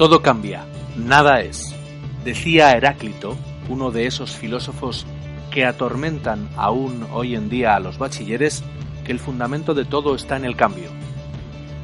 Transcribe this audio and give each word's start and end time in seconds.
Todo 0.00 0.22
cambia, 0.22 0.64
nada 0.96 1.42
es. 1.42 1.76
Decía 2.24 2.72
Heráclito, 2.72 3.36
uno 3.68 3.90
de 3.90 4.06
esos 4.06 4.34
filósofos 4.34 5.04
que 5.50 5.66
atormentan 5.66 6.48
aún 6.56 7.06
hoy 7.12 7.34
en 7.34 7.50
día 7.50 7.74
a 7.74 7.80
los 7.80 7.98
bachilleres, 7.98 8.64
que 9.04 9.12
el 9.12 9.18
fundamento 9.18 9.74
de 9.74 9.84
todo 9.84 10.14
está 10.14 10.38
en 10.38 10.46
el 10.46 10.56
cambio. 10.56 10.88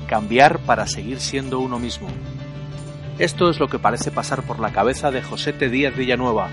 Cambiar 0.06 0.60
para 0.60 0.86
seguir 0.86 1.20
siendo 1.20 1.60
uno 1.60 1.78
mismo. 1.78 2.08
Esto 3.18 3.50
es 3.50 3.60
lo 3.60 3.68
que 3.68 3.78
parece 3.78 4.10
pasar 4.10 4.44
por 4.44 4.60
la 4.60 4.72
cabeza 4.72 5.10
de 5.10 5.20
Josete 5.20 5.68
Díaz 5.68 5.94
Villanueva, 5.94 6.48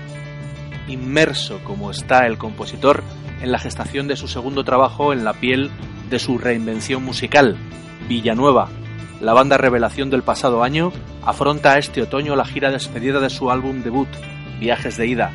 inmerso 0.86 1.60
como 1.64 1.90
está 1.90 2.26
el 2.26 2.36
compositor 2.36 3.02
en 3.40 3.50
la 3.50 3.58
gestación 3.58 4.06
de 4.06 4.16
su 4.16 4.28
segundo 4.28 4.64
trabajo 4.64 5.14
en 5.14 5.24
la 5.24 5.32
piel 5.32 5.70
de 6.10 6.18
su 6.18 6.36
reinvención 6.36 7.02
musical, 7.02 7.56
Villanueva. 8.06 8.68
La 9.24 9.32
banda 9.32 9.56
revelación 9.56 10.10
del 10.10 10.22
pasado 10.22 10.62
año 10.62 10.92
afronta 11.24 11.78
este 11.78 12.02
otoño 12.02 12.36
la 12.36 12.44
gira 12.44 12.70
despedida 12.70 13.20
de 13.20 13.30
su 13.30 13.50
álbum 13.50 13.82
debut, 13.82 14.08
Viajes 14.60 14.98
de 14.98 15.06
Ida, 15.06 15.32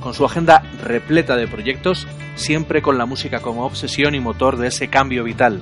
con 0.00 0.12
su 0.12 0.24
agenda 0.24 0.64
repleta 0.82 1.36
de 1.36 1.46
proyectos, 1.46 2.08
siempre 2.34 2.82
con 2.82 2.98
la 2.98 3.06
música 3.06 3.38
como 3.38 3.64
obsesión 3.64 4.16
y 4.16 4.20
motor 4.20 4.56
de 4.56 4.66
ese 4.66 4.88
cambio 4.88 5.22
vital. 5.22 5.60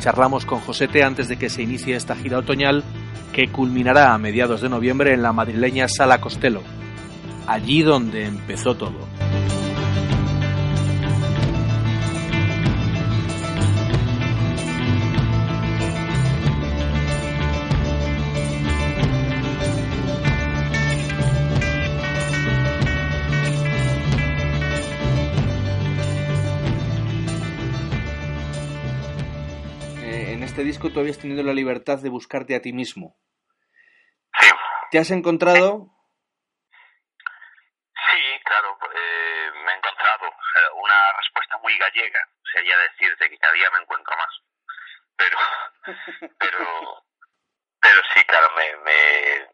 Charlamos 0.00 0.46
con 0.46 0.58
Josete 0.58 1.04
antes 1.04 1.28
de 1.28 1.36
que 1.36 1.48
se 1.48 1.62
inicie 1.62 1.94
esta 1.94 2.16
gira 2.16 2.38
otoñal 2.38 2.82
que 3.32 3.46
culminará 3.52 4.12
a 4.12 4.18
mediados 4.18 4.60
de 4.60 4.68
noviembre 4.68 5.14
en 5.14 5.22
la 5.22 5.32
madrileña 5.32 5.86
Sala 5.86 6.20
Costello, 6.20 6.62
allí 7.46 7.82
donde 7.82 8.24
empezó 8.24 8.74
todo. 8.74 8.98
Este 30.54 30.62
disco 30.62 30.92
tú 30.92 31.00
habías 31.00 31.18
tenido 31.18 31.42
la 31.42 31.52
libertad 31.52 31.98
de 31.98 32.08
buscarte 32.08 32.54
a 32.54 32.60
ti 32.60 32.72
mismo. 32.72 33.16
Sí. 34.38 34.48
¿Te 34.92 34.98
has 34.98 35.10
encontrado? 35.10 35.90
Sí, 37.90 38.22
claro, 38.44 38.78
eh, 38.94 39.50
me 39.64 39.72
he 39.72 39.76
encontrado. 39.76 40.30
una 40.76 41.12
respuesta 41.18 41.58
muy 41.58 41.76
gallega 41.78 42.20
sería 42.52 42.78
decirte 42.78 43.28
que 43.28 43.38
cada 43.38 43.52
día 43.54 43.68
me 43.72 43.80
encuentro 43.80 44.14
más. 44.16 44.40
Pero, 45.16 45.38
pero, 46.38 47.04
pero 47.80 48.02
sí, 48.14 48.24
claro, 48.26 48.48
me, 48.56 48.76
me, 48.76 49.50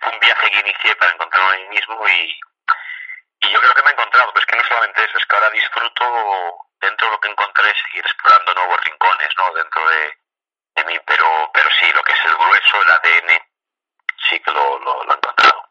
fue 0.00 0.12
un 0.12 0.20
viaje 0.20 0.50
que 0.50 0.60
inicié 0.60 0.94
para 0.96 1.12
encontrarme 1.12 1.56
a 1.56 1.60
mí 1.60 1.68
mismo 1.68 2.06
y, 2.06 2.40
y 3.46 3.52
yo 3.52 3.60
creo 3.60 3.74
que 3.74 3.82
me 3.82 3.88
he 3.88 3.92
encontrado. 3.92 4.30
Pero 4.34 4.44
es 4.44 4.50
que 4.50 4.56
no 4.58 4.64
solamente 4.68 5.04
eso, 5.04 5.16
es 5.16 5.24
que 5.24 5.36
ahora 5.36 5.50
disfruto 5.50 6.67
dentro 6.80 7.06
de 7.06 7.12
lo 7.12 7.20
que 7.20 7.28
encontré 7.28 7.74
seguir 7.74 8.04
explorando 8.04 8.54
nuevos 8.54 8.84
rincones, 8.84 9.28
¿no? 9.36 9.52
Dentro 9.54 9.88
de, 9.88 10.18
de 10.76 10.84
mí, 10.84 10.98
pero, 11.06 11.50
pero 11.52 11.70
sí, 11.70 11.92
lo 11.92 12.02
que 12.02 12.12
es 12.12 12.24
el 12.24 12.36
grueso, 12.36 12.82
el 12.82 12.90
ADN, 12.90 13.42
sí 14.28 14.40
que 14.40 14.50
lo, 14.50 14.78
lo, 14.78 15.10
he 15.10 15.14
encontrado. 15.14 15.70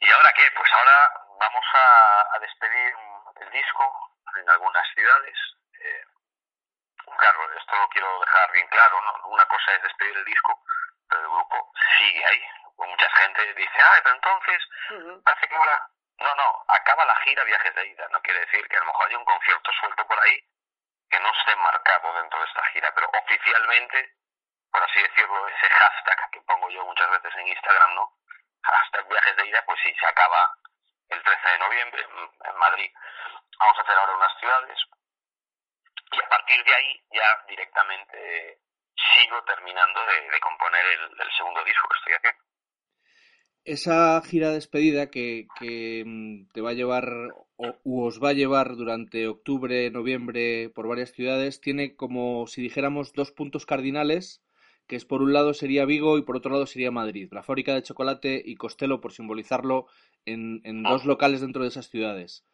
¿Y 0.00 0.10
ahora 0.10 0.32
qué? 0.34 0.50
Pues 0.56 0.72
ahora 0.72 1.12
vamos 1.38 1.64
a, 1.74 2.36
a 2.36 2.38
despedir 2.40 2.94
el 3.40 3.50
disco 3.50 4.12
en 4.36 4.50
algunas 4.50 4.86
ciudades. 4.94 5.38
Eh, 5.80 6.04
claro, 7.18 7.52
esto 7.58 7.76
lo 7.76 7.88
quiero 7.90 8.20
dejar 8.20 8.52
bien 8.52 8.66
claro, 8.68 9.00
¿no? 9.02 9.28
Una 9.28 9.44
cosa 9.46 9.72
es 9.72 9.82
despedir 9.82 10.16
el 10.16 10.24
disco, 10.24 10.60
pero 11.08 11.22
el 11.22 11.28
grupo 11.28 11.72
sigue 11.98 12.24
ahí. 12.26 12.44
Mucha 12.78 13.08
gente 13.16 13.54
dice, 13.54 13.80
ah, 13.80 14.00
pero 14.02 14.14
entonces, 14.16 14.68
parece 15.24 15.48
que 15.48 15.54
ahora 15.54 15.88
no, 16.18 16.34
no, 16.34 16.64
acaba 16.68 17.04
la 17.04 17.16
gira 17.16 17.44
Viajes 17.44 17.74
de 17.74 17.86
Ida. 17.86 18.08
No 18.10 18.20
quiere 18.22 18.40
decir 18.40 18.66
que 18.68 18.76
a 18.76 18.80
lo 18.80 18.86
mejor 18.86 19.08
hay 19.08 19.14
un 19.16 19.24
concierto 19.24 19.72
suelto 19.72 20.06
por 20.06 20.18
ahí 20.20 20.38
que 21.10 21.20
no 21.20 21.30
esté 21.30 21.56
marcado 21.56 22.14
dentro 22.14 22.38
de 22.38 22.46
esta 22.46 22.64
gira, 22.72 22.92
pero 22.94 23.10
oficialmente, 23.22 24.14
por 24.70 24.82
así 24.82 25.02
decirlo, 25.02 25.48
ese 25.48 25.68
hashtag 25.68 26.30
que 26.30 26.40
pongo 26.42 26.70
yo 26.70 26.84
muchas 26.84 27.10
veces 27.10 27.34
en 27.36 27.48
Instagram, 27.48 27.94
¿no? 27.94 28.12
Hashtag 28.62 29.08
Viajes 29.08 29.36
de 29.36 29.46
Ida, 29.46 29.64
pues 29.66 29.80
sí, 29.82 29.94
se 29.98 30.06
acaba 30.06 30.56
el 31.08 31.22
13 31.22 31.48
de 31.48 31.58
noviembre 31.58 32.06
en 32.44 32.56
Madrid. 32.56 32.90
Vamos 33.58 33.78
a 33.78 33.82
hacer 33.82 33.98
ahora 33.98 34.16
unas 34.16 34.38
ciudades 34.38 34.78
y 36.12 36.22
a 36.22 36.28
partir 36.28 36.64
de 36.64 36.74
ahí 36.74 37.04
ya 37.10 37.44
directamente 37.48 38.58
sigo 39.14 39.42
terminando 39.44 40.04
de, 40.06 40.40
componer 40.40 40.84
el, 40.84 41.20
el 41.20 41.32
segundo 41.36 41.64
disco 41.64 41.88
que 41.88 41.98
estoy 41.98 42.12
haciendo 42.14 42.51
esa 43.64 44.20
gira 44.22 44.50
despedida 44.50 45.10
que, 45.10 45.46
que, 45.58 46.04
mm, 46.04 46.52
te 46.52 46.60
va 46.60 46.70
a 46.70 46.74
llevar 46.74 47.08
o 47.56 48.06
os 48.06 48.20
va 48.22 48.30
a 48.30 48.34
llevar 48.34 48.76
durante 48.76 49.28
octubre, 49.28 49.90
noviembre 49.90 50.68
por 50.70 50.88
varias 50.88 51.12
ciudades, 51.12 51.60
tiene 51.60 51.94
como 51.94 52.46
si 52.46 52.60
dijéramos 52.60 53.12
dos 53.12 53.30
puntos 53.30 53.66
cardinales, 53.66 54.42
que 54.86 54.96
es 54.96 55.04
por 55.04 55.22
un 55.22 55.32
lado 55.32 55.54
sería 55.54 55.84
Vigo 55.84 56.18
y 56.18 56.22
por 56.22 56.36
otro 56.36 56.50
lado 56.52 56.66
sería 56.66 56.90
Madrid, 56.90 57.28
la 57.32 57.42
fábrica 57.42 57.74
de 57.74 57.82
chocolate 57.82 58.42
y 58.44 58.56
Costello 58.56 59.00
por 59.00 59.12
simbolizarlo 59.12 59.86
en, 60.26 60.60
en 60.64 60.82
dos 60.82 61.04
locales 61.04 61.40
dentro 61.40 61.62
de 61.62 61.68
esas 61.68 61.88
ciudades. 61.88 62.44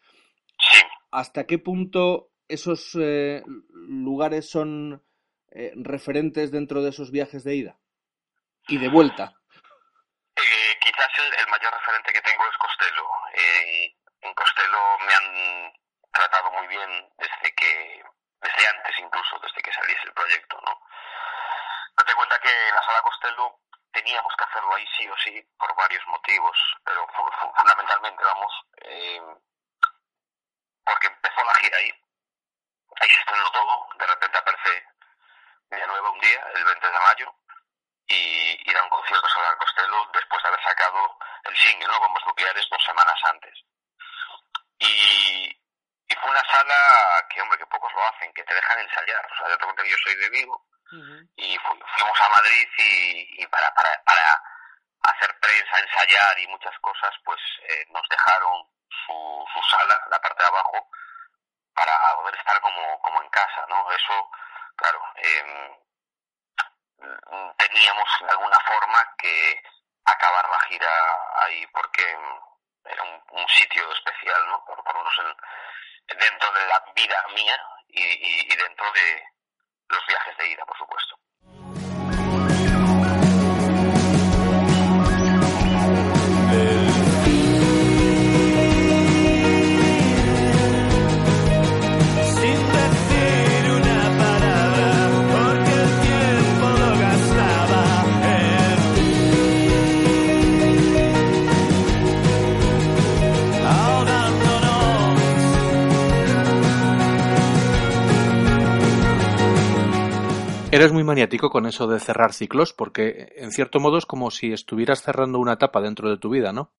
¿Hasta 1.11 1.47
qué 1.47 1.59
punto 1.59 2.31
esos 2.49 2.97
eh, 3.01 3.43
lugares 3.73 4.51
son 4.51 5.03
eh, 5.51 5.73
referentes 5.77 6.51
dentro 6.51 6.83
de 6.83 6.91
esos 6.91 7.11
viajes 7.11 7.45
de 7.45 7.57
ida 7.57 7.79
y 8.69 8.79
de 8.79 8.89
vuelta? 8.89 9.35
El, 11.19 11.47
mayor 11.49 11.73
referente 11.73 12.13
que 12.13 12.23
tengo 12.23 12.45
es 12.49 12.57
Costello. 12.57 13.09
Eh, 13.33 13.95
en 14.21 14.35
Costello 14.35 14.99
me 15.01 15.15
han 15.15 15.73
tratado 16.13 16.51
muy 16.53 16.67
bien 16.67 17.13
desde 17.17 17.55
que, 17.55 18.05
desde 18.41 18.69
antes 18.69 18.99
incluso, 18.99 19.39
desde 19.41 19.63
que 19.63 19.73
saliese 19.73 20.05
el 20.05 20.13
proyecto, 20.13 20.61
¿no? 20.65 20.81
Date 21.97 22.15
cuenta 22.15 22.39
que 22.41 22.69
en 22.69 22.75
la 22.75 22.83
sala 22.83 23.03
Costello 23.03 23.61
teníamos 23.93 24.33
que 24.37 24.45
hacerlo 24.45 24.75
ahí 24.75 24.87
sí 24.97 25.09
o 25.09 25.17
sí 25.19 25.43
por 25.59 25.75
varios 25.77 26.07
motivos, 26.07 26.57
pero 26.85 27.07
fundamentalmente, 27.57 28.25
vamos, 28.25 28.53
eh, 28.83 29.23
porque 30.85 31.07
empezó 31.07 31.45
la 31.45 31.55
gira 31.55 31.79
ahí. 31.79 31.93
Ahí 33.01 33.09
se 33.11 33.21
estrenó 33.21 33.51
todo, 33.53 33.89
de 33.99 34.07
repente 34.07 34.39
aparece 34.39 34.85
nueva 35.71 36.11
un 36.11 36.21
día, 36.21 36.45
el 36.55 36.65
20 36.65 36.87
de 36.87 36.99
mayo, 36.99 37.35
y, 38.09 38.73
da 38.73 38.83
un 38.83 38.91
concierto 38.91 39.29
sobre 39.29 39.49
el 39.49 39.57
Costello 39.57 40.11
después 40.15 40.43
de 40.43 40.49
haber 40.49 40.63
sacado 40.63 41.19
el 41.45 41.57
single, 41.57 41.87
¿no? 41.89 42.01
Bombas 42.01 42.27
nucleares 42.27 42.67
dos 42.71 42.85
semanas 42.85 43.21
antes. 43.25 43.55
Y, 44.79 45.49
y 46.09 46.15
fue 46.15 46.31
una 46.31 46.45
sala 46.51 47.27
que, 47.29 47.43
hombre, 47.43 47.59
que 47.59 47.67
pocos 47.67 47.93
lo 47.93 48.05
hacen, 48.05 48.33
que 48.33 48.45
te 48.45 48.55
dejan 48.55 48.79
ensayar. 48.81 49.27
O 49.33 49.37
sea, 49.37 49.49
yo 49.49 49.59
te 49.59 49.83
que 49.83 49.91
yo 49.91 49.97
soy 50.03 50.15
de 50.17 50.31
Vigo 50.31 50.65
y 51.37 51.59
fuimos 51.59 52.21
a 52.21 52.29
Madrid 52.31 52.69
y, 52.79 53.43
y 53.43 53.47
para, 53.49 53.71
para, 53.75 54.03
para, 54.05 54.43
hacer 55.03 55.39
prensa, 55.39 55.79
ensayar 55.79 56.39
y 56.39 56.47
muchas 56.49 56.77
cosas, 56.81 57.15
pues 57.25 57.39
eh, 57.69 57.87
nos 57.91 58.03
dejaron 58.09 58.67
su, 58.89 59.45
su 59.53 59.63
sala, 59.69 60.01
la 60.11 60.19
parte 60.21 60.43
de 60.43 60.49
abajo, 60.49 60.91
para 61.75 61.93
poder 62.17 62.35
estar 62.37 62.61
como, 62.61 63.01
como 63.03 63.23
en 63.23 63.29
casa, 63.29 63.67
¿no? 63.69 63.91
Eso, 63.93 64.31
claro, 64.77 65.01
eh, 65.17 65.79
teníamos 67.57 68.09
de 68.21 68.31
alguna 68.31 68.59
forma 68.61 69.15
que 69.19 69.63
acabar 70.05 70.49
la 70.51 70.61
gira 70.69 70.91
ahí 71.41 71.67
porque 71.69 72.05
era 72.85 73.03
un, 73.03 73.49
sitio 73.49 73.91
especial, 73.93 74.47
¿no? 74.49 74.65
Por, 74.65 74.83
por 74.85 74.97
dentro 76.07 76.53
de 76.53 76.67
la 76.67 76.85
vida 76.95 77.27
mía 77.35 77.61
y 77.89 78.57
dentro 78.57 78.93
de 78.93 79.25
los 79.89 80.07
viajes 80.07 80.37
de 80.37 80.49
ida, 80.49 80.65
por 80.65 80.77
supuesto. 80.77 81.19
Eres 110.79 110.93
muy 110.93 111.03
maniático 111.03 111.51
con 111.51 111.67
eso 111.67 111.89
de 111.89 111.99
cerrar 111.99 112.33
ciclos, 112.33 112.73
porque 112.73 113.33
en 113.35 113.51
cierto 113.51 113.81
modo 113.81 113.99
es 113.99 114.07
como 114.07 114.31
si 114.31 114.53
estuvieras 114.53 115.03
cerrando 115.03 115.41
una 115.41 115.55
etapa 115.55 115.81
dentro 115.81 116.09
de 116.09 116.19
tu 116.19 116.31
vida, 116.31 116.53
¿no? 116.53 116.71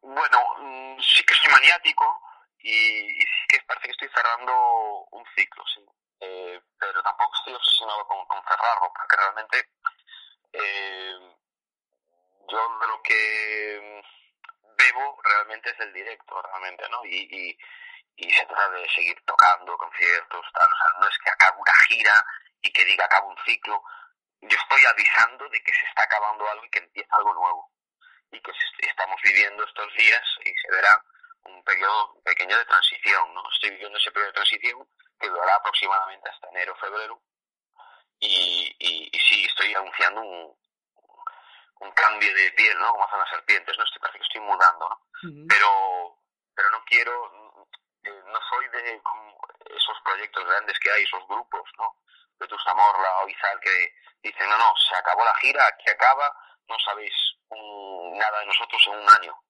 Bueno, 0.00 0.38
mm, 0.60 1.00
sí 1.00 1.24
que 1.24 1.32
estoy 1.34 1.50
maniático 1.50 2.06
y, 2.60 2.70
sí 2.70 3.46
que 3.48 3.58
parece 3.66 3.86
que 3.86 3.90
estoy 3.90 4.08
cerrando 4.14 5.08
un 5.10 5.24
ciclo, 5.34 5.64
sí. 5.74 5.84
Eh, 6.20 6.60
pero 6.78 7.02
tampoco 7.02 7.32
estoy 7.34 7.54
obsesionado 7.54 8.06
con, 8.06 8.42
cerrarlo, 8.46 8.92
porque 8.94 9.16
realmente 9.16 9.68
eh, 10.52 11.34
yo 12.48 12.78
de 12.78 12.86
lo 12.86 13.02
que 13.02 14.02
bebo 14.78 15.18
realmente 15.24 15.70
es 15.70 15.80
el 15.80 15.92
directo, 15.92 16.40
realmente, 16.42 16.84
¿no? 16.90 17.04
Y, 17.06 17.26
y, 17.26 17.58
y 18.20 18.32
se 18.32 18.44
trata 18.44 18.68
de 18.70 18.88
seguir 18.90 19.18
tocando 19.24 19.76
conciertos, 19.78 20.46
tal, 20.52 20.68
o 20.70 20.76
sea, 20.76 21.00
no 21.00 21.08
es 21.08 21.18
que 21.24 21.30
acabe 21.30 21.58
una 21.58 21.74
gira 21.88 22.24
y 22.60 22.70
que 22.70 22.84
diga 22.84 23.06
acabo 23.06 23.28
un 23.28 23.38
ciclo, 23.46 23.82
yo 24.42 24.56
estoy 24.56 24.84
avisando 24.84 25.48
de 25.48 25.62
que 25.62 25.72
se 25.72 25.86
está 25.86 26.02
acabando 26.04 26.48
algo 26.50 26.64
y 26.64 26.70
que 26.70 26.78
empieza 26.80 27.16
algo 27.16 27.32
nuevo 27.34 27.70
y 28.30 28.40
que 28.40 28.52
estamos 28.78 29.20
viviendo 29.22 29.64
estos 29.64 29.94
días 29.94 30.22
y 30.44 30.52
se 30.54 30.70
verá 30.70 31.02
un 31.44 31.64
periodo 31.64 32.20
pequeño 32.22 32.56
de 32.56 32.64
transición, 32.66 33.34
¿no? 33.34 33.42
Estoy 33.54 33.70
viviendo 33.70 33.98
ese 33.98 34.12
periodo 34.12 34.28
de 34.28 34.34
transición 34.34 34.88
que 35.18 35.28
durará 35.28 35.54
aproximadamente 35.56 36.28
hasta 36.28 36.48
enero, 36.48 36.76
febrero 36.76 37.22
y, 38.18 38.76
y, 38.78 39.18
sí, 39.18 39.44
estoy 39.46 39.74
anunciando 39.74 40.20
un, 40.20 40.54
un 41.80 41.92
cambio 41.92 42.34
de 42.34 42.52
piel, 42.52 42.78
¿no? 42.78 42.92
Como 42.92 43.04
hacen 43.04 43.18
las 43.18 43.30
serpientes, 43.30 43.78
¿no? 43.78 43.84
Estoy, 43.84 44.00
parece 44.00 44.18
que 44.18 44.24
estoy 44.24 44.40
mudando, 44.42 44.88
¿no? 44.88 45.46
Pero 45.48 46.20
pero 46.60 46.70
no 46.70 46.84
quiero, 46.84 47.49
soy 48.48 48.68
de 48.68 49.02
esos 49.76 50.00
proyectos 50.04 50.44
grandes 50.44 50.78
que 50.78 50.90
hay, 50.90 51.02
esos 51.02 51.26
grupos, 51.26 51.68
¿no? 51.78 51.96
De 52.38 52.46
Tustamorla 52.46 53.18
o 53.20 53.28
Izal 53.28 53.60
que 53.60 53.94
dicen, 54.22 54.48
no, 54.48 54.58
no, 54.58 54.74
se 54.76 54.96
acabó 54.96 55.24
la 55.24 55.34
gira, 55.36 55.66
aquí 55.66 55.90
acaba, 55.90 56.32
no 56.68 56.78
sabéis 56.78 57.14
nada 57.50 58.40
de 58.40 58.46
nosotros 58.46 58.82
en 58.86 58.98
un 58.98 59.10
año. 59.10 59.42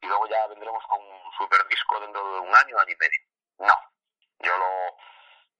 Y 0.00 0.06
luego 0.06 0.26
ya 0.28 0.46
vendremos 0.48 0.84
con 0.86 1.00
un 1.00 1.32
super 1.38 1.66
disco 1.68 2.00
dentro 2.00 2.34
de 2.34 2.40
un 2.40 2.54
año, 2.54 2.78
año 2.78 2.92
y 2.92 2.96
medio. 2.96 3.20
No, 3.58 3.78
yo 4.40 4.56
lo, 4.56 4.96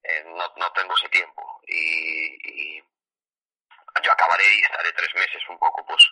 eh, 0.03 0.23
no, 0.27 0.53
no 0.57 0.73
tengo 0.73 0.95
ese 0.97 1.09
tiempo. 1.09 1.61
Y, 1.67 2.83
yo 4.03 4.13
acabaré 4.13 4.45
y 4.55 4.61
estaré 4.61 4.93
tres 4.93 5.15
meses 5.15 5.43
un 5.49 5.59
poco, 5.59 5.85
pues, 5.87 6.03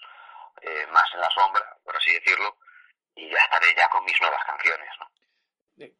eh, 0.62 0.86
más 0.92 1.04
en 1.12 1.20
la 1.20 1.30
sombra, 1.30 1.76
por 1.84 1.94
así 1.96 2.12
decirlo, 2.12 2.56
y 3.14 3.28
ya 3.28 3.38
estaré 3.38 3.74
ya 3.74 3.88
con 3.90 4.04
mis 4.04 4.18
nuevas 4.20 4.42
canciones, 4.44 4.88
¿no? 4.98 5.11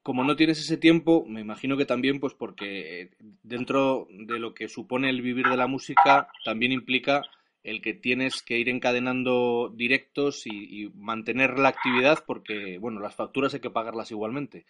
Como 0.02 0.22
no 0.22 0.36
tienes 0.36 0.58
ese 0.58 0.76
tiempo, 0.76 1.24
me 1.26 1.40
imagino 1.40 1.76
que 1.76 1.86
también, 1.86 2.20
pues 2.20 2.34
porque 2.34 3.10
dentro 3.42 4.06
de 4.10 4.38
lo 4.38 4.54
que 4.54 4.68
supone 4.68 5.10
el 5.10 5.22
vivir 5.22 5.48
de 5.48 5.56
la 5.56 5.66
música, 5.66 6.28
también 6.44 6.72
implica 6.72 7.22
el 7.64 7.80
que 7.80 7.94
tienes 7.94 8.42
que 8.42 8.54
ir 8.54 8.68
encadenando 8.68 9.70
directos 9.72 10.42
y, 10.46 10.90
mantener 10.94 11.58
la 11.58 11.68
actividad 11.68 12.24
porque, 12.26 12.78
bueno, 12.78 13.00
las 13.00 13.14
facturas 13.14 13.54
hay 13.54 13.60
que 13.60 13.70
pagarlas 13.70 14.10
igualmente. 14.10 14.66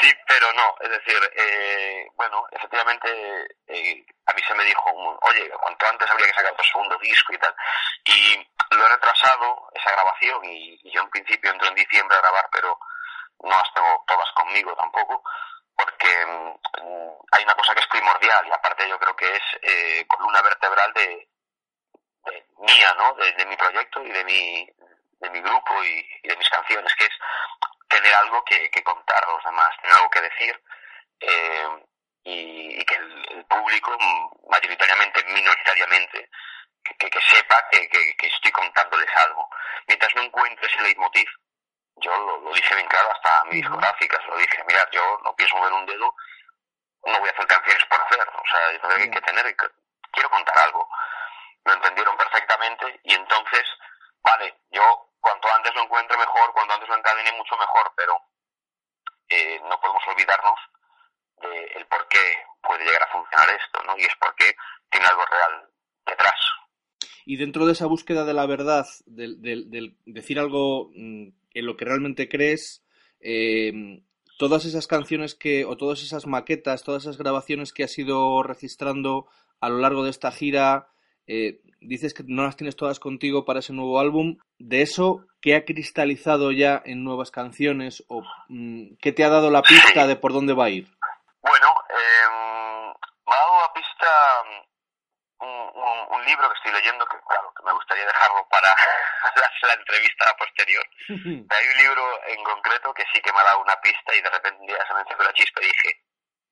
Sí, 0.00 0.10
pero 0.26 0.52
no. 0.54 0.74
Es 0.80 0.88
decir, 0.88 1.20
eh, 1.36 2.06
bueno, 2.16 2.46
efectivamente, 2.50 3.08
eh, 3.66 4.06
a 4.24 4.32
mí 4.32 4.40
se 4.46 4.54
me 4.54 4.64
dijo, 4.64 4.90
oye, 5.22 5.50
cuanto 5.60 5.86
antes 5.86 6.10
habría 6.10 6.26
que 6.26 6.34
sacar 6.34 6.56
tu 6.56 6.64
segundo 6.64 6.98
disco 7.02 7.34
y 7.34 7.38
tal. 7.38 7.54
Y 8.04 8.74
lo 8.74 8.86
he 8.86 8.88
retrasado, 8.88 9.70
esa 9.74 9.92
grabación, 9.92 10.44
y, 10.44 10.90
yo 10.90 11.02
en 11.02 11.10
principio 11.10 11.50
entro 11.50 11.68
en 11.68 11.74
diciembre 11.74 12.16
a 12.16 12.20
grabar, 12.20 12.48
pero 12.52 12.78
no 13.42 13.50
las 13.50 13.74
tengo 13.74 14.04
todas 14.06 14.30
conmigo 14.32 14.74
tampoco, 14.76 15.22
porque 15.76 16.26
mm, 16.26 17.10
hay 17.32 17.44
una 17.44 17.54
cosa 17.54 17.74
que 17.74 17.80
es 17.80 17.86
primordial, 17.88 18.46
y 18.46 18.52
aparte 18.52 18.88
yo 18.88 18.98
creo 18.98 19.16
que 19.16 19.26
es 19.26 19.42
eh, 19.62 20.06
columna 20.08 20.40
vertebral 20.42 20.92
de, 20.94 21.28
mía, 22.58 22.94
¿no? 22.98 23.14
De, 23.14 23.46
mi 23.46 23.56
proyecto 23.56 24.02
y 24.02 24.10
de 24.10 24.24
mi, 24.24 24.68
de 25.20 25.30
mi 25.30 25.40
grupo 25.40 25.84
y, 25.84 26.28
de 26.28 26.36
mis 26.36 26.48
canciones, 26.48 26.92
que 26.96 27.04
es 27.04 27.12
tener 27.88 28.14
algo 28.14 28.42
que, 28.44 28.70
contar 28.82 29.22
a 29.24 29.32
los 29.32 29.44
demás, 29.44 29.70
tener 29.80 29.96
algo 29.96 30.10
que 30.10 30.20
decir 30.20 30.62
eh, 31.20 31.68
y, 32.24 32.84
que 32.84 32.94
el, 32.94 33.44
público, 33.48 33.96
mayoritariamente, 34.50 35.24
minoritariamente, 35.24 36.30
que, 36.82 37.10
que, 37.10 37.20
sepa 37.20 37.64
que, 37.70 37.88
que, 37.88 38.26
estoy 38.26 38.50
contándoles 38.50 39.08
algo. 39.16 39.48
Mientras 39.86 40.14
no 40.16 40.22
encuentre 40.22 40.66
ese 40.66 40.82
leitmotiv, 40.82 41.28
yo 41.96 42.16
lo, 42.16 42.52
dije 42.52 42.74
bien 42.74 42.88
claro 42.88 43.10
hasta 43.12 43.40
a 43.40 43.44
mi 43.44 43.56
discográfica, 43.56 44.20
se 44.22 44.28
lo 44.28 44.36
dije, 44.36 44.64
mira, 44.66 44.88
yo 44.92 45.20
no 45.24 45.34
pienso 45.34 45.56
mover 45.56 45.72
un 45.72 45.86
dedo, 45.86 46.14
no 47.06 47.18
voy 47.20 47.28
a 47.28 47.32
hacer 47.32 47.46
canciones 47.46 47.84
por 47.86 48.00
hacer, 48.00 48.20
o 48.20 48.42
sea, 48.50 48.72
yo 48.72 48.80
tengo 48.80 49.10
que 49.12 49.20
tener, 49.20 49.56
quiero 50.12 50.30
contar 50.30 50.58
algo 50.64 50.88
lo 51.66 51.74
entendieron 51.74 52.16
perfectamente 52.16 53.00
y 53.02 53.12
entonces, 53.14 53.64
vale, 54.22 54.54
yo 54.70 55.10
cuanto 55.20 55.48
antes 55.52 55.74
lo 55.74 55.82
encuentre 55.82 56.16
mejor, 56.16 56.52
cuanto 56.52 56.74
antes 56.74 56.88
lo 56.88 56.96
encadene 56.96 57.32
mucho 57.32 57.56
mejor, 57.56 57.92
pero 57.96 58.14
eh, 59.28 59.60
no 59.68 59.80
podemos 59.80 60.02
olvidarnos 60.06 60.58
del 61.42 61.86
por 61.86 62.06
qué 62.08 62.44
puede 62.62 62.84
llegar 62.84 63.02
a 63.02 63.12
funcionar 63.12 63.50
esto, 63.50 63.82
¿no? 63.82 63.98
Y 63.98 64.02
es 64.02 64.16
porque 64.18 64.56
tiene 64.90 65.06
algo 65.06 65.24
real 65.26 65.68
detrás. 66.06 66.40
Y 67.26 67.36
dentro 67.36 67.66
de 67.66 67.72
esa 67.72 67.86
búsqueda 67.86 68.24
de 68.24 68.32
la 68.32 68.46
verdad, 68.46 68.86
del, 69.04 69.42
del, 69.42 69.96
decir 70.06 70.38
algo 70.38 70.90
mm, 70.94 71.28
en 71.58 71.66
lo 71.66 71.76
que 71.76 71.86
realmente 71.86 72.28
crees, 72.28 72.84
eh, 73.20 74.02
todas 74.38 74.64
esas 74.64 74.86
canciones 74.86 75.34
que, 75.34 75.64
o 75.64 75.76
todas 75.76 76.02
esas 76.02 76.26
maquetas, 76.26 76.84
todas 76.84 77.04
esas 77.04 77.16
grabaciones 77.16 77.72
que 77.72 77.84
has 77.84 77.98
ido 77.98 78.42
registrando 78.42 79.26
a 79.60 79.68
lo 79.68 79.78
largo 79.78 80.04
de 80.04 80.10
esta 80.10 80.30
gira, 80.30 80.88
eh, 81.26 81.60
dices 81.80 82.14
que 82.14 82.24
no 82.26 82.44
las 82.44 82.56
tienes 82.56 82.76
todas 82.76 83.00
contigo 83.00 83.44
para 83.44 83.60
ese 83.60 83.72
nuevo 83.72 83.98
álbum. 83.98 84.36
De 84.58 84.82
eso, 84.82 85.26
¿qué 85.40 85.54
ha 85.54 85.64
cristalizado 85.64 86.52
ya 86.52 86.82
en 86.84 87.04
nuevas 87.04 87.30
canciones 87.30 88.04
o 88.08 88.22
mm, 88.48 88.96
qué 89.00 89.12
te 89.12 89.24
ha 89.24 89.30
dado 89.30 89.50
la 89.50 89.62
pista 89.62 90.06
de 90.06 90.16
por 90.16 90.32
dónde 90.32 90.52
va 90.52 90.66
a 90.66 90.70
ir? 90.70 90.86
Bueno, 91.40 91.68
em, 91.88 92.92
me 93.26 93.32
ha 93.32 93.38
dado 93.38 93.56
la 93.60 93.72
pista 93.72 94.10
mm, 95.40 96.15
un, 96.15 96.15
libro 96.26 96.48
que 96.48 96.56
estoy 96.56 96.72
leyendo 96.72 97.06
que, 97.06 97.18
claro, 97.28 97.52
que 97.56 97.62
me 97.64 97.72
gustaría 97.72 98.04
dejarlo 98.04 98.46
para 98.48 98.68
la, 99.62 99.72
entrevista 99.74 100.36
posterior. 100.36 100.86
Hay 101.08 101.66
un 101.68 101.78
libro 101.78 102.26
en 102.26 102.44
concreto 102.44 102.92
que 102.94 103.04
sí 103.12 103.20
que 103.20 103.32
me 103.32 103.40
ha 103.40 103.44
dado 103.44 103.60
una 103.60 103.80
pista 103.80 104.14
y 104.14 104.20
de 104.20 104.30
repente 104.30 104.60
un 104.60 104.66
día 104.66 104.86
se 104.86 104.94
me 104.94 105.00
encendió 105.00 105.24
la 105.24 105.32
chispa 105.32 105.60
y 105.62 105.66
dije, 105.66 106.02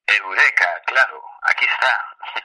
Eureka, 0.06 0.82
claro, 0.86 1.22
aquí 1.42 1.64
está. 1.64 2.16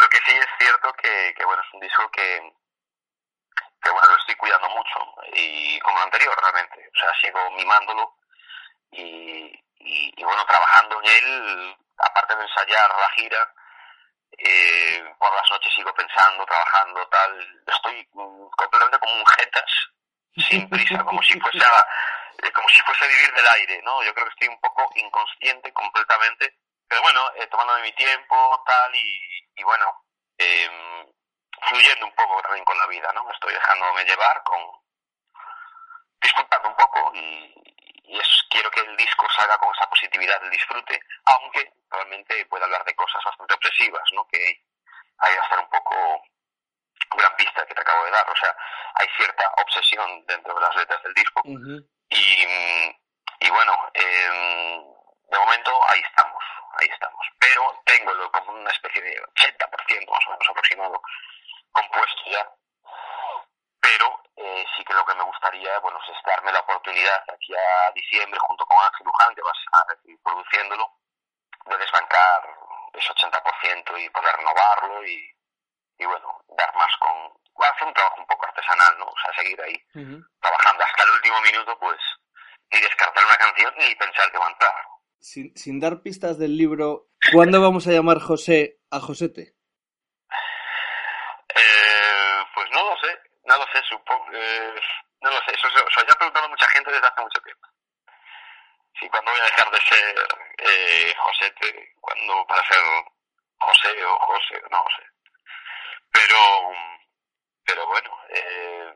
Lo 0.00 0.08
que 0.08 0.18
sí 0.26 0.36
es 0.36 0.48
cierto 0.58 0.92
que, 0.94 1.34
que 1.36 1.44
bueno, 1.44 1.62
es 1.62 1.74
un 1.74 1.80
disco 1.80 2.10
que, 2.10 2.52
que 3.82 3.90
bueno, 3.90 4.08
lo 4.08 4.16
estoy 4.16 4.34
cuidando 4.34 4.68
mucho 4.70 5.14
y 5.34 5.78
como 5.80 5.98
lo 5.98 6.04
anterior 6.04 6.34
realmente, 6.40 6.90
o 6.92 6.98
sea, 6.98 7.12
sigo 7.20 7.38
mimándolo 7.52 8.16
y, 8.90 9.52
y, 9.78 10.24
bueno, 10.24 10.44
trabajando 10.46 11.00
en 11.02 11.10
él, 11.10 11.76
aparte 11.98 12.34
de 12.36 12.42
ensayar 12.42 12.90
la 12.98 13.08
gira, 13.10 13.54
eh, 14.38 15.04
por 15.18 15.34
las 15.34 15.50
noches 15.50 15.72
sigo 15.74 15.92
pensando, 15.94 16.44
trabajando, 16.44 17.06
tal, 17.08 17.64
estoy 17.66 18.08
completamente 18.12 18.98
como 18.98 19.14
un 19.14 19.26
jetas, 19.26 19.70
sin 20.48 20.68
prisa, 20.68 21.04
como 21.04 21.22
si 21.22 21.38
fuese 21.40 21.64
a, 21.64 21.86
eh, 22.42 22.50
como 22.52 22.68
si 22.68 22.80
fuese 22.82 23.04
a 23.04 23.08
vivir 23.08 23.32
del 23.34 23.46
aire, 23.56 23.82
¿no? 23.82 24.02
Yo 24.02 24.12
creo 24.14 24.26
que 24.26 24.32
estoy 24.32 24.48
un 24.48 24.60
poco 24.60 24.90
inconsciente 24.96 25.72
completamente 25.72 26.54
pero 26.88 27.02
bueno, 27.02 27.20
eh, 27.36 27.46
tomándome 27.48 27.82
mi 27.82 27.92
tiempo, 27.92 28.62
tal, 28.66 28.94
y, 28.94 29.20
y 29.56 29.62
bueno, 29.64 30.04
eh, 30.38 30.70
fluyendo 31.68 32.06
un 32.06 32.14
poco 32.14 32.40
también 32.42 32.64
con 32.64 32.78
la 32.78 32.86
vida, 32.86 33.10
¿no? 33.14 33.28
Estoy 33.30 33.52
dejándome 33.54 34.04
llevar, 34.04 34.42
con 34.44 34.60
disfrutando 36.24 36.68
un 36.68 36.76
poco 36.76 37.12
y, 37.14 37.54
y 38.04 38.18
es, 38.18 38.28
quiero 38.50 38.70
que 38.70 38.80
el 38.80 38.96
disco 38.96 39.26
salga 39.30 39.56
con 39.58 39.72
esa 39.74 39.88
positividad 39.88 40.40
del 40.40 40.50
disfrute, 40.50 41.00
aunque 41.24 41.72
realmente 41.90 42.46
pueda 42.46 42.64
hablar 42.64 42.84
de 42.84 42.94
cosas 42.94 43.22
bastante 43.24 43.54
opresivas, 43.54 44.04
¿no? 44.12 44.26
Que 44.28 44.38
hay 45.18 45.34
que 45.34 45.40
estar 45.40 45.58
un 45.58 45.70
poco 45.70 46.22
gran 47.16 47.36
pista 47.36 47.66
que 47.66 47.74
te 47.74 47.80
acabo 47.80 48.04
de 48.04 48.10
dar, 48.10 48.28
o 48.28 48.36
sea, 48.36 48.56
hay 48.94 49.06
cierta 49.16 49.52
obsesión 49.58 50.24
dentro 50.26 50.54
de 50.54 50.60
las 50.60 50.74
letras 50.76 51.02
del 51.02 51.14
disco 51.14 51.42
y, 51.44 52.46
y 53.40 53.50
bueno, 53.50 53.72
eh, 53.94 54.82
de 55.30 55.38
momento 55.38 55.70
ahí 55.90 56.00
estamos 56.00 56.42
ahí 56.78 56.88
estamos. 56.92 57.26
Pero 57.38 57.82
tengo 57.84 58.32
como 58.32 58.52
una 58.52 58.70
especie 58.70 59.02
de 59.02 59.22
80% 59.22 60.10
más 60.10 60.26
o 60.26 60.30
menos 60.30 60.48
aproximado 60.48 61.02
compuesto 61.72 62.22
ya. 62.30 62.48
Eh, 64.36 64.64
sí 64.76 64.84
que 64.84 64.94
lo 64.94 65.04
que 65.04 65.14
me 65.14 65.22
gustaría, 65.22 65.78
bueno, 65.78 65.98
es 66.02 66.18
darme 66.26 66.52
la 66.52 66.60
oportunidad 66.60 67.22
aquí 67.32 67.54
a 67.54 67.92
diciembre 67.94 68.38
junto 68.40 68.66
con 68.66 68.76
Ángel 68.78 69.06
Luján, 69.06 69.34
que 69.34 69.42
vas 69.42 69.58
a 69.72 69.86
ir 70.04 70.18
produciéndolo, 70.22 70.90
de 71.66 71.76
desbancar 71.78 72.42
ese 72.94 73.12
80% 73.12 74.04
y 74.04 74.10
poder 74.10 74.36
renovarlo 74.36 75.06
y, 75.06 75.30
y 75.98 76.04
bueno, 76.04 76.42
dar 76.56 76.74
más 76.76 76.90
con... 76.98 77.14
hacer 77.64 77.86
un 77.86 77.94
trabajo 77.94 78.20
un 78.20 78.26
poco 78.26 78.46
artesanal, 78.46 78.98
¿no? 78.98 79.06
O 79.06 79.16
sea, 79.22 79.32
seguir 79.34 79.60
ahí 79.62 79.78
trabajando 80.40 80.84
hasta 80.84 81.04
el 81.04 81.10
último 81.10 81.40
minuto, 81.42 81.78
pues, 81.78 82.00
ni 82.72 82.80
descartar 82.80 83.24
una 83.24 83.36
canción 83.36 83.74
ni 83.78 83.94
pensar 83.94 84.30
que 84.30 84.38
va 84.38 84.46
a 84.46 84.50
entrar 84.50 84.74
sin, 85.24 85.56
sin 85.56 85.80
dar 85.80 86.02
pistas 86.02 86.38
del 86.38 86.56
libro, 86.56 87.08
¿cuándo 87.32 87.60
vamos 87.60 87.86
a 87.86 87.92
llamar 87.92 88.20
José 88.20 88.80
a 88.90 89.00
Josete? 89.00 89.54
Eh, 91.48 92.44
pues 92.54 92.66
no 92.72 92.90
lo 92.90 92.96
sé, 92.98 93.18
no 93.44 93.58
lo 93.58 93.66
sé, 93.72 93.82
supongo, 93.88 94.26
eh, 94.32 94.80
no 95.20 95.30
lo 95.30 95.36
sé, 95.42 95.54
eso, 95.54 95.68
eso, 95.68 95.86
eso, 95.86 96.06
yo 96.06 96.14
preguntado 96.16 96.48
mucha 96.48 96.68
gente 96.68 96.90
desde 96.90 97.06
hace 97.06 97.22
mucho 97.22 97.40
tiempo. 97.42 97.68
Sí, 98.98 99.08
cuando 99.08 99.32
voy 99.32 99.40
a 99.40 99.44
dejar 99.44 99.70
de 99.70 99.80
ser 99.80 100.16
eh, 100.58 101.14
cuando 102.00 102.46
para 102.46 102.62
ser 102.66 102.78
José 103.58 104.04
o 104.04 104.18
José, 104.18 104.62
no 104.70 104.78
lo 104.78 104.90
sé. 104.96 105.02
Pero, 106.12 106.36
pero 107.64 107.86
bueno, 107.86 108.10
eh, 108.30 108.94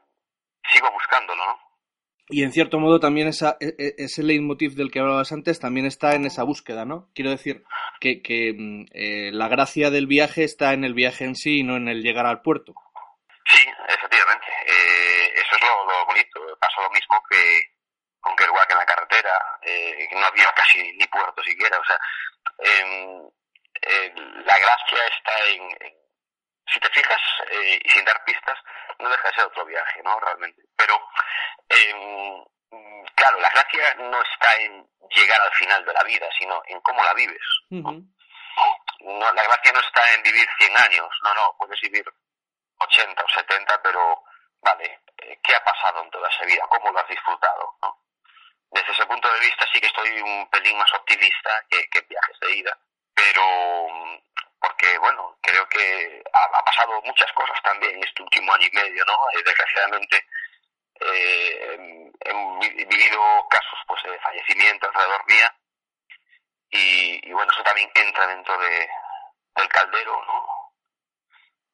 sigo 0.73 0.91
buscándolo, 0.93 1.45
¿no? 1.45 1.69
Y 2.31 2.45
en 2.45 2.53
cierto 2.53 2.79
modo 2.79 3.01
también 3.01 3.27
esa, 3.27 3.57
e, 3.59 3.75
e, 3.79 3.95
ese 4.05 4.23
leitmotiv 4.23 4.75
del 4.75 4.91
que 4.91 5.01
hablabas 5.01 5.33
antes 5.33 5.59
también 5.59 5.87
está 5.87 6.15
en 6.15 6.27
esa 6.27 6.43
búsqueda, 6.43 6.85
¿no? 6.85 7.09
Quiero 7.15 7.31
decir 7.31 7.65
que, 8.01 8.21
que 8.23 8.53
mm, 8.53 8.85
eh, 8.93 9.31
la 9.33 9.49
gracia 9.49 9.91
del 9.91 10.07
viaje 10.07 10.45
está 10.45 10.75
en 10.75 10.85
el 10.85 10.93
viaje 10.93 11.25
en 11.25 11.35
sí 11.35 11.61
y 11.61 11.63
no 11.63 11.77
en 11.77 11.89
el 11.89 12.03
llegar 12.03 12.27
al 12.27 12.43
puerto. 12.43 12.75
Sí, 13.47 13.67
efectivamente 13.89 14.38
eh, 15.69 15.81
es 15.81 15.87
lo, 15.87 16.07
bonito. 16.07 16.59
Pasa 16.61 16.83
lo 16.83 16.91
mismo 16.91 17.23
que 17.31 17.75
con 18.21 18.35
que 18.37 18.45
en 18.45 18.79
la 18.79 18.87
carretera, 18.87 19.59
eh, 19.63 20.09
no 20.13 20.27
había 20.27 20.53
casi 20.53 20.83
ni 20.97 21.07
puerto 21.07 21.43
siquiera. 21.43 21.79
O 21.79 21.85
sea, 21.85 21.99
em, 22.59 23.31
la 24.45 24.59
gracia 24.59 25.07
está 25.07 25.47
en, 25.47 25.79
si 26.67 26.81
te 26.81 26.91
fijas, 26.91 27.21
y 27.51 27.89
sin 27.91 28.05
dar 28.05 28.23
pistas, 28.25 28.59
no 28.99 29.09
deja 29.09 29.29
de 29.29 29.35
ser 29.35 29.45
otro 29.45 29.65
viaje, 29.65 30.03
¿no? 30.03 30.19
Realmente. 30.19 30.63
Pero 30.77 31.01
eh, 31.69 32.45
claro, 33.15 33.39
la 33.41 33.51
gracia 33.51 33.95
no 33.95 34.21
está 34.23 34.57
en 34.57 34.87
llegar 35.11 35.41
al 35.41 35.53
final 35.53 35.85
de 35.85 35.93
la 35.93 36.03
vida, 36.03 36.29
sino 36.39 36.61
en 36.67 36.81
cómo 36.81 37.03
la 37.05 37.15
vives. 37.15 37.43
¿no? 37.71 39.33
la 39.33 39.43
gracia 39.43 39.73
no 39.73 39.81
está 39.81 40.03
en 40.15 40.23
vivir 40.23 40.47
100 40.59 40.77
años, 40.77 41.09
no, 41.23 41.35
no, 41.35 41.55
puedes 41.59 41.81
vivir 41.81 42.05
80 42.79 43.23
o 43.23 43.29
70, 43.29 43.83
pero 43.83 44.25
vale, 44.61 44.85
eh, 44.87 45.01
¿qué 45.43 45.55
ha 45.55 45.65
pasado 45.65 46.03
en 46.03 46.11
toda 46.11 46.29
esa 46.29 46.45
vida? 46.45 46.67
¿Cómo 46.69 46.93
lo 46.93 46.99
has 46.99 47.09
disfrutado? 47.09 47.77
¿no? 47.83 47.99
Desde 48.71 48.93
ese 48.93 49.07
punto 49.07 49.33
de 49.33 49.41
vista 49.41 49.67
sí 49.73 49.81
que 49.81 49.87
estoy 49.87 50.21
un 50.21 50.49
pelín 50.51 50.77
más 50.77 50.93
optimista 50.95 51.51
que, 51.69 52.01
viajes 52.09 52.41
de 52.41 52.57
ida, 52.57 52.79
pero 53.15 53.43
porque 54.61 54.99
bueno, 54.99 55.39
creo 55.41 55.69
que 55.69 56.23
ha, 56.33 56.65
pasado 56.65 57.01
muchas 57.03 57.33
cosas 57.33 57.57
también 57.63 58.03
este 58.03 58.23
último 58.23 58.53
año 58.53 58.67
y 58.67 58.77
medio, 58.77 59.05
¿no? 59.05 59.15
Eh, 59.33 59.43
desgraciadamente 59.45 60.27
eh, 61.01 62.11
he 62.21 62.85
vivido 62.85 63.49
casos 63.49 63.79
pues 63.87 64.03
de 64.03 64.19
fallecimiento 64.19 64.87
alrededor 64.87 65.27
mía 65.27 65.55
y, 66.71 67.33
bueno 67.33 67.51
eso 67.53 67.63
también 67.63 67.91
entra 67.95 68.27
dentro 68.27 68.59
de, 68.59 68.91
del 69.57 69.69
caldero 69.69 70.25
no 70.27 70.47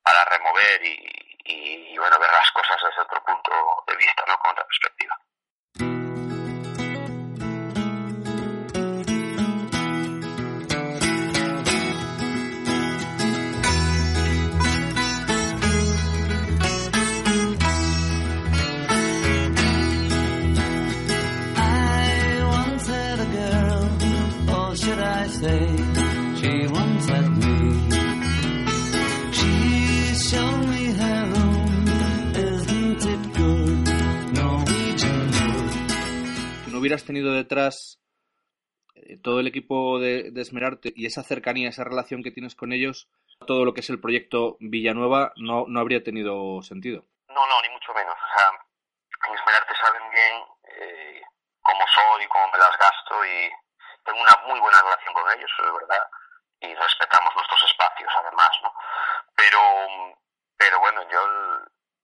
para 0.03 0.25
remover 0.27 0.85
y, 0.85 1.24
y, 1.45 1.97
bueno 1.99 2.19
ver 2.19 2.31
las 2.31 2.51
cosas 2.53 2.77
desde 2.83 3.03
otro 3.03 3.23
punto 3.25 3.51
de 3.87 3.97
vista 3.97 4.25
no 4.27 4.39
con 4.39 4.51
otra 4.53 4.67
perspectiva 4.67 5.19
hubieras 36.85 37.07
tenido 37.07 37.33
detrás 37.33 37.99
eh, 38.95 39.17
todo 39.23 39.41
el 39.41 39.47
equipo 39.47 39.99
de, 39.99 40.31
Esmerarte 40.37 40.93
y 40.95 41.07
esa 41.07 41.23
cercanía, 41.23 41.71
esa 41.71 41.83
relación 41.83 42.23
que 42.23 42.31
tienes 42.31 42.55
con 42.55 42.75
ellos, 42.75 43.09
todo 43.47 43.64
lo 43.64 43.73
que 43.73 43.81
es 43.81 43.88
el 43.88 44.03
proyecto 44.03 44.59
Villanueva 44.61 45.33
no, 45.37 45.64
no 45.67 45.81
habría 45.81 46.05
tenido 46.05 46.61
sentido. 46.61 47.07
No, 47.29 47.47
no, 47.47 47.62
ni 47.62 47.71
mucho 47.71 47.95
menos. 47.95 48.12
O 48.12 48.37
sea, 48.37 48.50
en 49.29 49.35
Esmerarte 49.35 49.75
saben 49.81 50.11
bien 50.11 50.45
eh, 50.76 51.23
cómo 51.62 51.81
soy, 51.88 52.29
cómo 52.29 52.53
me 52.53 52.59
las 52.59 52.76
gasto 52.76 53.25
y 53.25 53.50
tengo 54.05 54.21
una 54.21 54.37
muy 54.47 54.61
buena 54.61 54.83
relación 54.83 55.14
con 55.14 55.33
ellos, 55.33 55.50
es 55.59 55.73
verdad, 55.73 56.07
y 56.61 56.75
respetamos 56.75 57.35
nuestros 57.35 57.64
espacios 57.64 58.12
además, 58.19 58.50
¿no? 58.62 58.75
Pero, 59.35 59.59
pero 60.59 60.81
bueno, 60.81 61.00
yo 61.09 61.19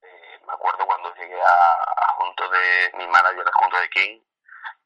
eh, 0.08 0.40
me 0.46 0.54
acuerdo 0.54 0.86
cuando 0.86 1.14
llegué 1.16 1.38
a, 1.38 2.12
junto 2.16 2.48
de 2.48 2.92
mi 2.96 3.06
manager, 3.06 3.44
junto 3.52 3.76
de 3.76 3.90
King, 3.90 4.20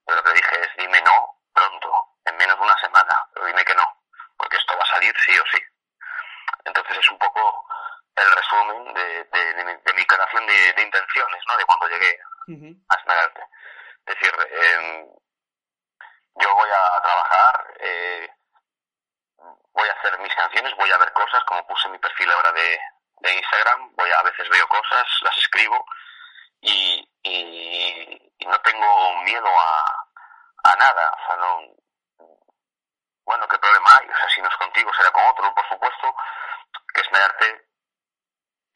pero 0.05 0.19
lo 0.19 0.23
que 0.25 0.33
dije 0.33 0.61
es, 0.61 0.69
dime 0.77 1.01
no 1.03 1.41
pronto, 1.53 1.93
en 2.25 2.37
menos 2.37 2.57
de 2.59 2.65
una 2.65 2.79
semana, 2.79 3.29
pero 3.33 3.47
dime 3.47 3.65
que 3.65 3.75
no, 3.75 4.03
porque 4.37 4.57
esto 4.57 4.77
va 4.77 4.83
a 4.83 4.95
salir 4.95 5.15
sí 5.25 5.39
o 5.39 5.45
sí. 5.53 5.63
Entonces 6.65 6.99
es 6.99 7.11
un 7.11 7.19
poco 7.19 7.67
el 8.17 8.31
resumen 8.31 8.95
de, 8.95 9.25
de, 9.25 9.65
mi 9.65 10.01
declaración 10.01 10.47
de, 10.47 10.83
intenciones, 10.83 11.43
¿no? 11.47 11.57
De 11.57 11.65
cuando 11.65 11.89
llegué 11.89 12.19
a 12.89 12.97
Esmeralda. 12.97 13.49
Es 14.07 14.19
decir, 14.19 14.33
em, 14.51 15.07
yo 16.37 16.55
voy 16.55 16.71
a 16.71 17.03
trabajar, 17.03 17.75
eh, 17.81 18.29
voy 19.73 19.89
a 19.89 19.93
hacer 19.93 20.19
mis 20.21 20.35
canciones, 20.35 20.75
voy 20.77 20.91
a 20.91 20.99
ver 20.99 21.13
cosas, 21.13 21.43
como 21.45 21.67
puse 21.67 21.89
mi 21.89 21.99
perfil 21.99 22.31
ahora 22.31 22.53
de, 22.53 22.79
de 23.21 23.35
Instagram, 23.35 23.95
voy 23.95 24.11
a, 24.11 24.19
a 24.19 24.23
veces 24.23 24.49
veo 24.49 24.67
cosas, 24.69 25.07
las 25.23 25.37
escribo 25.39 25.85
y, 26.61 27.09
y, 27.23 28.24
no 28.47 28.61
tengo 28.61 29.23
miedo 29.23 29.49
a, 29.49 30.71
a 30.71 30.77
nada. 30.77 31.13
O 31.13 31.27
sea, 31.27 31.37
no. 31.37 31.61
Bueno, 33.25 33.49
¿qué 33.49 33.59
problema 33.59 33.91
hay? 33.99 34.09
O 34.09 34.17
sea, 34.17 34.29
si 34.29 34.43
no 34.43 34.49
es 34.49 34.57
contigo, 34.57 34.93
será 34.95 35.11
con 35.11 35.25
otro, 35.27 35.55
por 35.55 35.69
supuesto. 35.69 36.15
Que 36.95 37.01
Esmerarte 37.01 37.69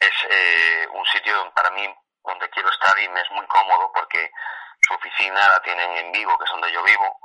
es 0.01 0.15
eh, 0.29 0.89
un 0.93 1.05
sitio 1.07 1.53
para 1.55 1.71
mí 1.71 1.95
donde 2.25 2.49
quiero 2.51 2.69
estar 2.71 2.99
y 2.99 3.09
me 3.09 3.21
es 3.21 3.31
muy 3.31 3.47
cómodo 3.47 3.93
porque 3.93 4.31
su 4.81 4.95
oficina 4.95 5.49
la 5.49 5.61
tienen 5.63 5.91
en 5.97 6.13
Vigo, 6.13 6.37
que 6.39 6.45
es 6.45 6.51
donde 6.51 6.73
yo 6.73 6.83
vivo, 6.83 7.21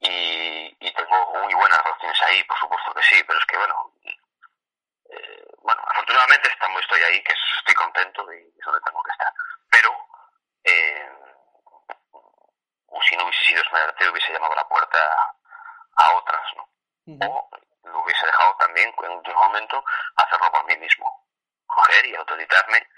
y, 0.00 0.76
y 0.78 0.94
tengo 0.94 1.32
muy 1.42 1.54
buenas 1.54 1.82
relaciones 1.82 2.22
ahí, 2.22 2.44
por 2.44 2.58
supuesto 2.58 2.92
que 2.94 3.02
sí, 3.02 3.22
pero 3.26 3.38
es 3.38 3.46
que 3.46 3.56
bueno, 3.56 3.92
eh, 5.10 5.46
bueno, 5.62 5.82
afortunadamente 5.86 6.48
estamos, 6.48 6.80
estoy 6.82 7.02
ahí, 7.02 7.22
que 7.22 7.34
estoy 7.58 7.74
contento 7.74 8.32
y 8.32 8.38
es 8.38 8.64
donde 8.64 8.80
tengo 8.82 9.02
que 9.02 9.10
estar. 9.10 9.32
Pero 9.70 9.90
eh, 10.64 11.10
si 13.02 13.16
no 13.16 13.24
hubiese 13.24 13.44
sido 13.44 13.62
Esmeralda, 13.62 14.10
hubiese 14.10 14.32
llamado 14.32 14.52
a 14.52 14.56
la 14.56 14.68
puerta 14.68 14.98
a, 15.96 16.12
otras, 16.12 16.42
¿no? 16.56 17.26
O 17.28 17.50
lo 17.84 18.00
hubiese 18.02 18.26
dejado 18.26 18.56
también 18.56 18.92
en 19.02 19.10
un 19.10 19.22
momento 19.34 19.84
hacerlo 20.16 20.50
por 20.50 20.66
mí 20.66 20.76
mismo. 20.76 21.06
Coger 21.66 22.06
y 22.06 22.14
autoeditarme 22.14 22.88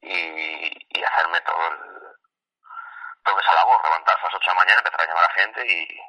y, 0.00 0.98
y 0.98 1.04
hacerme 1.04 1.40
todo 1.42 1.68
el, 1.68 1.78
toda 3.24 3.40
esa 3.40 3.54
labor, 3.54 3.80
levantarse 3.84 4.22
a 4.22 4.24
las 4.26 4.34
8 4.34 4.40
de 4.40 4.54
la 4.54 4.60
mañana, 4.60 4.78
empezar 4.78 5.00
a 5.00 5.06
llamar 5.06 5.24
a 5.24 5.40
gente 5.40 5.66
y 5.66 6.00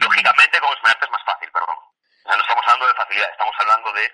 lógicamente 0.00 0.60
como 0.60 0.74
Esmeralda 0.74 1.06
es 1.06 1.12
más 1.12 1.24
fácil, 1.24 1.50
perdón. 1.52 1.76
no 2.26 2.34
estamos 2.34 2.64
hablando 2.66 2.86
de 2.86 2.94
facilidad, 2.94 3.30
estamos 3.30 3.54
hablando 3.58 3.92
de 3.92 4.12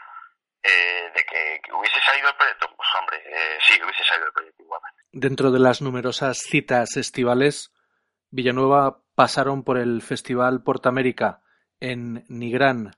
eh, 0.62 1.11
de 1.14 1.25
que, 1.25 1.73
hubiese 1.73 2.00
salido 2.02 2.28
el 2.28 2.35
proyecto, 2.35 2.66
pues 2.76 2.88
hombre, 2.99 3.16
eh, 3.25 3.59
sí, 3.66 3.80
hubiese 3.82 4.04
salido 4.04 4.26
el 4.26 4.32
proyecto 4.32 4.62
igualmente. 4.62 5.02
Dentro 5.12 5.50
de 5.50 5.59
las 5.59 5.80
numerosas 5.80 6.38
citas 6.38 6.99
estivales, 6.99 7.73
Villanueva 8.31 9.03
pasaron 9.15 9.65
por 9.65 9.79
el 9.79 10.03
Festival 10.03 10.63
Portamérica 10.63 11.43
en 11.81 12.25
Nigrán. 12.29 12.93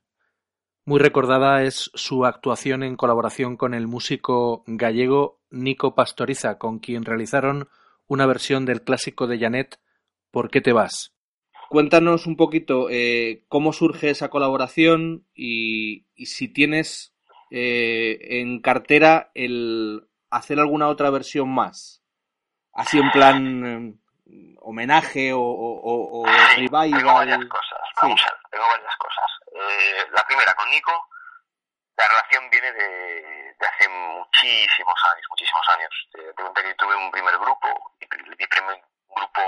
Muy 0.84 0.98
recordada 0.98 1.62
es 1.62 1.90
su 1.94 2.24
actuación 2.24 2.82
en 2.82 2.96
colaboración 2.96 3.56
con 3.56 3.74
el 3.74 3.86
músico 3.86 4.64
gallego 4.66 5.40
Nico 5.50 5.94
Pastoriza, 5.94 6.58
con 6.58 6.80
quien 6.80 7.04
realizaron 7.04 7.68
una 8.06 8.26
versión 8.26 8.64
del 8.64 8.82
clásico 8.82 9.26
de 9.26 9.38
Janet, 9.38 9.78
¿Por 10.32 10.50
qué 10.50 10.62
te 10.62 10.72
vas? 10.72 11.14
Cuéntanos 11.68 12.26
un 12.26 12.36
poquito 12.36 12.88
eh, 12.90 13.44
cómo 13.48 13.72
surge 13.72 14.10
esa 14.10 14.30
colaboración 14.30 15.26
y, 15.34 16.06
si 16.16 16.48
tienes 16.48 17.14
eh, 17.50 18.40
en 18.40 18.60
cartera 18.60 19.30
el 19.34 20.08
hacer 20.30 20.58
alguna 20.58 20.88
otra 20.88 21.10
versión 21.10 21.50
más. 21.50 22.02
Así 22.72 22.98
en 22.98 23.10
plan 23.10 23.66
eh, 23.66 23.94
homenaje 24.60 25.32
o, 25.32 25.40
o, 25.40 26.22
o 26.22 26.26
revival. 26.56 26.90
Tengo 26.90 27.14
varias 27.14 27.44
cosas. 27.46 27.80
Vamos 28.00 28.22
a 28.22 28.30
ver, 28.30 28.40
tengo 28.50 28.66
varias 28.68 28.96
cosas. 28.96 29.30
Eh, 29.54 30.06
la 30.12 30.24
primera, 30.26 30.54
con 30.54 30.68
Nico, 30.70 31.08
la 31.96 32.08
relación 32.08 32.48
viene 32.50 32.72
de, 32.72 33.54
de 33.58 33.66
hace 33.66 33.88
muchísimos 33.88 34.94
años, 35.12 35.26
muchísimos 35.30 35.68
años. 35.68 36.08
Eh, 36.14 36.74
tuve 36.78 36.96
un 36.96 37.10
primer 37.10 37.36
grupo, 37.38 37.94
mi 38.00 38.46
primer 38.46 38.82
grupo, 39.08 39.42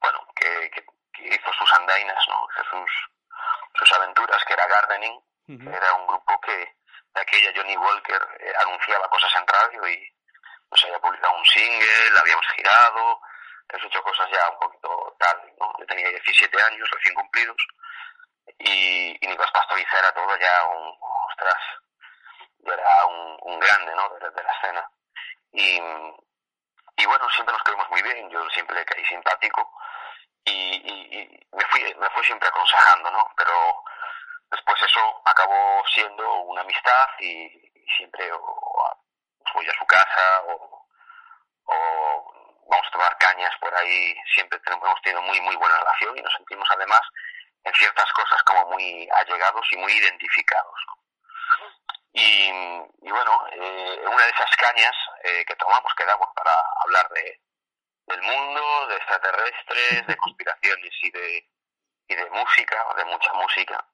bueno, 0.00 0.26
que, 0.34 0.70
que, 0.70 0.84
hizo 1.24 1.52
sus 1.52 1.72
andainas, 1.74 2.18
¿no? 2.28 2.46
sus, 2.70 2.90
sus 3.74 3.92
aventuras, 3.92 4.44
que 4.44 4.54
era 4.54 4.66
Gardening, 4.66 5.20
era 5.48 5.94
un 5.94 6.06
grupo 6.06 6.40
que, 6.40 6.56
de 7.14 7.20
aquella 7.20 7.52
Johnny 7.54 7.76
Walker 7.76 8.20
eh, 8.40 8.52
anunciaba 8.66 9.08
cosas 9.08 9.30
en 9.36 9.46
radio 9.46 9.88
y 9.88 10.12
nos 10.70 10.84
había 10.84 10.98
publicado 10.98 11.36
un 11.36 11.44
single, 11.44 12.18
habíamos 12.18 12.46
girado, 12.56 13.20
hemos 13.68 13.86
hecho 13.86 14.02
cosas 14.02 14.28
ya 14.30 14.50
un 14.50 14.58
poquito 14.58 15.16
tarde, 15.18 15.54
¿no? 15.58 15.72
Yo 15.78 15.86
tenía 15.86 16.08
17 16.08 16.62
años 16.62 16.90
recién 16.90 17.14
cumplidos 17.14 17.56
y, 18.58 19.18
y 19.20 19.28
Nicolás 19.28 19.52
Pastoriza 19.52 19.98
era 19.98 20.12
todo 20.12 20.36
ya 20.38 20.66
un, 20.66 20.94
ostras, 21.30 21.62
era 22.64 23.06
un, 23.06 23.58
grande, 23.60 23.94
¿no? 23.94 24.08
De, 24.14 24.42
la 24.42 24.52
escena. 24.52 24.90
Y, 25.52 25.80
y 26.96 27.06
bueno, 27.06 27.30
siempre 27.30 27.52
nos 27.52 27.62
quedamos 27.62 27.88
muy 27.90 28.02
bien, 28.02 28.28
yo 28.30 28.48
siempre 28.50 28.76
le 28.76 28.84
caí 28.84 29.04
simpático 29.04 29.70
y, 30.44 31.46
me, 31.52 31.64
fui, 31.66 31.94
me 31.94 32.10
fue 32.10 32.24
siempre 32.24 32.48
aconsejando, 32.48 33.10
¿no? 33.10 33.28
Pero 33.36 33.84
después 34.50 34.82
eso 34.82 35.22
acabó 35.24 35.82
siendo 35.94 36.40
una 36.42 36.62
amistad 36.62 37.08
y, 37.20 37.60
siempre 37.96 38.30
voy 38.32 39.68
a 39.68 39.78
su 39.78 39.86
casa 39.86 40.42
o, 40.46 40.86
vamos 42.72 42.86
a 42.86 42.90
tomar 42.90 43.18
cañas 43.18 43.52
por 43.60 43.74
ahí, 43.74 44.16
siempre 44.34 44.58
hemos 44.66 45.02
tenido 45.02 45.20
muy, 45.22 45.38
muy 45.42 45.54
buena 45.56 45.76
relación 45.76 46.16
y 46.16 46.22
nos 46.22 46.32
sentimos 46.34 46.66
además 46.70 47.00
en 47.64 47.74
ciertas 47.74 48.10
cosas 48.12 48.42
como 48.44 48.70
muy 48.70 49.08
allegados 49.10 49.66
y 49.72 49.76
muy 49.76 49.92
identificados. 49.92 50.78
Y, 52.14 52.50
bueno, 53.02 53.46
eh, 53.52 54.02
una 54.06 54.24
de 54.24 54.30
esas 54.30 54.56
cañas 54.56 54.94
eh, 55.24 55.44
que 55.46 55.56
tomamos 55.56 55.94
quedamos 55.94 56.28
para 56.34 56.52
hablar 56.84 57.08
de, 57.10 57.40
del 58.06 58.22
mundo, 58.22 58.86
de 58.88 58.96
extraterrestres, 58.96 60.06
de 60.06 60.16
conspiraciones 60.16 60.94
y 61.02 61.10
de, 61.10 61.48
y 62.08 62.14
de 62.14 62.30
música, 62.30 62.86
de 62.96 63.04
mucha 63.04 63.32
música. 63.34 63.84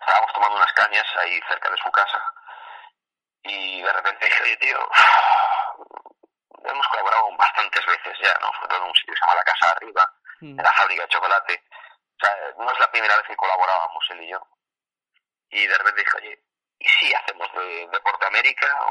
Estábamos 0.00 0.32
tomando 0.32 0.56
unas 0.56 0.72
cañas 0.72 1.06
ahí 1.18 1.40
cerca 1.48 1.70
de 1.70 1.76
su 1.76 1.90
casa 1.90 2.34
y 3.44 3.82
de 3.82 3.92
repente 3.92 4.26
dije, 4.26 4.42
oye 4.44 4.56
tío, 4.58 4.88
hemos 6.64 6.88
colaborado 6.88 7.36
bastantes 7.36 7.84
veces 7.86 8.18
ya, 8.20 8.34
¿no? 8.40 8.52
Sobre 8.54 8.68
todo 8.68 8.82
en 8.82 8.88
un 8.88 8.94
sitio 8.94 9.14
que 9.14 9.20
se 9.20 9.26
llama 9.26 9.34
La 9.36 9.44
Casa 9.44 9.70
Arriba, 9.70 10.14
mm. 10.40 10.58
en 10.58 10.64
la 10.64 10.72
fábrica 10.72 11.02
de 11.02 11.08
chocolate. 11.08 11.64
O 12.16 12.24
sea, 12.24 12.36
no 12.58 12.70
es 12.70 12.78
la 12.78 12.90
primera 12.90 13.16
vez 13.16 13.26
que 13.26 13.36
colaborábamos 13.36 14.04
él 14.10 14.22
y 14.22 14.30
yo. 14.30 14.40
Y 15.50 15.66
de 15.66 15.78
repente 15.78 16.00
dije, 16.00 16.16
oye, 16.16 16.42
¿y 16.78 16.88
si 16.88 17.14
hacemos 17.14 17.52
de, 17.52 17.88
de 17.88 18.00
Portoamérica 18.00 18.86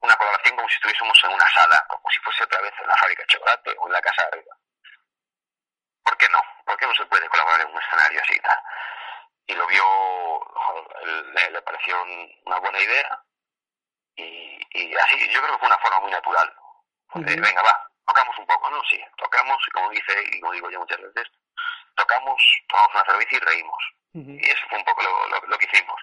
una 0.00 0.16
colaboración 0.16 0.56
como 0.56 0.68
si 0.68 0.74
estuviésemos 0.76 1.24
en 1.24 1.30
una 1.32 1.48
sala, 1.50 1.84
como 1.88 2.10
si 2.10 2.20
fuese 2.20 2.44
otra 2.44 2.60
vez 2.60 2.72
en 2.80 2.88
la 2.88 2.96
fábrica 2.96 3.22
de 3.22 3.28
chocolate 3.28 3.76
o 3.78 3.86
en 3.86 3.92
la 3.92 4.00
casa 4.00 4.22
arriba? 4.26 4.56
¿Por 6.04 6.16
qué 6.16 6.28
no? 6.28 6.40
¿Por 6.64 6.76
qué 6.76 6.86
no 6.86 6.94
se 6.94 7.06
puede 7.06 7.28
colaborar 7.28 7.60
en 7.60 7.68
un 7.68 7.82
escenario 7.82 8.20
así 8.22 8.34
y 8.34 8.40
tal? 8.40 8.62
Y 9.46 9.54
lo 9.54 9.66
vio, 9.66 9.84
le, 11.04 11.50
le 11.50 11.62
pareció 11.62 11.96
una 12.44 12.58
buena 12.58 12.78
idea 12.78 13.22
y, 14.16 14.60
y, 14.72 14.96
así, 14.96 15.28
yo 15.30 15.40
creo 15.40 15.54
que 15.54 15.58
fue 15.58 15.68
una 15.68 15.78
forma 15.78 16.00
muy 16.00 16.10
natural. 16.10 16.54
Venga, 17.14 17.62
va, 17.62 17.90
tocamos 18.06 18.38
un 18.38 18.46
poco, 18.46 18.70
¿no? 18.70 18.82
Sí, 18.84 19.00
tocamos 19.16 19.62
y 19.66 19.70
como 19.70 19.90
dice 19.90 20.12
y 20.32 20.40
como 20.40 20.52
digo 20.52 20.70
yo 20.70 20.80
muchas 20.80 21.00
veces, 21.00 21.28
tocamos, 21.96 22.40
tomamos 22.68 22.94
una 22.94 23.04
cerveza 23.04 23.36
y 23.36 23.38
reímos. 23.38 23.84
Y 24.12 24.50
eso 24.50 24.66
fue 24.68 24.78
un 24.78 24.84
poco 24.84 25.02
lo, 25.02 25.46
lo, 25.46 25.58
que 25.58 25.66
hicimos. 25.66 26.00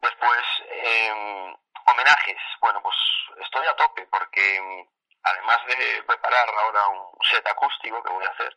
Después, 0.00 0.42
eh, 0.68 1.54
homenajes. 1.86 2.38
Bueno, 2.60 2.82
pues 2.82 2.96
estoy 3.40 3.66
a 3.66 3.76
tope 3.76 4.06
porque 4.10 4.56
em, 4.56 4.86
además 5.22 5.58
de 5.66 6.02
preparar 6.02 6.48
ahora 6.48 6.88
un 6.88 7.24
set 7.24 7.46
acústico 7.46 8.02
que 8.02 8.12
voy 8.12 8.24
a 8.24 8.30
hacer, 8.30 8.56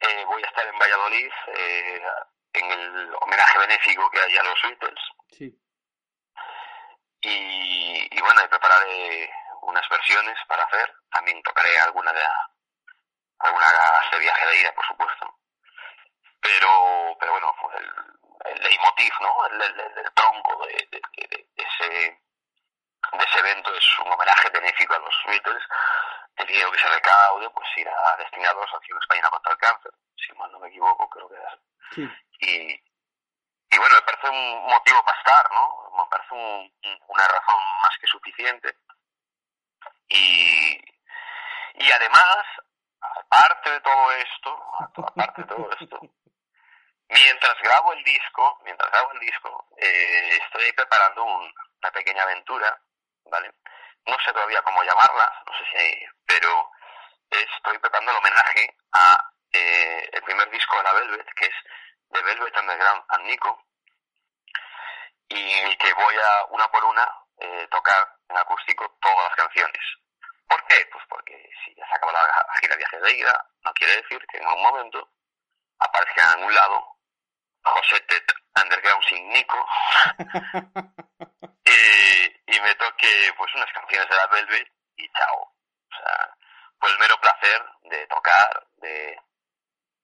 eh, 0.00 0.24
voy 0.26 0.42
a 0.42 0.46
estar 0.46 0.66
en 0.66 0.78
Valladolid 0.78 1.30
eh, 1.46 2.02
en 2.54 2.72
el 2.72 3.14
homenaje 3.20 3.58
benéfico 3.58 4.10
que 4.10 4.20
hay 4.20 4.36
a 4.36 4.42
los 4.42 4.62
Beatles. 4.62 5.00
Sí. 5.30 5.58
Y, 7.20 8.08
y 8.10 8.20
bueno, 8.20 8.40
prepararé 8.50 9.32
unas 9.62 9.88
versiones 9.88 10.38
para 10.46 10.64
hacer. 10.64 10.94
También 11.10 11.42
tocaré 11.42 11.78
alguna 11.78 12.12
de 12.12 12.22
alguna 13.38 13.66
de 14.12 14.18
viaje 14.18 14.46
de 14.46 14.60
ida, 14.60 14.72
por 14.74 14.86
supuesto. 14.86 15.38
Pero, 16.40 17.16
pero 17.18 17.32
bueno, 17.32 17.54
pues 17.60 17.76
el, 17.80 18.52
el 18.52 18.62
leitmotiv, 18.62 19.12
¿no? 19.20 19.46
El, 19.46 19.62
el, 19.62 20.12
tronco 20.14 20.66
de, 20.66 20.88
de, 20.90 21.00
de, 21.28 21.46
ese, 21.56 21.88
de 21.88 23.24
ese 23.24 23.38
evento 23.38 23.74
es 23.74 23.98
un 24.00 24.12
homenaje 24.12 24.48
benéfico 24.50 24.94
a 24.94 24.98
los 24.98 25.14
Beatles. 25.26 25.62
El 26.36 26.46
dinero 26.46 26.72
que 26.72 26.78
se 26.78 26.88
recaude 26.88 27.50
pues 27.50 27.68
irá 27.76 28.16
destinado 28.18 28.58
a 28.58 28.60
la 28.60 28.66
Asociación 28.66 28.98
Española 28.98 29.30
contra 29.30 29.52
el 29.52 29.58
Cáncer, 29.58 29.92
si 30.16 30.32
mal 30.34 30.50
no 30.50 30.58
me 30.60 30.68
equivoco, 30.68 31.08
creo 31.10 31.28
que 31.28 31.36
es. 31.36 31.94
Sí. 31.94 32.10
Y, 32.40 32.92
y 33.74 33.78
bueno, 33.78 33.94
me 33.94 34.02
parece 34.02 34.28
un 34.28 34.64
motivo 34.66 35.02
para 35.04 35.18
estar, 35.18 35.52
¿no? 35.52 35.92
Me 35.96 36.10
parece 36.10 36.34
un, 36.34 36.72
una 37.08 37.24
razón 37.24 37.62
más 37.82 37.98
que 38.00 38.06
suficiente. 38.06 38.76
Y, 40.08 40.80
y 41.74 41.90
además, 41.90 42.44
aparte 43.00 43.70
de 43.70 43.80
todo 43.80 44.12
esto, 44.12 44.62
aparte 44.78 45.42
de 45.42 45.48
todo 45.48 45.70
esto, 45.80 46.00
mientras 47.08 47.54
grabo 47.62 47.92
el 47.92 48.04
disco, 48.04 48.60
mientras 48.64 48.90
grabo 48.90 49.12
el 49.12 49.20
disco, 49.20 49.66
eh, 49.78 50.38
estoy 50.42 50.72
preparando 50.72 51.24
una 51.24 51.90
pequeña 51.92 52.22
aventura, 52.22 52.78
¿vale? 53.24 53.52
No 54.06 54.16
sé 54.24 54.32
todavía 54.32 54.62
cómo 54.62 54.82
llamarla, 54.82 55.32
no 55.46 55.52
sé 55.56 55.64
si, 55.72 56.06
pero 56.26 56.70
estoy 57.30 57.78
preparando 57.78 58.10
el 58.10 58.18
homenaje 58.18 58.76
a 58.92 59.30
eh, 59.52 60.10
el 60.12 60.22
primer 60.22 60.50
disco 60.50 60.76
de 60.76 60.82
la 60.82 60.92
Velvet, 60.92 61.26
que 61.34 61.46
es 61.46 61.54
The 62.10 62.22
Velvet 62.22 62.56
Underground 62.58 63.04
and 63.08 63.24
Nico, 63.26 63.64
y 65.28 65.76
que 65.76 65.92
voy 65.94 66.14
a 66.16 66.44
una 66.50 66.68
por 66.70 66.84
una 66.84 67.21
eh, 67.42 67.66
tocar 67.70 68.08
en 68.28 68.36
acústico 68.36 68.88
todas 69.00 69.28
las 69.28 69.36
canciones. 69.36 69.82
¿Por 70.48 70.64
qué? 70.66 70.86
Pues 70.92 71.04
porque 71.08 71.50
si 71.64 71.74
ya 71.74 71.86
se 71.88 71.94
acaba 71.94 72.12
la 72.12 72.46
gira 72.60 72.76
Viaje 72.76 73.00
de 73.00 73.16
ida, 73.16 73.46
no 73.64 73.72
quiere 73.72 73.96
decir 73.96 74.24
que 74.30 74.38
en 74.38 74.46
un 74.46 74.62
momento 74.62 75.08
aparezca 75.78 76.22
en 76.22 76.28
algún 76.38 76.54
lado 76.54 76.86
José 77.64 78.00
Tet 78.02 78.32
Underground 78.62 79.04
sin 79.04 79.28
Nico 79.30 79.66
y, 82.46 82.60
me 82.60 82.74
toque 82.76 83.32
pues 83.36 83.54
unas 83.56 83.72
canciones 83.72 84.08
de 84.08 84.16
la 84.16 84.26
Velvet 84.28 84.68
y 84.96 85.08
chao. 85.12 85.40
O 85.42 85.96
sea, 85.96 86.36
pues 86.78 86.92
el 86.92 86.98
mero 87.00 87.18
placer 87.20 87.64
de 87.82 88.06
tocar, 88.06 88.66
de 88.76 89.20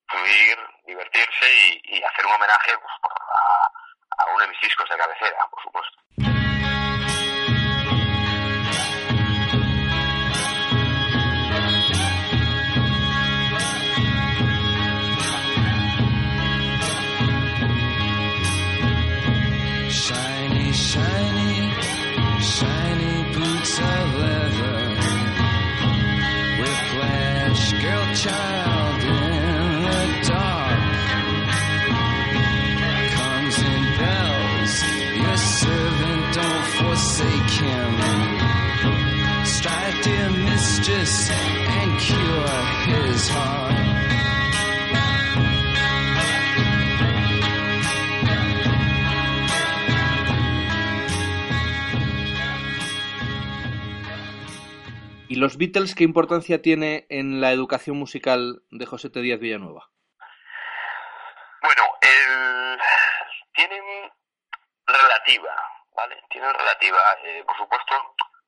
fluir, 0.09 0.59
divertirse 0.85 1.81
y, 1.85 2.03
hacer 2.03 2.27
un 2.27 2.33
homenaje 2.33 2.77
pues, 2.79 2.95
a, 3.05 4.25
a 4.25 4.27
uno 4.31 4.41
de 4.41 4.49
mis 4.49 4.61
discos 4.61 4.89
de 4.89 4.97
cabecera, 4.97 5.47
por 5.51 5.63
supuesto. 5.63 5.99
¿Y 55.31 55.35
los 55.35 55.59
Beatles 55.59 55.95
qué 55.95 56.05
importancia 56.05 56.63
tiene 56.63 57.07
en 57.11 57.41
la 57.41 57.53
educación 57.53 57.99
musical 57.99 58.63
de 58.71 58.87
José 58.87 59.11
T. 59.11 59.21
Díaz 59.21 59.39
Villanueva? 59.39 59.91
Bueno, 61.61 61.83
el... 62.01 62.79
tienen 63.53 64.11
relativa, 64.87 65.55
¿vale? 65.95 66.17
Tienen 66.31 66.55
relativa. 66.55 66.99
Eh, 67.25 67.45
por 67.47 67.57
supuesto, 67.59 67.95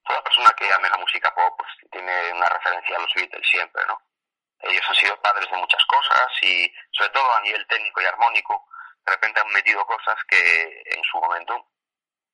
toda 0.07 0.25
persona 0.25 0.49
que 0.57 0.73
ame 0.73 0.89
la 0.89 0.97
música 0.97 1.35
pop 1.35 1.55
pues, 1.59 1.71
tiene 1.93 2.13
una 2.33 2.49
referencia 2.49 2.97
a 2.97 3.01
los 3.01 3.13
Beatles 3.15 3.47
siempre, 3.47 3.83
¿no? 3.87 4.01
Ellos 4.63 4.85
han 4.89 4.95
sido 4.95 5.21
padres 5.21 5.51
de 5.51 5.57
muchas 5.57 5.85
cosas 5.87 6.29
y, 6.43 6.73
sobre 6.91 7.11
todo 7.11 7.33
a 7.33 7.41
nivel 7.41 7.67
técnico 7.67 8.01
y 8.01 8.07
armónico, 8.07 8.67
de 9.05 9.13
repente 9.13 9.41
han 9.41 9.53
metido 9.53 9.85
cosas 9.87 10.17
que 10.29 10.83
en 10.87 11.03
su 11.05 11.19
momento 11.19 11.67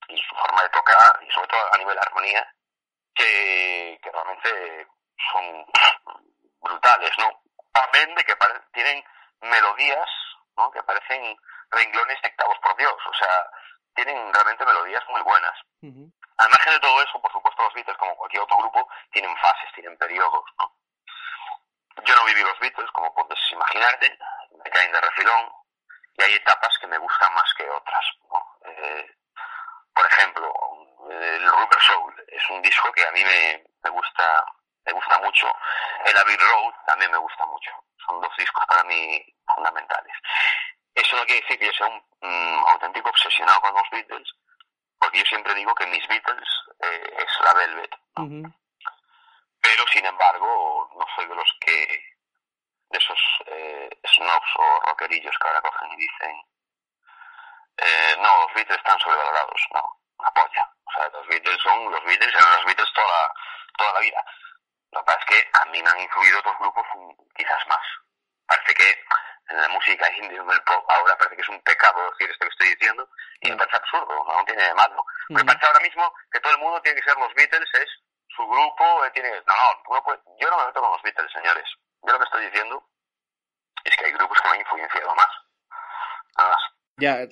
y 0.09 0.21
su 0.23 0.35
forma 0.37 0.63
de 0.63 0.69
tocar, 0.71 1.19
y 1.23 1.31
sobre 1.33 1.49
todo 1.49 1.61
a 1.73 1.79
nivel 1.79 1.95
de 1.95 2.01
armonía, 2.01 2.55
que, 3.15 3.99
que 4.03 4.11
realmente 4.11 4.87
son 5.33 5.67
brutales, 6.61 7.11
¿no? 7.19 7.43
Amén 7.75 8.15
de 8.15 8.25
que 8.25 8.37
tienen 8.73 9.05
melodías, 9.41 10.09
¿no? 10.57 10.71
Que 10.71 10.83
parecen 10.83 11.37
renglones 11.71 12.23
dictados 12.23 12.59
por 12.63 12.77
Dios, 12.77 12.95
o 13.07 13.15
sea, 13.15 13.51
tienen 13.95 14.33
realmente 14.33 14.65
melodías 14.65 15.03
muy 15.09 15.23
buenas. 15.23 15.55
Al 16.39 16.51
margen 16.51 16.75
de 16.75 16.81
todo 16.81 17.03
eso, 17.03 17.21
por 17.21 17.33
supuesto, 17.33 17.63
los 17.63 17.75
Beatles, 17.75 17.97
como 17.97 18.17
cualquier 18.17 18.43
otro 18.43 18.59
grupo, 18.59 18.89
tienen 19.11 19.35
fases, 19.39 19.73
tienen 19.75 19.97
periodos, 19.97 20.45
¿no? 20.59 20.73
Yo 22.05 22.15
no 22.15 22.25
viví 22.27 22.43
los 22.43 22.59
Beatles, 22.61 22.91
como 22.93 23.15
puedes 23.15 23.39
imaginarte, 23.53 24.19
me 24.65 24.71
caen 24.71 24.93
de 24.93 25.01
refilón, 25.01 25.51
y 26.19 26.23
hay 26.23 26.35
etapas 26.35 26.77
que 26.79 26.87
me 26.87 26.99
gustan 26.99 27.33
más 27.35 27.53
que 27.55 27.69
otras, 27.69 28.05
¿no? 28.31 28.71
Eh, 28.71 29.17
por 29.95 30.07
ejemplo, 30.07 30.53
el 31.11 31.51
Rubber 31.51 31.81
Soul 31.81 32.15
es 32.29 32.51
un 32.51 32.63
disco 32.63 32.93
que 32.93 33.07
a 33.07 33.13
mí 33.13 33.23
me, 33.25 33.91
gusta, 33.91 34.45
me 34.85 34.93
gusta 34.93 35.19
mucho. 35.19 35.47
El 36.05 36.17
Abbey 36.17 36.37
Road 36.37 36.75
también 36.87 37.11
me 37.11 37.19
gusta 37.19 37.47
mucho. 37.47 37.71
Son 38.07 38.21
dos 38.21 38.33
discos 38.37 38.65
para 38.67 38.85
mí 38.85 39.25
fundamentales. 39.55 40.15
Eso 40.95 41.17
no 41.17 41.25
quiere 41.25 41.41
decir 41.41 41.59
que 41.59 41.67
yo 41.67 41.73
sea 41.73 41.87
un 41.87 42.65
auténtico 42.69 43.11
obsesionado 43.11 43.61
con 43.61 43.75
los 43.75 43.91
Beatles, 43.91 44.29
porque 44.99 45.19
yo 45.19 45.25
siempre 45.25 45.55
digo 45.55 45.75
que 45.75 45.87
mis 45.87 46.07
Beatles 46.09 46.49
eh, 46.81 47.17
es 47.19 47.45
la 47.45 47.53
Velvet. 47.55 47.91
Pero, 49.67 49.85
sin 49.89 50.07
embargo, 50.07 50.89
no 50.95 51.05
soy 51.17 51.27
de 51.27 51.35
los 51.35 51.51
que, 51.61 51.89
de 52.91 52.99
esos 52.99 53.19
eh, 53.47 53.91
snobs 54.15 54.53
o 54.55 54.81
rockerillos 54.87 55.37
que 55.39 55.49
ahora 55.49 55.61
cogen 55.61 55.91
y 55.91 55.97
dicen, 55.97 56.37
eh, 57.79 58.17
no, 58.19 58.47
los 58.47 58.55
Beatles 58.55 58.79
están 58.79 58.99
sobrevalorados. 59.01 59.61
No, 59.75 59.83
una 60.19 60.31
polla. 60.31 60.71
O 60.85 60.93
sea, 60.93 61.09
los 61.09 61.27
Beatles 61.27 61.61
son 61.63 61.91
los 61.91 62.05
Beatles, 62.05 62.33
eran 62.33 62.53
los 62.53 62.65
Beatles 62.65 62.93
toda, 62.95 63.35
toda 63.77 63.93
la 63.95 64.01
vida. 64.01 64.25
Lo 64.93 65.01
que 65.01 65.05
pasa 65.05 65.19
es 65.19 65.27
que 65.27 65.51
a 65.61 65.65
mí 65.67 65.83
me 65.83 65.91
han 65.91 66.01
influido 66.01 66.39
otros 66.39 66.59
grupos 66.61 66.87
quizás 67.35 67.67
más. 67.67 67.87
Parece 68.47 68.73
que 68.73 69.05
en 69.49 69.61
la 69.61 69.69
música 69.69 70.09
indie 70.17 70.39
en 70.39 70.51
el 70.51 70.63
pop 70.63 70.85
ahora 70.89 71.19
parece 71.19 71.37
que 71.37 71.43
es 71.43 71.49
un 71.49 71.61
pecado 71.63 72.11
decir 72.13 72.31
esto 72.31 72.47
que 72.47 72.53
estoy 72.53 72.69
diciendo 72.69 73.09
y 73.41 73.51
me 73.51 73.57
parece 73.57 73.77
absurdo, 73.77 74.25
no, 74.29 74.45
tiene 74.45 74.63
de 74.63 74.75
malo. 74.75 75.05
Me 75.29 75.45
parece 75.45 75.67
ahora 75.67 75.81
mismo 75.81 76.15
que 76.31 76.41
todo 76.41 76.53
el 76.53 76.59
mundo 76.59 76.81
tiene 76.83 77.01
que 77.01 77.09
ser 77.09 77.19
los 77.19 77.35
Beatles, 77.35 77.69
es 77.75 78.06
su 78.37 78.47
grupo, 78.47 79.05
eh, 79.05 79.11
tiene 79.13 79.31
no, 79.47 79.55
no, 79.89 80.03
yo 80.39 80.51
no 80.51 80.59
me 80.59 80.67
meto 80.67 80.81
con 80.81 80.91
los 80.91 81.03
Beatles, 81.03 81.33
señores. 81.33 81.65
Yo 82.07 82.13
lo 82.13 82.19
que 82.19 82.25
estoy 82.25 82.45
diciendo 82.47 82.85
es 83.85 83.97
que 83.97 84.07
hay 84.07 84.13
grupos 84.13 84.41
que 84.41 84.49
me 84.49 84.55
han 84.55 84.61
influenciado 84.61 85.15
más. 85.15 85.31
Nada 86.37 86.51
más. 86.51 86.77
Ya, 86.99 87.29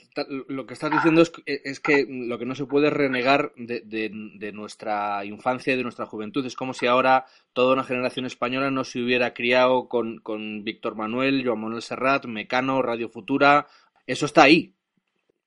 lo 0.48 0.66
que 0.66 0.74
estás 0.74 0.90
diciendo 0.90 1.22
es, 1.22 1.32
es, 1.46 1.80
que 1.80 2.04
lo 2.06 2.38
que 2.38 2.44
no 2.44 2.54
se 2.54 2.66
puede 2.66 2.90
renegar 2.90 3.50
de, 3.56 3.80
de, 3.82 4.52
nuestra 4.52 5.24
infancia 5.24 5.72
y 5.72 5.76
de 5.78 5.82
nuestra 5.82 6.04
juventud. 6.04 6.44
Es 6.44 6.54
como 6.54 6.74
si 6.74 6.86
ahora 6.86 7.24
toda 7.54 7.72
una 7.72 7.82
generación 7.82 8.26
española 8.26 8.70
no 8.70 8.84
se 8.84 8.98
hubiera 8.98 9.32
criado 9.32 9.88
con, 9.88 10.18
con 10.18 10.64
Víctor 10.64 10.96
Manuel, 10.96 11.42
Joan 11.46 11.62
Manuel 11.62 11.80
Serrat, 11.80 12.26
Mecano, 12.26 12.82
Radio 12.82 13.08
Futura. 13.08 13.66
Eso 14.06 14.26
está 14.26 14.42
ahí. 14.42 14.74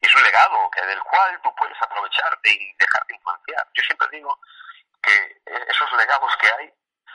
Es 0.01 0.15
un 0.15 0.23
legado 0.23 0.67
que 0.73 0.83
del 0.87 0.99
cual 1.01 1.39
tú 1.43 1.49
puedes 1.55 1.77
aprovecharte 1.79 2.49
y 2.53 2.73
dejarte 2.79 3.13
influenciar. 3.13 3.67
Yo 3.75 3.83
siempre 3.83 4.07
digo 4.11 4.39
que 5.07 5.37
esos 5.69 5.91
legados 5.93 6.35
que 6.37 6.47
hay 6.47 6.71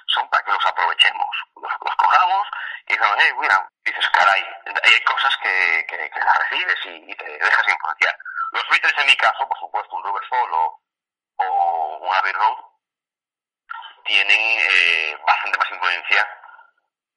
son 0.07 0.29
para 0.31 0.45
que 0.45 0.53
los 0.53 0.67
aprovechemos, 0.67 1.29
los, 1.57 1.97
cojamos 1.97 2.49
y 2.89 2.93
digamos, 2.93 3.17
hey, 3.21 3.33
mira, 3.41 3.71
dices, 3.85 4.09
caray, 4.11 4.43
hay 4.83 5.05
cosas 5.05 5.37
que, 5.43 5.87
que, 5.89 6.21
las 6.25 6.39
recibes 6.39 6.79
y, 6.87 7.15
te 7.15 7.25
dejas 7.25 7.69
influenciar. 7.69 8.17
Los 8.53 8.69
Beatles 8.71 8.99
en 8.99 9.07
mi 9.07 9.17
caso, 9.17 9.49
por 9.49 9.59
supuesto, 9.59 9.97
un 9.97 10.05
Rubber 10.05 10.23
Soul 10.29 10.51
o, 10.53 11.99
un 12.03 12.15
Abbey 12.15 12.33
Road, 12.33 12.59
tienen 14.05 14.59
eh, 14.59 15.17
bastante 15.25 15.59
más 15.59 15.71
influencia 15.71 16.29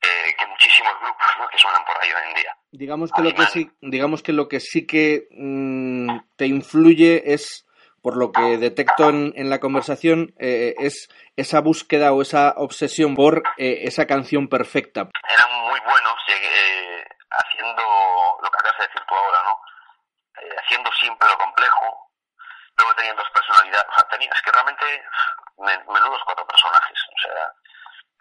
eh, 0.02 0.36
que 0.38 0.46
muchísimos 0.46 0.94
grupos 1.02 1.50
que 1.52 1.58
suenan 1.58 1.84
por 1.86 1.98
ahí 2.02 2.12
hoy 2.12 2.30
en 2.30 2.36
día. 2.36 2.58
Digamos 2.72 3.12
que, 3.12 3.22
lo 3.22 3.34
que, 3.34 3.46
sí, 3.48 3.72
digamos 3.82 4.22
que 4.22 4.34
lo 4.34 4.48
que 4.48 4.60
sí 4.60 4.86
que 4.86 5.28
mm, 5.32 6.36
te 6.36 6.46
influye 6.46 7.34
es 7.34 7.66
por 8.06 8.18
lo 8.18 8.32
que 8.32 8.62
detecto 8.62 9.10
en, 9.10 9.34
en 9.36 9.50
la 9.50 9.60
conversación, 9.60 10.36
eh, 10.38 10.76
es 10.78 11.10
esa 11.36 11.60
búsqueda 11.60 12.14
o 12.14 12.22
esa 12.22 12.54
obsesión 12.56 13.16
por 13.16 13.42
eh, 13.58 13.90
esa 13.90 14.06
canción 14.06 14.48
perfecta. 14.48 15.10
Eran 15.26 15.52
muy 15.66 15.80
buenos 15.80 16.14
eh, 16.30 17.04
haciendo 17.32 17.82
lo 18.44 18.48
que 18.52 18.58
acabas 18.60 18.78
de 18.78 18.86
decir 18.86 19.02
tú 19.10 19.16
ahora, 19.16 19.42
¿no? 19.50 19.60
haciendo 20.62 20.92
siempre 21.02 21.28
lo 21.28 21.38
complejo, 21.40 22.12
luego 22.78 22.94
tenían 22.94 23.16
dos 23.16 23.30
personalidades, 23.34 23.90
o 23.90 23.94
sea, 23.96 24.08
tenías 24.10 24.40
que 24.44 24.52
realmente 24.52 24.86
menudos 25.58 26.22
cuatro 26.26 26.46
personajes, 26.46 27.00
o 27.10 27.20
sea, 27.26 27.54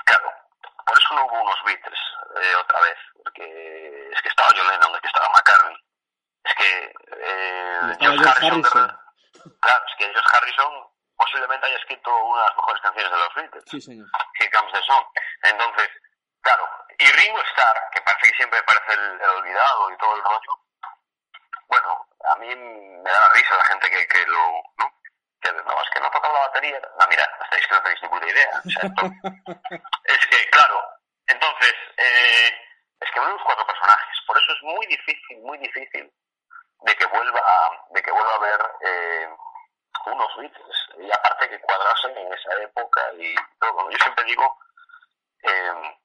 claro, 0.07 0.33
por 0.87 0.97
eso 0.97 1.15
no 1.15 1.27
hubo 1.27 1.43
unos 1.43 1.61
Beatles 1.67 2.01
otra 2.63 2.81
vez, 2.81 2.99
porque 3.23 4.09
es 4.15 4.23
que 4.23 4.29
estaba 4.29 4.49
John 4.57 4.67
Lennon, 4.69 4.95
es 4.95 5.01
que 5.03 5.09
estaba 5.09 5.29
McCartney, 5.29 5.77
es 6.45 6.55
que 6.55 6.95
George 8.01 8.47
Harrison, 8.47 9.04
Claro, 9.61 9.85
es 9.87 9.95
que 9.99 10.13
George 10.13 10.37
Harrison 10.37 10.73
posiblemente 11.17 11.67
haya 11.67 11.77
escrito 11.77 12.11
una 12.25 12.41
de 12.41 12.49
las 12.49 12.57
mejores 12.57 12.83
canciones 12.83 13.11
de 13.11 13.19
los 13.19 13.35
Beatles. 13.35 13.65
Sí, 13.67 13.81
señor. 13.81 14.07
Here 14.39 14.51
Comes 14.51 14.73
the 14.73 14.83
Song. 14.83 15.05
Entonces, 15.43 15.89
claro, 16.41 16.69
y 16.99 17.07
Ringo 17.07 17.41
Starr, 17.53 17.77
que 17.93 18.01
parece 18.03 18.31
que 18.31 18.37
siempre 18.37 18.63
parece 18.63 18.95
el, 18.95 19.21
olvidado 19.23 19.91
y 19.91 19.97
todo 19.99 20.17
el 20.17 20.23
rollo, 20.23 20.53
bueno, 21.69 22.07
a 22.25 22.37
mí 22.37 22.55
me 22.55 23.11
da 23.11 23.21
la 23.21 23.35
risa 23.35 23.57
la 23.57 23.65
gente 23.65 23.91
que, 23.91 24.07
que 24.07 24.27
lo, 24.27 24.63
¿no? 24.79 25.01
Que 25.41 25.53
no, 25.53 25.83
es 25.83 25.91
que 25.93 26.01
no 26.01 26.11
tocado 26.11 26.35
la 26.35 26.47
batería. 26.47 26.81
No, 26.81 27.07
mira, 27.09 27.29
estáis 27.45 27.67
que 27.67 27.75
no 27.75 27.83
tenéis 27.83 28.03
ninguna 28.03 28.27
idea. 28.29 28.51
es 30.05 30.27
que, 30.27 30.51
claro, 30.51 30.81
entonces, 31.27 31.75
eh, 31.99 32.51
es 33.01 33.11
que 33.11 33.21
vemos 33.21 33.43
cuatro 33.45 33.67
personajes. 33.67 34.19
Por 34.27 34.39
eso 34.39 34.53
es 34.53 34.63
muy 34.63 34.87
difícil, 34.87 35.39
muy 35.41 35.59
difícil 35.59 36.11
de 36.85 36.95
que 36.97 37.07
vuelva 37.07 37.43
de 37.91 38.03
que 38.03 38.13
vuelva 38.13 38.33
a 38.33 38.37
haber 38.37 38.61
eh, 38.81 39.29
unos 40.07 40.37
Beatles 40.37 40.77
y 40.99 41.11
aparte 41.11 41.49
que 41.49 41.61
cuadrasen 41.61 42.17
en 42.17 42.33
esa 42.33 42.53
época 42.63 43.01
y 43.19 43.35
todo 43.59 43.91
yo 43.91 43.99
siempre 43.99 44.25
digo 44.25 44.59
eh, 45.43 45.97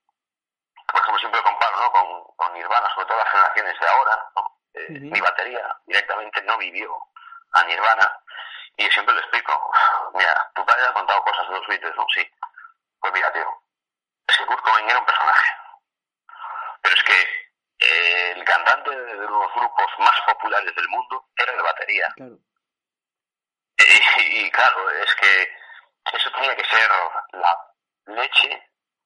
por 0.87 1.01
ejemplo 1.01 1.19
siempre 1.19 1.43
comparo 1.43 1.81
¿no? 1.81 1.91
con, 1.91 2.23
con 2.37 2.53
Nirvana 2.53 2.89
sobre 2.93 3.07
todo 3.07 3.17
las 3.17 3.29
generaciones 3.29 3.79
de 3.79 3.87
ahora 3.87 4.31
¿no? 4.35 4.59
Eh, 4.73 4.89
mi 4.89 5.19
batería 5.19 5.77
directamente 5.85 6.41
no 6.43 6.57
vivió 6.57 6.97
a 7.53 7.63
Nirvana 7.65 8.23
y 8.77 8.85
yo 8.85 8.91
siempre 8.91 9.15
le 9.15 9.21
explico 9.21 9.71
mira 10.13 10.51
tu 10.55 10.65
padre 10.65 10.85
ha 10.87 10.93
contado 10.93 11.21
cosas 11.23 11.47
de 11.49 11.55
los 11.55 11.67
Beatles 11.67 11.95
¿no? 11.97 12.05
sí 12.13 12.25
pues 13.01 13.13
mira 13.13 13.33
tío 13.33 13.47
es 14.27 14.37
que 14.37 14.45
Kurt 14.45 14.63
Cobain 14.63 14.89
era 14.89 14.99
un 14.99 15.05
personaje 15.05 15.51
pero 16.81 16.95
es 16.95 17.03
que 17.03 17.48
el 17.79 18.43
cantante 18.43 18.89
de 18.89 19.15
los 19.15 19.53
grupos 19.55 19.85
más 19.99 20.15
populares 20.27 20.75
del 20.75 20.87
mundo 20.89 21.25
era 21.37 21.53
el 21.53 21.61
batería. 21.61 22.07
Y, 23.77 24.51
claro, 24.51 24.89
es 25.01 25.15
que 25.15 26.17
eso 26.17 26.29
tenía 26.35 26.55
que 26.55 26.65
ser 26.65 26.89
la 27.31 27.57
leche 28.07 28.49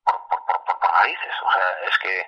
por, 0.03 0.15
por, 0.27 0.39
por, 0.45 0.79
por, 0.79 0.91
narices. 0.91 1.33
O 1.45 1.51
sea, 1.51 1.87
es 1.87 1.97
que 1.99 2.25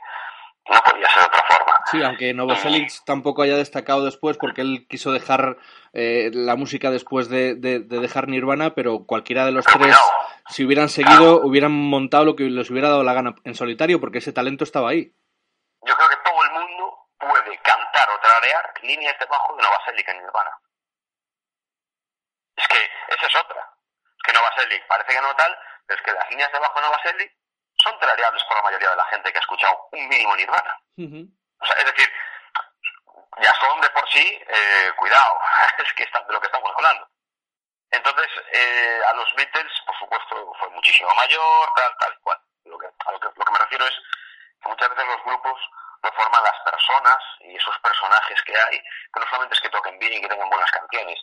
no 0.71 0.79
podía 0.83 1.09
ser 1.09 1.21
de 1.21 1.27
otra 1.27 1.43
forma. 1.47 1.73
Sí, 1.91 2.03
aunque 2.03 2.33
Novoselic 2.33 2.91
tampoco 3.05 3.41
haya 3.41 3.57
destacado 3.57 4.05
después 4.05 4.37
porque 4.37 4.61
él 4.61 4.85
quiso 4.87 5.11
dejar 5.11 5.57
eh, 5.93 6.29
la 6.33 6.55
música 6.55 6.91
después 6.91 7.29
de, 7.29 7.55
de, 7.55 7.79
dejar 7.79 8.27
Nirvana, 8.27 8.75
pero 8.75 9.05
cualquiera 9.05 9.45
de 9.45 9.51
los 9.51 9.65
tres, 9.65 9.97
si 10.49 10.63
hubieran 10.63 10.89
seguido, 10.89 11.41
hubieran 11.41 11.71
montado 11.71 12.25
lo 12.25 12.35
que 12.35 12.43
les 12.43 12.69
hubiera 12.69 12.89
dado 12.89 13.03
la 13.03 13.13
gana 13.13 13.35
en 13.43 13.55
solitario 13.55 13.99
porque 13.99 14.19
ese 14.19 14.33
talento 14.33 14.63
estaba 14.63 14.89
ahí 14.89 15.11
yo 15.85 15.93
creo 15.95 16.09
que 16.09 16.17
todo 16.25 16.43
el 16.43 16.51
mundo 16.51 16.97
puede 17.19 17.57
cantar 17.59 18.09
o 18.09 18.19
líneas 18.87 19.17
de 19.19 19.25
bajo 19.25 19.55
de 19.55 19.63
Novoselic 19.63 20.07
en 20.07 20.19
Nirvana. 20.19 20.59
Es 22.55 22.67
que 22.67 22.91
esa 23.09 23.27
es 23.27 23.35
otra. 23.35 23.69
Es 24.17 24.23
que 24.23 24.33
Novoselic 24.33 24.87
parece 24.87 25.13
que 25.13 25.21
no 25.21 25.35
tal, 25.35 25.59
pero 25.85 25.99
es 25.99 26.05
que 26.05 26.13
las 26.13 26.29
líneas 26.29 26.51
de 26.51 26.59
bajo 26.59 26.79
de 26.79 26.85
Novoselic 26.87 27.33
son 27.83 27.99
tarareables 27.99 28.43
por 28.45 28.57
la 28.57 28.63
mayoría 28.63 28.89
de 28.89 28.95
la 28.95 29.05
gente 29.05 29.31
que 29.31 29.37
ha 29.37 29.41
escuchado 29.41 29.87
un 29.91 30.07
mínimo 30.07 30.35
Nirvana. 30.35 30.79
O 30.97 31.65
sea, 31.65 31.75
es 31.77 31.85
decir, 31.85 32.11
ya 33.41 33.53
son 33.59 33.81
de 33.81 33.89
por 33.89 34.09
sí, 34.09 34.43
eh, 34.47 34.91
cuidado, 34.97 35.39
es 35.77 35.93
que 35.93 36.05
de 36.05 36.33
lo 36.33 36.39
que 36.39 36.47
estamos 36.47 36.71
hablando. 36.75 37.07
Entonces, 37.91 38.27
eh, 38.51 39.01
a 39.07 39.13
los 39.13 39.33
Beatles, 39.35 39.71
por 39.85 39.97
supuesto, 39.97 40.53
fue 40.59 40.69
muchísimo 40.69 41.13
mayor, 41.15 41.69
tal, 41.75 41.95
tal 41.99 42.13
y 42.13 42.21
cual. 42.21 42.39
Lo 42.65 42.77
que, 42.77 42.87
a 42.87 43.11
lo 43.11 43.19
que, 43.19 43.27
lo 43.35 43.45
que 43.45 43.51
me 43.51 43.59
refiero 43.59 43.85
es 43.85 43.93
muchas 44.63 44.89
veces 44.89 45.05
los 45.05 45.23
grupos 45.23 45.59
lo 46.05 46.11
forman 46.13 46.43
las 46.43 46.59
personas 46.63 47.17
y 47.39 47.55
esos 47.55 47.77
personajes 47.79 48.41
que 48.43 48.55
hay, 48.55 48.79
que 48.79 49.19
no 49.19 49.25
solamente 49.27 49.55
es 49.55 49.61
que 49.61 49.69
toquen 49.69 49.97
bien 49.97 50.13
y 50.13 50.21
que 50.21 50.27
tengan 50.27 50.49
buenas 50.49 50.71
canciones, 50.71 51.19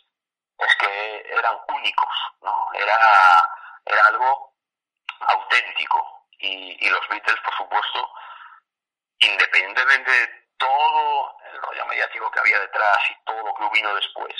es 0.59 0.75
que 0.75 1.25
eran 1.31 1.57
únicos, 1.69 2.13
¿no? 2.41 2.69
Era, 2.73 2.97
era 3.85 4.07
algo 4.07 4.53
auténtico. 5.19 6.27
Y, 6.37 6.85
y 6.85 6.89
los 6.89 7.07
Beatles, 7.07 7.39
por 7.39 7.55
supuesto, 7.55 8.11
independientemente 9.19 10.11
de 10.11 10.27
todo 10.57 11.37
el 11.51 11.61
rollo 11.61 11.85
mediático 11.85 12.29
que 12.31 12.39
había 12.39 12.59
detrás 12.59 12.99
y 13.09 13.25
todo 13.25 13.41
lo 13.41 13.53
que 13.55 13.69
vino 13.69 13.95
después, 13.95 14.35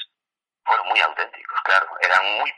fueron 0.66 0.88
muy 0.88 1.00
auténticos, 1.00 1.62
claro. 1.62 1.88
Eran 2.02 2.26
muy. 2.38 2.54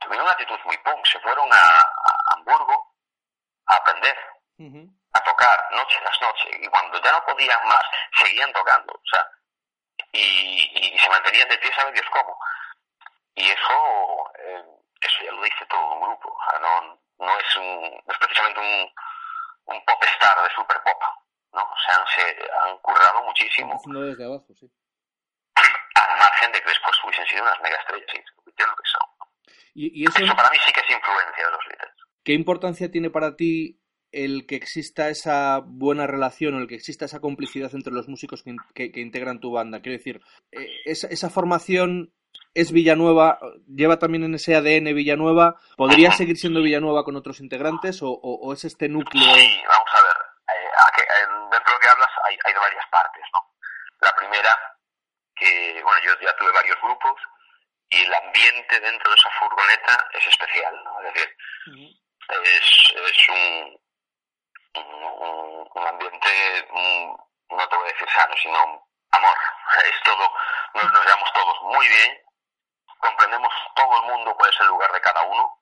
tuvieron 0.00 0.26
una 0.26 0.32
actitud 0.32 0.58
muy 0.64 0.76
punk. 0.78 1.06
Se 1.06 1.20
fueron 1.20 1.48
a, 1.50 1.56
a 1.56 2.34
Hamburgo 2.34 2.94
a 3.66 3.76
aprender 3.76 4.18
a 5.18 5.24
tocar 5.24 5.58
noche 5.72 5.98
tras 6.02 6.20
noche 6.22 6.48
y 6.60 6.66
cuando 6.68 7.00
ya 7.02 7.12
no 7.12 7.24
podían 7.24 7.60
más 7.66 7.82
seguían 8.22 8.52
tocando, 8.52 8.92
o 8.92 9.08
sea, 9.10 9.26
y, 10.12 10.94
y 10.94 10.98
se 10.98 11.10
mantenían 11.10 11.48
de 11.48 11.58
pie, 11.58 11.72
sabe 11.74 11.92
Dios 11.92 12.06
cómo. 12.10 12.38
Y 13.34 13.50
eso, 13.50 14.32
eh, 14.38 14.64
eso 15.00 15.24
ya 15.24 15.32
lo 15.32 15.42
dice 15.42 15.66
todo 15.68 15.94
un 15.94 16.00
grupo, 16.00 16.28
o 16.32 16.50
sea, 16.50 16.58
no, 16.58 17.00
no 17.18 17.38
es 17.38 17.56
un, 17.56 17.80
no 18.06 18.12
es 18.12 18.18
precisamente 18.18 18.60
un, 18.60 19.74
un 19.74 19.84
pop 19.84 20.02
star 20.02 20.42
de 20.42 20.54
super 20.54 20.80
pop, 20.82 21.02
¿no? 21.52 21.62
O 21.62 21.78
sea, 21.86 22.04
se 22.14 22.50
han 22.62 22.78
currado 22.78 23.22
muchísimo. 23.22 23.80
desde 23.86 24.24
abajo, 24.24 24.46
sí. 24.58 24.70
Al 25.94 26.18
margen 26.18 26.52
de 26.52 26.62
que 26.62 26.68
después 26.68 26.96
hubiesen 27.04 27.26
sido 27.26 27.42
unas 27.42 27.60
mega 27.60 27.76
estrellas 27.76 28.08
y 28.14 28.62
lo 28.62 28.76
que 28.76 28.88
son. 28.90 29.08
¿Y, 29.74 30.02
y 30.02 30.06
eso... 30.06 30.18
eso 30.24 30.34
para 30.34 30.50
mí 30.50 30.56
sí 30.64 30.72
que 30.72 30.80
es 30.80 30.90
influencia 30.90 31.44
de 31.44 31.50
los 31.50 31.64
Beatles. 31.66 31.94
¿qué 32.24 32.34
importancia 32.34 32.90
tiene 32.90 33.08
para 33.08 33.36
ti 33.36 33.80
el 34.12 34.46
que 34.46 34.56
exista 34.56 35.08
esa 35.08 35.60
buena 35.64 36.06
relación 36.06 36.54
o 36.54 36.58
el 36.58 36.68
que 36.68 36.74
exista 36.74 37.04
esa 37.04 37.20
complicidad 37.20 37.74
entre 37.74 37.92
los 37.92 38.08
músicos 38.08 38.42
que, 38.74 38.90
integran 38.94 39.40
tu 39.40 39.52
banda? 39.52 39.80
Quiero 39.80 39.98
decir, 39.98 40.20
eh, 40.52 40.68
esa, 40.84 41.30
formación 41.30 42.12
es 42.54 42.72
Villanueva, 42.72 43.38
lleva 43.66 43.98
también 43.98 44.24
en 44.24 44.34
ese 44.34 44.54
ADN 44.54 44.94
Villanueva, 44.94 45.56
¿podría 45.76 46.12
seguir 46.12 46.36
siendo 46.36 46.62
Villanueva 46.62 47.04
con 47.04 47.16
otros 47.16 47.40
integrantes 47.40 48.00
o, 48.02 48.52
es 48.52 48.64
este 48.64 48.88
núcleo? 48.88 49.34
Sí, 49.34 49.62
vamos 49.68 49.90
a 49.92 50.02
ver, 50.02 50.16
eh, 50.54 51.26
dentro 51.50 51.72
de 51.72 51.72
lo 51.72 51.80
que 51.80 51.88
hablas 51.88 52.10
hay, 52.24 52.38
hay 52.44 52.54
varias 52.54 52.86
partes, 52.90 53.22
¿no? 53.32 53.40
La 54.00 54.14
primera, 54.16 54.50
que, 55.36 55.80
bueno, 55.82 56.00
yo 56.04 56.12
ya 56.20 56.36
tuve 56.36 56.52
varios 56.52 56.76
grupos 56.82 57.20
y 57.90 57.96
el 57.96 58.14
ambiente 58.14 58.80
dentro 58.80 59.10
de 59.10 59.16
esa 59.16 59.30
furgoneta 59.38 60.08
es 60.12 60.26
especial, 60.26 60.74
¿no? 60.84 61.00
Es 61.00 61.14
decir, 61.14 61.28
es, 62.44 62.92
es 62.94 63.28
un, 63.28 63.77
un, 64.74 65.86
ambiente, 65.86 66.68
no 67.50 67.68
te 67.68 67.76
voy 67.76 67.88
a 67.88 67.92
decir 67.92 68.08
sano, 68.10 68.34
sino 68.36 68.58
amor. 69.10 69.38
Es 69.84 70.02
todo, 70.04 70.32
nos, 70.74 70.92
nos 70.92 71.04
llevamos 71.04 71.32
todos 71.32 71.62
muy 71.62 71.86
bien, 71.88 72.20
comprendemos 72.98 73.52
todo 73.74 74.02
el 74.02 74.10
mundo 74.10 74.34
cuál 74.36 74.50
es 74.52 74.60
el 74.60 74.66
lugar 74.66 74.92
de 74.92 75.00
cada 75.00 75.22
uno 75.22 75.58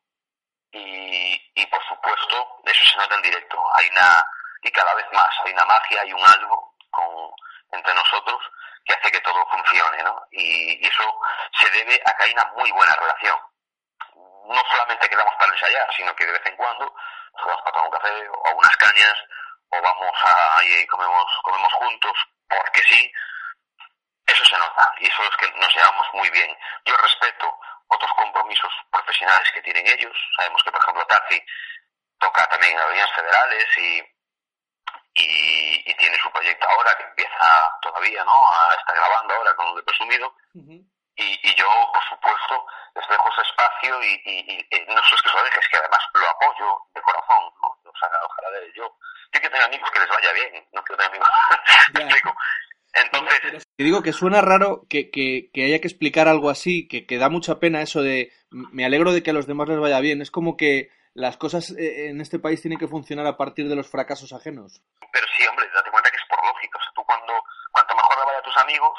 y, 0.73 1.53
y 1.55 1.67
por 1.67 1.83
supuesto 1.87 2.61
eso 2.65 2.85
se 2.85 2.99
nota 2.99 3.15
en 3.15 3.23
directo. 3.23 3.63
Hay 3.75 3.89
una, 3.89 4.25
y 4.63 4.71
cada 4.71 4.95
vez 4.95 5.07
más, 5.13 5.31
hay 5.45 5.53
una 5.53 5.65
magia, 5.65 6.01
hay 6.03 6.13
un 6.13 6.25
algo 6.25 6.75
con, 6.91 7.33
entre 7.73 7.95
nosotros 7.95 8.41
que 8.85 8.95
hace 8.95 9.11
que 9.11 9.21
todo 9.21 9.47
funcione, 9.49 10.03
¿no? 10.03 10.23
Y, 10.31 10.85
y, 10.85 10.87
eso 10.87 11.19
se 11.59 11.71
debe 11.71 12.01
a 12.05 12.17
que 12.17 12.25
hay 12.25 12.33
una 12.33 12.45
muy 12.57 12.71
buena 12.71 12.95
relación. 12.95 13.39
No 14.15 14.63
solamente 14.71 15.09
quedamos 15.09 15.35
para 15.37 15.53
ensayar, 15.53 15.93
sino 15.97 16.15
que 16.15 16.25
de 16.25 16.33
vez 16.33 16.47
en 16.47 16.57
cuando 16.57 16.95
nos 17.37 17.47
vamos 17.47 17.63
para 17.63 17.73
tomar 17.73 17.89
un 17.89 17.99
café 17.99 18.29
o 18.29 18.57
unas 18.57 18.77
cañas 18.77 19.15
o 19.69 19.83
vamos 19.83 20.15
a, 20.25 20.65
y 20.65 20.87
comemos, 20.87 21.27
comemos 21.43 21.73
juntos 21.75 22.13
porque 22.49 22.83
sí. 22.83 23.13
Eso 24.27 24.45
se 24.45 24.59
nota 24.59 24.93
y 24.99 25.07
eso 25.07 25.23
es 25.23 25.37
que 25.37 25.51
nos 25.59 25.75
llevamos 25.75 26.07
muy 26.15 26.29
bien. 26.31 26.57
Yo 26.85 26.97
respeto 26.97 27.59
otros 27.89 28.11
compromisos 28.15 28.73
profesionales 28.91 29.51
que 29.53 29.63
tienen 29.63 29.87
ellos. 29.87 30.17
Sabemos 30.37 30.63
que, 30.65 30.73
por 30.73 30.83
ejemplo, 30.83 31.07
Tazi 31.07 31.41
toca 32.19 32.45
también 32.49 32.73
en 32.73 32.81
audiencias 32.81 33.15
federales 33.15 33.79
y 33.79 34.03
y, 35.17 35.95
tiene 35.95 36.19
su 36.19 36.31
proyecto 36.31 36.67
ahora 36.69 36.95
que 36.97 37.05
empieza 37.05 37.79
todavía, 37.81 38.23
¿no? 38.25 38.53
A, 38.53 38.75
está 38.75 38.93
grabando 38.93 39.35
ahora 39.35 39.55
con 39.57 39.67
lo 39.67 39.75
de 39.77 39.83
presumido. 39.83 40.35
Y, 41.17 41.49
y, 41.49 41.55
yo, 41.55 41.67
por 41.93 42.03
supuesto, 42.05 42.67
les 42.95 43.09
dejo 43.09 43.29
ese 43.31 43.43
espacio 43.43 44.03
y, 44.03 44.13
y, 44.25 44.87
no 44.87 45.03
solo 45.03 45.17
es 45.17 45.23
que 45.23 45.31
se 45.31 45.37
lo 45.37 45.45
deje, 45.45 45.61
es 45.61 45.69
que 45.69 45.77
además 45.79 46.01
lo 46.15 46.29
apoyo 46.29 46.79
de 46.95 47.03
corazón, 47.03 47.45
¿no? 47.63 47.91
O 47.91 47.97
sea, 47.99 48.09
ojalá 48.25 48.51
de 48.61 48.73
yo. 48.75 48.85
Yo 49.33 49.41
quiero 49.41 49.51
tener 49.51 49.67
amigos 49.67 49.91
que 49.91 50.01
les 50.01 50.09
vaya 50.09 50.33
bien, 50.33 50.67
no 50.73 50.83
quiero 50.85 50.99
tener 50.99 51.11
amigos. 51.11 51.29
explico? 51.95 52.35
Entonces. 52.93 53.63
Te 53.77 53.85
digo 53.85 54.03
que 54.03 54.13
suena 54.13 54.41
raro 54.41 54.87
que, 54.89 55.11
que, 55.11 55.51
que, 55.53 55.65
haya 55.65 55.81
que 55.81 55.89
explicar 55.89 56.29
algo 56.29 56.51
así, 56.51 56.89
que, 56.89 57.07
que 57.07 57.19
da 57.19 57.29
mucha 57.29 57.61
pena 57.61 57.83
eso 57.83 58.03
de 58.03 58.33
me 58.51 58.85
alegro 58.85 59.13
de 59.13 59.23
que 59.23 59.31
a 59.31 59.35
los 59.35 59.47
demás 59.47 59.69
les 59.69 59.79
vaya 59.79 60.01
bien. 60.01 60.23
Es 60.23 60.31
como 60.31 60.57
que 60.57 60.91
las 61.15 61.37
cosas 61.37 61.71
eh, 61.73 62.09
en 62.09 62.21
este 62.21 62.39
país 62.39 62.61
tienen 62.61 62.79
que 62.79 62.89
funcionar 62.89 63.27
a 63.27 63.37
partir 63.37 63.69
de 63.69 63.77
los 63.77 63.89
fracasos 63.89 64.33
ajenos. 64.33 64.83
Pero 65.13 65.27
sí, 65.37 65.47
hombre, 65.47 65.67
date 65.75 65.91
cuenta 65.91 66.11
que 66.11 66.17
es 66.17 66.29
por 66.29 66.45
lógica. 66.45 66.79
O 66.79 66.83
sea, 66.83 66.93
tú 66.95 67.03
cuando, 67.05 67.33
cuanto 67.73 67.95
mejor 67.97 68.19
le 68.19 68.25
vaya 68.27 68.39
a 68.39 68.43
tus 68.43 68.57
amigos 68.59 68.99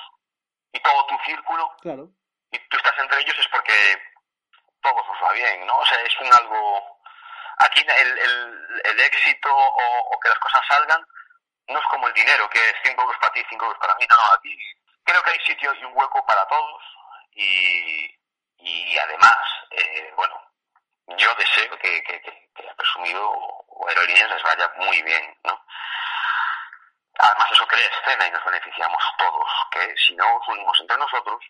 y 0.78 0.80
todo 0.82 1.06
tu 1.08 1.18
círculo, 1.26 1.76
claro. 1.82 2.10
y 2.52 2.60
tú 2.70 2.78
estás 2.78 2.98
entre 3.00 3.20
ellos 3.22 3.36
es 3.40 3.48
porque 3.48 3.74
todo 4.82 4.96
os 4.96 5.24
va 5.24 5.34
bien, 5.34 5.66
¿no? 5.66 5.78
O 5.78 5.86
sea, 5.86 6.00
es 6.02 6.20
un 6.22 6.34
algo... 6.34 7.02
Aquí 7.60 7.82
el, 7.82 8.18
el, 8.20 8.82
el 8.86 9.00
éxito 9.00 9.50
o, 9.52 10.14
o, 10.14 10.20
que 10.20 10.30
las 10.30 10.38
cosas 10.38 10.62
salgan 10.70 11.04
no 11.68 11.80
es 11.80 11.86
como 11.88 12.08
el 12.08 12.14
dinero, 12.14 12.48
que 12.50 12.60
es 12.60 12.76
5 12.84 13.02
euros 13.02 13.18
para 13.18 13.34
ti, 13.34 13.44
5 13.50 13.66
euros 13.66 13.80
para 13.80 13.96
mí. 13.96 14.06
No, 14.08 14.16
no, 14.16 14.34
aquí 14.36 14.56
creo 15.04 15.24
que 15.24 15.32
hay 15.32 15.40
sitio 15.40 15.74
y 15.74 15.84
un 15.86 15.98
hueco 15.98 16.24
para 16.28 16.46
todos 16.48 16.84
y, 17.32 18.16
y 18.60 18.98
además, 19.00 19.38
eh, 19.72 20.14
bueno, 20.16 20.40
yo 21.18 21.34
deseo 21.34 21.78
que, 21.80 22.04
que, 22.04 22.22
que, 22.22 22.50
que 22.56 22.64
presumido 22.78 23.28
o 23.28 23.88
aerolíneas 23.90 24.30
les 24.30 24.44
vaya 24.44 24.72
muy 24.78 25.02
bien, 25.02 25.36
¿no? 25.44 25.60
Además 27.20 27.52
eso 27.52 27.68
crea 27.68 27.88
escena 27.88 28.28
y 28.28 28.32
nos 28.32 28.46
beneficiamos 28.46 29.04
todos, 29.18 29.50
que 29.72 29.96
si 29.98 30.16
no 30.16 30.38
nos 30.38 30.48
unimos 30.48 30.80
entre 30.80 30.98
nosotros, 30.98 31.44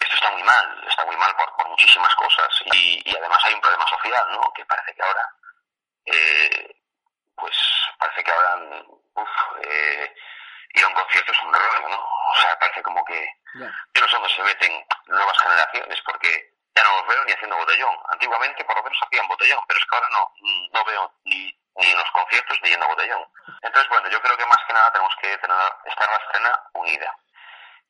esto 0.00 0.14
está 0.14 0.30
muy 0.30 0.42
mal, 0.42 0.84
está 0.88 1.04
muy 1.04 1.16
mal 1.16 1.34
por, 1.36 1.56
por 1.56 1.68
muchísimas 1.68 2.14
cosas 2.14 2.48
y, 2.72 3.02
y, 3.04 3.16
además 3.16 3.40
hay 3.44 3.54
un 3.54 3.60
problema 3.60 3.86
social, 3.86 4.26
¿no? 4.30 4.52
Que 4.54 4.64
parece 4.64 4.94
que 4.94 5.02
ahora, 5.02 5.34
eh, 6.06 6.76
pues 7.34 7.56
parece 7.98 8.22
que 8.22 8.32
ahora, 8.32 8.84
uff, 9.14 9.28
eh, 9.62 10.14
ir 10.74 10.84
a 10.84 10.88
un 10.88 10.94
concierto 10.94 11.32
es 11.32 11.42
un 11.42 11.54
error, 11.54 11.90
¿no? 11.90 11.98
O 11.98 12.34
sea, 12.40 12.58
parece 12.58 12.82
como 12.82 13.04
que 13.04 13.28
yeah. 13.54 13.72
yo 13.94 14.02
no 14.02 14.08
sé 14.08 14.16
dónde 14.16 14.34
se 14.34 14.42
meten 14.42 14.86
nuevas 15.06 15.38
generaciones 15.38 16.00
porque 16.02 16.54
ya 16.74 16.82
no 16.82 16.98
los 16.98 17.06
veo 17.08 17.24
ni 17.24 17.32
haciendo 17.32 17.56
botellón. 17.56 17.96
Antiguamente 18.08 18.64
por 18.64 18.76
lo 18.76 18.82
menos 18.82 18.98
hacían 19.02 19.28
botellón, 19.28 19.60
pero 19.68 19.78
es 19.78 19.86
que 19.86 19.96
ahora 19.96 20.08
no, 20.10 20.32
no 20.72 20.84
veo 20.84 21.12
ni, 21.24 21.46
ni 21.76 21.86
en 21.86 21.98
los 21.98 22.10
conciertos 22.10 22.58
ni 22.62 22.70
yendo 22.70 22.86
a 22.86 22.88
botellón. 22.88 23.24
Entonces, 23.64 23.88
bueno, 23.88 24.08
yo 24.10 24.20
creo 24.20 24.36
que 24.36 24.44
más 24.44 24.58
que 24.66 24.74
nada 24.74 24.92
tenemos 24.92 25.16
que 25.16 25.38
tener, 25.38 25.56
estar 25.86 26.08
la 26.08 26.16
escena 26.16 26.62
unida. 26.74 27.18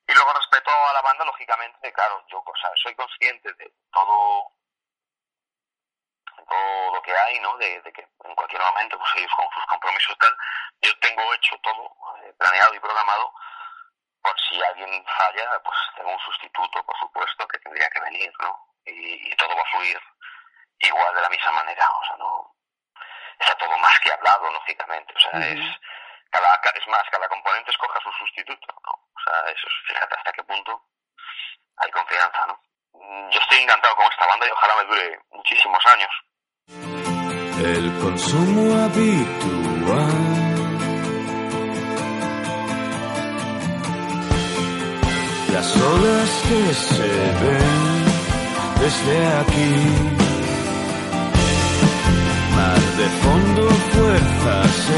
Y 0.07 0.15
luego 0.15 0.33
respecto 0.33 0.71
a 0.71 0.93
la 0.93 1.03
banda, 1.03 1.25
lógicamente, 1.25 1.93
claro, 1.93 2.25
yo 2.29 2.39
o 2.47 2.57
sea, 2.57 2.71
soy 2.77 2.95
consciente 2.95 3.53
de 3.55 3.75
todo 3.93 4.53
todo 6.47 6.95
lo 6.95 7.03
que 7.03 7.17
hay, 7.17 7.41
¿no? 7.41 7.57
De, 7.57 7.81
de, 7.81 7.93
que 7.93 8.03
en 8.03 8.35
cualquier 8.35 8.61
momento, 8.61 8.99
pues 8.99 9.11
ellos 9.17 9.33
con 9.35 9.49
sus 9.51 9.67
compromisos 9.67 10.17
tal, 10.19 10.37
yo 10.83 10.99
tengo 10.99 11.35
hecho 11.35 11.57
todo, 11.63 11.97
eh, 12.23 12.33
planeado 12.39 12.75
y 12.75 12.81
programado, 12.81 13.33
por 14.23 14.39
si 14.41 14.63
alguien 14.63 15.05
falla, 15.07 15.61
pues 15.65 15.79
tengo 15.97 16.13
un 16.13 16.21
sustituto, 16.21 16.85
por 16.85 16.99
supuesto, 16.99 17.49
que 17.49 17.59
tendría 17.61 17.89
que 17.91 18.01
venir, 18.01 18.33
¿no? 18.41 18.59
y, 18.85 19.33
y, 19.33 19.37
todo 19.37 19.57
va 19.57 19.63
a 19.63 19.71
fluir 19.73 19.99
igual 20.81 21.15
de 21.15 21.21
la 21.23 21.31
misma 21.31 21.53
manera, 21.53 21.89
o 21.91 22.05
sea, 22.05 22.17
no 22.17 22.55
está 23.45 23.55
todo 23.57 23.77
más 23.79 23.99
que 24.01 24.13
hablado, 24.13 24.51
lógicamente, 24.51 25.13
o 25.15 25.21
sea, 25.21 25.39
uh 25.39 25.43
-huh. 25.43 25.53
es 25.53 25.81
cada, 26.31 26.49
es 26.75 26.87
más, 26.89 27.05
cada 27.11 27.29
componente 27.29 27.71
escoja 27.71 28.01
su 28.01 28.11
sustituto, 28.13 28.67
¿no? 28.85 28.93
O 28.93 29.21
sea, 29.25 29.53
eso 29.53 29.67
es, 29.69 29.75
fíjate 29.87 30.15
hasta 30.17 30.33
qué 30.33 30.43
punto 30.43 30.83
hay 31.77 31.91
confianza, 31.91 32.47
¿no? 32.47 32.59
Yo 33.31 33.39
estoy 33.39 33.59
encantado 33.59 33.97
con 33.97 34.07
esta 34.07 34.27
banda 34.27 34.47
y 34.47 34.51
ojalá 34.51 34.77
me 34.77 34.85
dure 34.85 35.21
muchísimos 35.31 35.87
años. 35.87 36.11
El 37.59 37.99
consumo 38.01 38.85
habitual 38.85 40.45
las 45.53 45.77
olas 45.77 46.31
que 46.49 46.75
se 46.75 47.09
ven 47.41 48.05
desde 48.81 49.17
aquí. 49.41 50.04
Fuerza 54.45 54.69
6. 54.69 54.95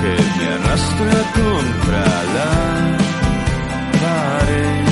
Que 0.00 0.12
me 0.38 0.46
arrastra 0.54 1.16
contra 1.36 2.04
la 2.36 2.52
pared. 4.02 4.84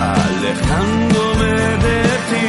Alejándome 0.00 1.52
de 1.84 2.00
ti. 2.30 2.48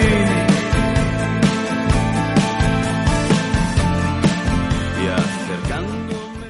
Y 5.01 5.03
acercándome. 5.07 6.49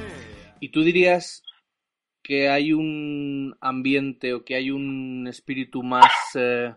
¿Y 0.60 0.68
tú 0.70 0.82
dirías 0.82 1.42
que 2.22 2.48
hay 2.48 2.72
un 2.72 3.54
ambiente 3.60 4.34
o 4.34 4.44
que 4.44 4.56
hay 4.56 4.72
un 4.72 5.28
espíritu 5.28 5.84
más 5.84 6.10
eh, 6.34 6.74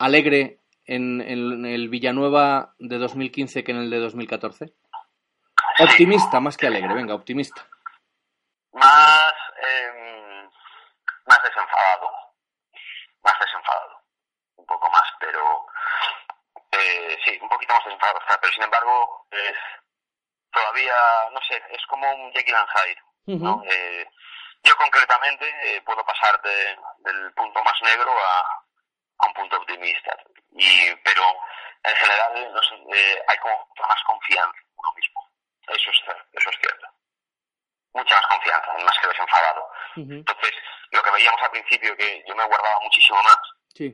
alegre 0.00 0.60
en, 0.86 1.20
en, 1.20 1.66
el 1.66 1.88
Villanueva 1.88 2.74
de 2.78 2.98
2015 2.98 3.62
que 3.62 3.70
en 3.70 3.78
el 3.78 3.90
de 3.90 3.98
2014? 4.00 4.72
Optimista 5.78 6.40
más 6.40 6.56
que 6.56 6.66
alegre, 6.66 6.94
venga, 6.94 7.14
optimista. 7.14 7.66
Más, 8.72 9.32
eh, 9.62 10.48
más 11.26 11.42
desenfadado, 11.42 12.10
más 13.22 13.34
desenfadado, 13.38 14.02
un 14.56 14.66
poco 14.66 14.90
más, 14.90 15.04
pero 15.20 15.66
eh, 16.72 17.18
sí, 17.24 17.38
un 17.40 17.48
poquito 17.48 17.74
más 17.74 17.84
desenfadado, 17.84 18.20
pero 18.40 18.52
sin 18.52 18.64
embargo 18.64 19.26
es 19.30 19.56
todavía, 20.52 20.94
no 21.32 21.40
sé, 21.48 21.62
es 21.70 21.86
como 21.86 22.10
un 22.14 22.32
Jekyll 22.32 22.54
and 22.54 22.68
Hyde, 22.68 23.02
uh 23.26 23.32
-huh. 23.32 23.42
¿no? 23.42 23.62
Eh, 23.64 24.08
yo 24.62 24.76
concretamente 24.76 25.46
eh, 25.64 25.80
puedo 25.82 26.04
pasar 26.04 26.40
de, 26.42 26.76
del 26.98 27.32
punto 27.32 27.62
más 27.62 27.80
negro 27.82 28.12
a, 28.12 28.59
a, 29.22 29.26
un 29.28 29.34
punto 29.34 29.56
optimista. 29.56 30.16
Y, 30.52 30.94
pero 31.04 31.22
en 31.84 31.94
general 31.96 32.52
no 32.52 32.62
sé, 32.62 32.74
eh, 32.94 33.18
hay 33.28 33.38
como 33.38 33.54
más 33.88 34.02
confianza 34.06 34.58
en 34.58 34.72
uno 34.76 34.92
mismo. 34.94 35.20
Eso 35.68 35.90
es, 35.90 35.98
eso 36.32 36.50
es 36.50 36.56
cierto. 36.60 36.86
mucha 37.92 38.14
más 38.16 38.26
confianza, 38.26 38.72
más 38.84 38.98
que 39.00 39.08
desenfadado. 39.08 39.66
Entonces, 39.96 40.52
lo 40.92 41.02
que 41.02 41.10
veíamos 41.10 41.42
al 41.42 41.50
principio, 41.50 41.96
que 41.96 42.22
yo 42.26 42.34
me 42.34 42.44
guardaba 42.46 42.80
muchísimo 42.80 43.22
más, 43.22 43.38
Sí. 43.74 43.86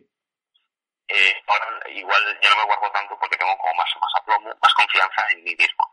eh, 1.08 1.34
ahora 1.46 1.90
igual 1.90 2.38
ya 2.42 2.50
no 2.50 2.56
me 2.56 2.64
guardo 2.64 2.90
tanto 2.92 3.18
porque 3.18 3.36
tengo 3.36 3.56
como 3.58 3.74
más, 3.74 3.88
más 4.00 4.12
aplomo, 4.20 4.48
más 4.62 4.74
confianza 4.74 5.22
en 5.32 5.44
mí 5.44 5.54
mismo. 5.56 5.84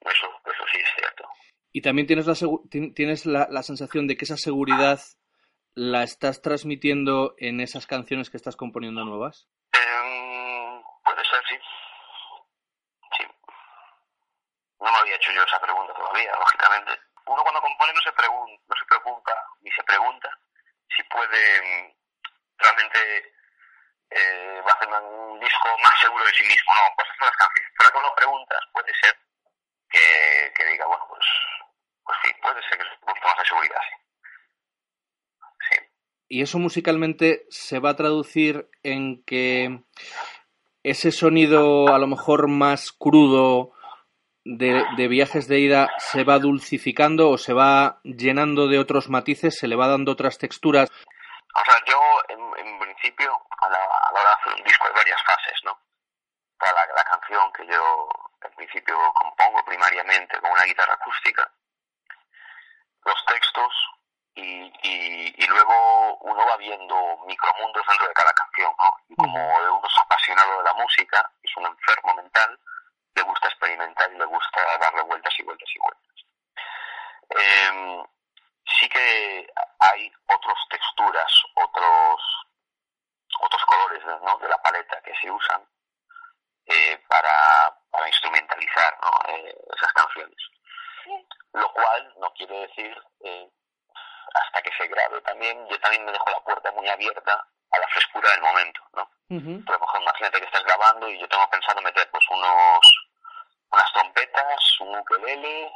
Eso, 0.00 0.26
eso 0.46 0.64
sí 0.72 0.78
es 0.78 0.88
cierto. 0.96 1.28
Y 1.72 1.82
también 1.82 2.06
tienes 2.06 2.26
la, 2.26 2.34
tienes 2.94 3.26
la, 3.26 3.46
la 3.50 3.62
sensación 3.62 4.06
de 4.06 4.16
que 4.16 4.24
esa 4.24 4.36
seguridad 4.36 4.98
la 5.74 6.02
estás 6.02 6.42
transmitiendo 6.42 7.34
en 7.38 7.60
esas 7.60 7.86
canciones 7.86 8.30
que 8.30 8.36
estás 8.36 8.56
componiendo 8.56 9.04
nuevas. 9.04 9.48
Em, 9.72 10.82
puede 11.04 11.24
ser, 11.24 11.42
sí. 11.48 11.56
Sí. 13.18 13.24
No 14.80 14.90
me 14.90 14.98
había 14.98 15.16
hecho 15.16 15.32
yo 15.32 15.42
esa 15.42 15.60
pregunta 15.60 15.94
todavía, 15.94 16.32
lógicamente. 16.36 16.92
Uno 17.26 17.42
cuando 17.42 17.60
compone 17.60 17.92
no 17.92 18.00
se, 18.02 18.12
pregun 18.12 18.50
no 18.66 18.76
se 18.76 18.84
preocupa, 18.86 19.32
ni 19.60 19.70
se 19.70 19.82
pregunta 19.84 20.28
si 20.96 21.02
puede 21.04 21.62
mm, 21.62 21.94
realmente 22.58 23.32
eh, 24.10 24.60
va 24.66 24.72
a 24.72 24.74
hacer 24.74 24.88
un 24.88 25.38
disco 25.38 25.68
más 25.84 26.00
seguro 26.00 26.24
de 26.24 26.32
sí 26.32 26.44
mismo. 26.44 26.74
No, 26.74 26.94
pues 26.96 27.08
son 27.18 27.26
las 27.26 27.36
canciones. 27.36 27.72
Pero 27.78 27.92
cuando 27.92 28.14
preguntas, 28.14 28.60
puede 28.72 28.92
ser 28.94 29.16
que, 29.90 30.64
diga, 30.64 30.86
bueno, 30.86 31.06
pues, 31.08 31.26
pues 32.04 32.18
sí, 32.24 32.32
puede 32.42 32.62
ser 32.62 32.78
que 32.78 32.84
es 32.84 32.90
un 33.02 33.14
más 33.24 33.38
de 33.38 33.44
seguridad. 33.44 33.80
Sí. 33.88 34.09
Y 36.32 36.42
eso 36.42 36.60
musicalmente 36.60 37.44
se 37.50 37.80
va 37.80 37.90
a 37.90 37.96
traducir 37.96 38.70
en 38.84 39.24
que 39.24 39.82
ese 40.84 41.10
sonido 41.10 41.88
a 41.92 41.98
lo 41.98 42.06
mejor 42.06 42.46
más 42.46 42.92
crudo 42.92 43.72
de, 44.44 45.08
viajes 45.08 45.48
de 45.48 45.58
ida 45.58 45.90
se 45.98 46.22
va 46.22 46.38
dulcificando 46.38 47.30
o 47.30 47.36
se 47.36 47.52
va 47.52 47.98
llenando 48.04 48.68
de 48.68 48.78
otros 48.78 49.08
matices, 49.08 49.58
se 49.58 49.66
le 49.66 49.74
va 49.74 49.88
dando 49.88 50.12
otras 50.12 50.38
texturas. 50.38 50.88
O 50.88 51.64
sea, 51.64 51.76
yo 51.84 51.98
en, 52.28 52.78
principio, 52.78 53.36
a 53.62 53.68
la, 53.68 53.78
a 53.78 54.12
la 54.12 54.20
hora 54.20 54.30
de 54.30 54.36
hacer 54.40 54.54
un 54.54 54.64
disco 54.64 54.86
hay 54.86 54.94
varias 54.94 55.20
fases, 55.24 55.58
¿no? 55.64 55.76
La, 56.60 56.94
la 56.94 57.04
canción 57.10 57.52
que 57.52 57.66
yo 57.66 58.08
en 58.46 58.54
principio 58.54 58.96
compongo 59.14 59.64
primariamente 59.64 60.38
con 60.38 60.52
una 60.52 60.62
guitarra 60.62 60.94
acústica, 60.94 61.50
los 63.04 63.26
textos 63.26 63.74
y, 64.40 64.72
y, 64.82 65.34
y 65.36 65.46
luego 65.46 66.16
uno 66.22 66.46
va 66.46 66.56
viendo 66.56 67.18
micromundos 67.26 67.86
dentro 67.86 68.08
de 68.08 68.14
cada 68.14 68.32
canción, 68.32 68.72
¿no? 68.78 68.96
Y 69.08 69.14
como 69.16 69.36
uno 69.36 69.82
es 69.84 69.98
apasionado 69.98 70.58
de 70.58 70.64
la 70.64 70.74
música, 70.74 71.30
es 71.42 71.56
un 71.56 71.66
enfermo 71.66 72.14
mental, 72.14 72.58
le 73.14 73.22
gusta 73.22 73.48
experimentar 73.48 74.12
y 74.12 74.18
le 74.18 74.24
gusta 74.24 74.78
darle 74.78 75.02
vueltas 75.02 75.34
y 75.38 75.42
vueltas 75.42 75.68
y 75.74 75.78
vueltas. 75.78 76.10
Em, 77.30 78.04
sí 78.78 78.88
que 78.88 79.46
hay 79.78 80.12
otras 80.26 80.58
texturas, 80.70 81.44
otros 81.54 82.20
otros 83.40 83.64
colores 83.64 84.04
¿no? 84.04 84.38
de 84.38 84.48
la 84.48 84.58
paleta 84.58 85.00
que 85.02 85.14
se 85.20 85.30
usan 85.30 85.62
eh, 86.66 87.02
para, 87.08 87.74
para 87.90 88.06
instrumentalizar 88.06 88.98
¿no? 89.02 89.34
eh, 89.34 89.56
esas 89.76 89.92
canciones. 89.92 90.36
Lo 91.52 91.72
cual 91.72 92.14
no 92.18 92.30
quiere 92.34 92.60
decir, 92.60 92.96
eh, 93.24 93.50
hasta 94.34 94.62
que 94.62 94.70
se 94.76 94.86
grabe 94.88 95.20
también, 95.22 95.66
yo 95.68 95.78
también 95.80 96.04
me 96.04 96.12
dejo 96.12 96.30
la 96.30 96.40
puerta 96.40 96.70
muy 96.72 96.88
abierta 96.88 97.46
a 97.70 97.78
la 97.78 97.88
frescura 97.88 98.30
del 98.32 98.42
momento. 98.42 98.80
¿no? 98.94 99.10
Pero 99.28 99.76
a 99.76 99.78
lo 99.78 99.86
mejor 99.86 100.02
imagínate 100.02 100.38
que 100.40 100.46
estás 100.46 100.64
grabando 100.64 101.08
y 101.08 101.18
yo 101.18 101.28
tengo 101.28 101.48
pensado 101.50 101.80
meter 101.82 102.08
pues 102.10 102.24
unos 102.30 102.80
unas 103.72 103.92
trompetas, 103.92 104.80
un 104.80 104.98
ukelele 104.98 105.72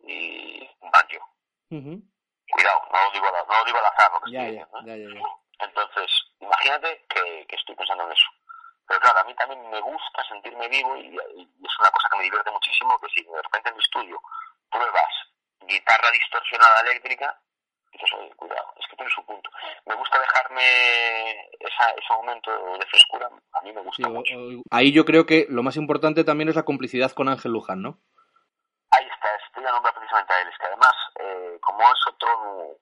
y 0.00 0.70
un 0.80 0.90
banjo. 0.90 1.28
Cuidado, 2.50 2.80
no 2.92 3.04
lo 3.04 3.10
digo, 3.10 3.26
no 3.48 3.58
lo 3.58 3.64
digo 3.64 3.78
al 3.78 3.86
azar 3.86 4.12
lo 4.12 4.20
que 4.22 4.32
Ya, 4.32 4.40
estoy 4.40 4.56
diciendo, 4.56 4.78
¿eh? 4.80 4.84
ya, 4.86 5.20
ya. 5.20 5.66
Entonces, 5.66 6.10
imagínate 6.40 7.04
que, 7.08 7.46
que 7.48 7.56
estoy 7.56 7.74
pensando 7.74 8.04
en 8.04 8.12
eso. 8.12 8.28
Pero 8.86 9.00
claro, 9.00 9.18
a 9.18 9.24
mí 9.24 9.34
también 9.34 9.68
me 9.68 9.80
gusta 9.80 10.24
sentirme 10.28 10.68
vivo 10.68 10.96
y, 10.96 11.08
y 11.08 11.42
es 11.66 11.78
una 11.80 11.90
cosa 11.90 12.08
que 12.10 12.16
me 12.18 12.22
divierte 12.24 12.50
muchísimo 12.50 12.98
que 13.00 13.08
si 13.08 13.24
de 13.24 13.42
repente 13.42 13.68
en 13.70 13.74
mi 13.76 13.82
estudio 13.82 14.20
pruebas 14.70 15.12
guitarra 15.62 16.10
distorsionada 16.12 16.80
eléctrica, 16.82 17.40
dices, 17.96 18.12
oye, 18.18 18.30
cuidado, 18.36 18.72
es 18.78 18.86
que 18.88 18.96
tiene 18.96 19.10
su 19.12 19.24
punto. 19.24 19.50
Me 19.86 19.94
gusta 19.94 20.18
dejarme 20.18 21.30
esa, 21.60 21.90
ese 21.90 22.12
momento 22.12 22.50
de 22.78 22.86
frescura, 22.86 23.30
a 23.52 23.60
mí 23.62 23.72
me 23.72 23.80
gusta 23.82 24.02
Sí, 24.06 24.10
mucho. 24.12 24.34
ahí 24.70 24.92
yo 24.92 25.04
creo 25.04 25.26
que 25.26 25.46
lo 25.48 25.62
más 25.62 25.76
importante 25.76 26.24
también 26.24 26.48
es 26.48 26.56
la 26.56 26.64
complicidad 26.64 27.12
con 27.12 27.28
Ángel 27.28 27.52
Luján, 27.52 27.82
¿no? 27.82 27.98
Ahí 28.90 29.06
está, 29.06 29.28
estoy 29.46 29.64
a 29.66 29.72
nombrar 29.72 29.94
precisamente 29.94 30.32
a 30.32 30.40
él. 30.42 30.48
Es 30.48 30.58
que 30.58 30.66
además, 30.66 30.94
eh, 31.20 31.58
como 31.60 31.80
es 31.82 32.00
otro, 32.08 32.78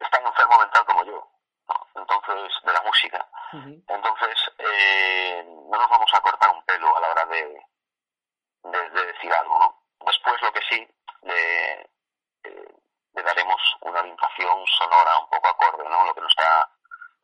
es 0.00 0.10
tan 0.10 0.26
enfermo 0.26 0.58
mental 0.58 0.84
como 0.86 1.04
yo, 1.04 1.28
¿no? 1.68 2.00
entonces, 2.00 2.52
de 2.64 2.72
la 2.72 2.82
música, 2.82 3.26
entonces 3.52 4.36
eh, 4.58 5.42
no 5.70 5.78
nos 5.78 5.88
vamos 5.90 6.10
a 6.12 6.20
cortar 6.20 6.50
un 6.54 6.62
pelo 6.64 6.94
a 6.96 7.00
la 7.00 7.08
hora 7.10 7.24
de, 7.26 7.42
de, 8.64 8.90
de 8.90 9.06
decir 9.06 9.32
algo, 9.32 9.58
¿no? 9.58 9.82
Después 10.06 10.40
lo 10.42 10.52
que 10.52 10.60
sí, 10.68 10.86
le, 11.22 11.80
eh, 12.44 12.74
le 13.16 13.22
daremos 13.22 13.76
una 13.80 14.00
orientación 14.00 14.66
sonora 14.66 15.18
un 15.18 15.28
poco 15.30 15.48
acorde, 15.48 15.88
¿no? 15.88 16.04
Lo 16.04 16.14
que 16.14 16.20
no 16.20 16.28
está, 16.28 16.70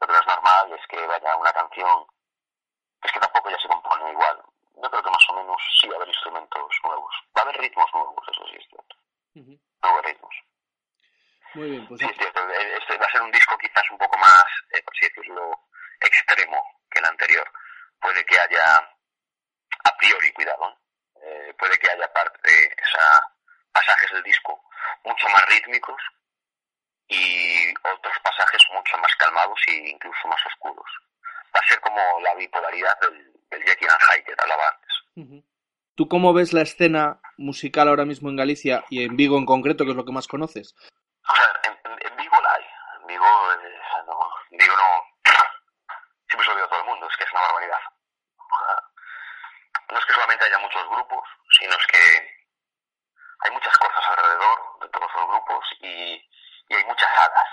lo 0.00 0.06
que 0.06 0.12
no 0.12 0.18
es 0.18 0.26
normal 0.26 0.72
es 0.72 0.86
que 0.88 1.06
vaya 1.06 1.36
una 1.36 1.52
canción, 1.52 2.06
es 3.02 3.12
que 3.12 3.20
tampoco 3.20 3.50
ya 3.50 3.58
se 3.58 3.68
compone 3.68 4.10
igual. 4.10 4.42
Yo 4.74 4.90
creo 4.90 5.02
que 5.02 5.10
más 5.10 5.28
o 5.28 5.34
menos 5.34 5.56
sí 5.80 5.88
va 5.88 5.94
a 5.94 5.96
haber 5.96 6.08
instrumentos 6.08 6.80
nuevos. 6.82 7.14
Va 7.36 7.42
a 7.42 7.44
haber 7.44 7.58
ritmos 7.58 7.90
nuevos, 7.94 8.28
eso 8.28 8.46
sí 8.48 8.56
es 8.56 8.66
cierto. 8.68 8.96
Nuevos 9.82 10.04
ritmos. 10.04 10.34
Muy 11.54 11.70
bien, 11.70 11.86
pues 11.86 12.00
Sí, 12.00 12.06
es 12.10 12.16
cierto. 12.16 12.40
Eh, 12.50 12.76
Este 12.78 12.96
va 12.96 13.06
a 13.06 13.12
ser 13.12 13.22
un 13.22 13.30
disco 13.30 13.58
quizás 13.58 13.84
un 13.90 13.98
poco 13.98 14.16
más, 14.16 14.44
eh, 14.70 14.82
por 14.82 14.94
así 14.96 15.06
decirlo, 15.08 15.60
extremo 16.00 16.80
que 16.90 16.98
el 17.00 17.04
anterior. 17.04 17.52
Puede 18.00 18.24
que 18.24 18.38
haya, 18.38 18.76
a 19.84 19.96
priori, 19.98 20.32
cuidado, 20.32 20.68
¿eh? 20.68 20.78
Eh, 21.24 21.54
puede 21.58 21.78
que 21.78 21.90
haya 21.90 22.12
parte, 22.12 22.74
esa, 22.78 23.31
pasajes 23.72 24.12
del 24.12 24.22
disco 24.22 24.60
mucho 25.04 25.28
más 25.28 25.44
rítmicos 25.46 26.00
y 27.08 27.68
otros 27.70 28.14
pasajes 28.22 28.62
mucho 28.72 28.96
más 28.98 29.14
calmados 29.16 29.60
e 29.68 29.90
incluso 29.90 30.28
más 30.28 30.40
oscuros. 30.46 30.86
Va 31.54 31.60
a 31.60 31.68
ser 31.68 31.80
como 31.80 32.00
la 32.20 32.34
bipolaridad 32.34 32.98
del, 33.00 33.32
del 33.50 33.62
Jekyll 33.64 33.90
and 33.90 34.00
Hyde 34.00 34.24
que 34.24 34.34
te 34.34 34.42
hablaba 34.42 34.62
antes. 34.68 35.44
¿Tú 35.94 36.08
cómo 36.08 36.32
ves 36.32 36.52
la 36.52 36.62
escena 36.62 37.20
musical 37.36 37.88
ahora 37.88 38.06
mismo 38.06 38.30
en 38.30 38.36
Galicia 38.36 38.84
y 38.88 39.04
en 39.04 39.16
Vigo 39.16 39.36
en 39.36 39.44
concreto, 39.44 39.84
que 39.84 39.90
es 39.90 39.96
lo 39.96 40.06
que 40.06 40.12
más 40.12 40.26
conoces? 40.26 40.74
O 41.28 41.34
sea, 41.36 41.46
en, 41.64 41.72
en, 42.10 42.16
Vigo 42.16 42.40
la 42.40 42.54
hay. 42.54 42.64
En 43.00 43.06
Vigo, 43.06 43.26
eh, 43.52 43.78
no, 44.06 44.18
en 44.50 44.58
Vigo 44.58 44.74
no. 44.74 45.32
Siempre 46.28 46.44
se 46.44 46.50
lo 46.50 46.56
digo 46.56 46.66
a 46.66 46.70
todo 46.70 46.80
el 46.80 46.86
mundo, 46.86 47.08
es 47.10 47.16
que 47.16 47.24
es 47.24 47.32
una 47.32 47.42
barbaridad. 47.42 47.80
No 49.90 49.98
es 49.98 50.04
que 50.06 50.14
solamente 50.14 50.44
haya 50.46 50.58
muchos 50.58 50.88
grupos, 50.88 51.28
sino 51.58 51.76
es 51.76 51.86
que 51.86 52.41
hay 53.44 53.50
muchas 53.50 53.76
cosas 53.78 54.04
alrededor 54.08 54.78
de 54.80 54.88
todos 54.88 55.10
los 55.14 55.26
grupos 55.28 55.66
y, 55.80 56.30
y 56.68 56.74
hay 56.74 56.84
muchas 56.84 57.10
hadas. 57.18 57.48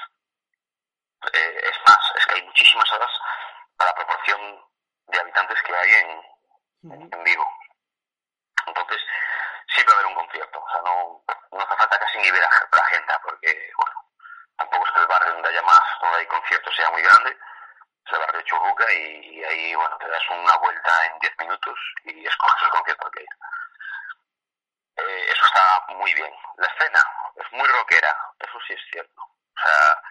Eh, 1.34 1.60
es 1.64 1.78
más, 1.88 2.00
es 2.16 2.26
que 2.26 2.36
hay 2.36 2.44
muchísimas 2.44 2.92
hadas 2.94 3.12
para 3.78 3.92
la 3.92 3.96
proporción 3.96 4.66
de 5.08 5.20
habitantes 5.20 5.62
que 5.64 5.76
hay 5.76 5.90
en, 5.96 6.24
en 7.14 7.24
Vigo. 7.24 7.48
Entonces, 8.68 9.02
siempre 9.74 9.94
va 9.96 10.00
a 10.00 10.04
haber 10.04 10.16
un 10.18 10.26
concierto. 10.26 10.62
O 10.64 10.70
sea, 10.72 10.82
no, 10.82 11.24
no 11.52 11.60
hace 11.64 11.76
falta 11.78 12.00
casi 12.00 12.18
ni 12.20 12.32
ver 12.32 12.44
a- 12.44 12.70
la 12.72 12.82
agenda, 12.82 13.20
porque, 13.24 13.72
bueno, 13.78 14.06
tampoco 14.58 14.86
es 14.86 14.92
que 14.94 15.00
el 15.02 15.08
barrio 15.08 15.34
donde 15.34 15.50
haya 15.50 15.62
más, 15.64 15.82
donde 16.02 16.18
hay 16.20 16.28
conciertos 16.28 16.76
sea 16.76 16.90
muy 16.92 17.02
grande. 17.02 17.38
Es 18.06 18.14
el 18.14 18.20
barrio 18.20 18.40
de 18.40 18.46
Churruca 18.46 18.94
y, 18.94 19.40
y 19.40 19.44
ahí, 19.44 19.76
bueno, 19.76 19.98
te 19.98 20.08
das 20.08 20.24
una 20.30 20.56
vuelta 20.58 21.06
en 21.08 21.20
10 21.20 21.34
minutos 21.40 21.80
y 22.06 22.26
escoges 22.26 22.64
el 22.64 22.70
concierto 22.70 23.12
que 23.12 23.22
ir. 23.22 23.30
Eh, 24.98 25.26
eso 25.32 25.46
está 25.46 25.86
muy 25.96 26.14
bien. 26.14 26.34
La 26.58 26.68
escena 26.68 27.04
es 27.36 27.52
muy 27.54 27.68
rockera, 27.68 28.16
eso 28.40 28.60
sí 28.68 28.74
es 28.74 28.82
cierto. 28.92 29.22
O 29.22 29.62
sea, 29.64 30.02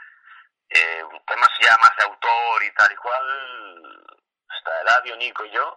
eh, 0.71 1.05
temas 1.27 1.51
ya 1.61 1.77
más 1.79 1.97
de 1.97 2.05
autor 2.05 2.63
y 2.63 2.68
tal 2.79 2.93
y 2.93 2.97
cual, 2.97 4.07
está 4.57 4.81
Eladio, 4.81 5.17
Nico 5.17 5.45
y 5.45 5.51
yo, 5.51 5.77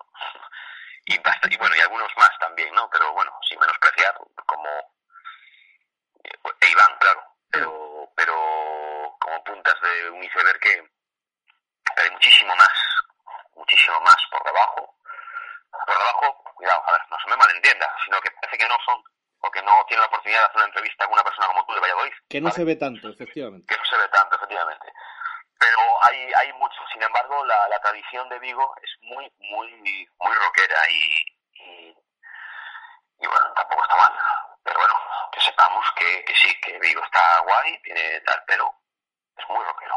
y, 1.06 1.16
y 1.16 1.58
bueno, 1.58 1.76
y 1.76 1.82
algunos 1.82 2.16
más 2.16 2.30
también, 2.40 2.74
¿no? 2.76 2.88
Pero 2.92 3.12
bueno, 3.14 3.36
sin 3.50 3.60
menospreciar, 3.60 4.16
como 4.46 4.70
e 6.24 6.72
Iván, 6.72 6.98
claro, 7.00 7.24
pero, 7.50 8.12
pero 8.16 9.18
como 9.20 9.44
puntas 9.44 9.76
de 9.82 10.10
un 10.12 10.24
iceberg 10.24 10.60
que 10.60 10.84
hay 11.98 12.12
muchísimo 12.12 12.56
más, 12.56 12.70
muchísimo 13.56 14.00
más 14.02 14.18
por 14.30 14.44
debajo. 14.44 14.96
Por 15.72 15.98
debajo, 15.98 16.44
cuidado, 16.56 16.84
a 16.88 16.92
ver, 16.92 17.02
no 17.10 17.18
se 17.20 17.30
me 17.30 17.36
malentienda, 17.36 17.96
sino 18.06 18.22
que 18.22 18.30
parece 18.32 18.58
que 18.58 18.70
no 18.70 18.78
son, 18.86 19.04
o 19.40 19.50
que 19.50 19.62
no 19.64 19.74
tienen 19.88 20.02
la 20.02 20.08
oportunidad 20.08 20.42
de 20.42 20.46
hacer 20.46 20.58
una 20.58 20.66
entrevista 20.66 21.06
con 21.06 21.14
una 21.14 21.24
persona 21.24 21.48
como 21.48 21.66
tú 21.66 21.74
de 21.74 21.80
Valladolid. 21.80 22.14
Que 22.30 22.42
no 22.42 22.46
¿vale? 22.46 22.56
se 22.56 22.64
ve 22.64 22.76
tanto, 22.76 23.10
efectivamente. 23.10 23.66
que 23.74 23.80
no 23.80 23.86
se 23.86 23.98
ve 23.98 24.08
tanto, 24.10 24.36
efectivamente. 24.36 24.94
Pero 25.62 25.80
hay, 26.10 26.32
hay 26.34 26.54
mucho. 26.54 26.82
Sin 26.92 27.04
embargo, 27.04 27.46
la, 27.46 27.68
la 27.70 27.80
tradición 27.80 28.28
de 28.30 28.31
Vigo 28.42 28.76
es 28.82 28.92
muy, 29.02 29.32
muy, 29.40 30.10
muy 30.20 30.36
rockera 30.36 30.90
y, 30.90 31.26
y, 31.54 31.98
y 33.20 33.28
bueno, 33.28 33.54
tampoco 33.56 33.84
está 33.84 33.96
mal. 33.96 34.14
Pero 34.64 34.80
bueno, 34.80 34.94
que 35.32 35.42
sepamos 35.42 35.86
que, 35.96 36.26
que 36.26 36.36
sí, 36.36 36.60
que 36.62 36.78
Vigo 36.80 37.04
está 37.04 37.40
guay, 37.42 37.82
tiene 37.84 38.20
tal, 38.22 38.44
pero 38.46 38.74
es 39.38 39.48
muy 39.50 39.64
rockero. 39.64 39.96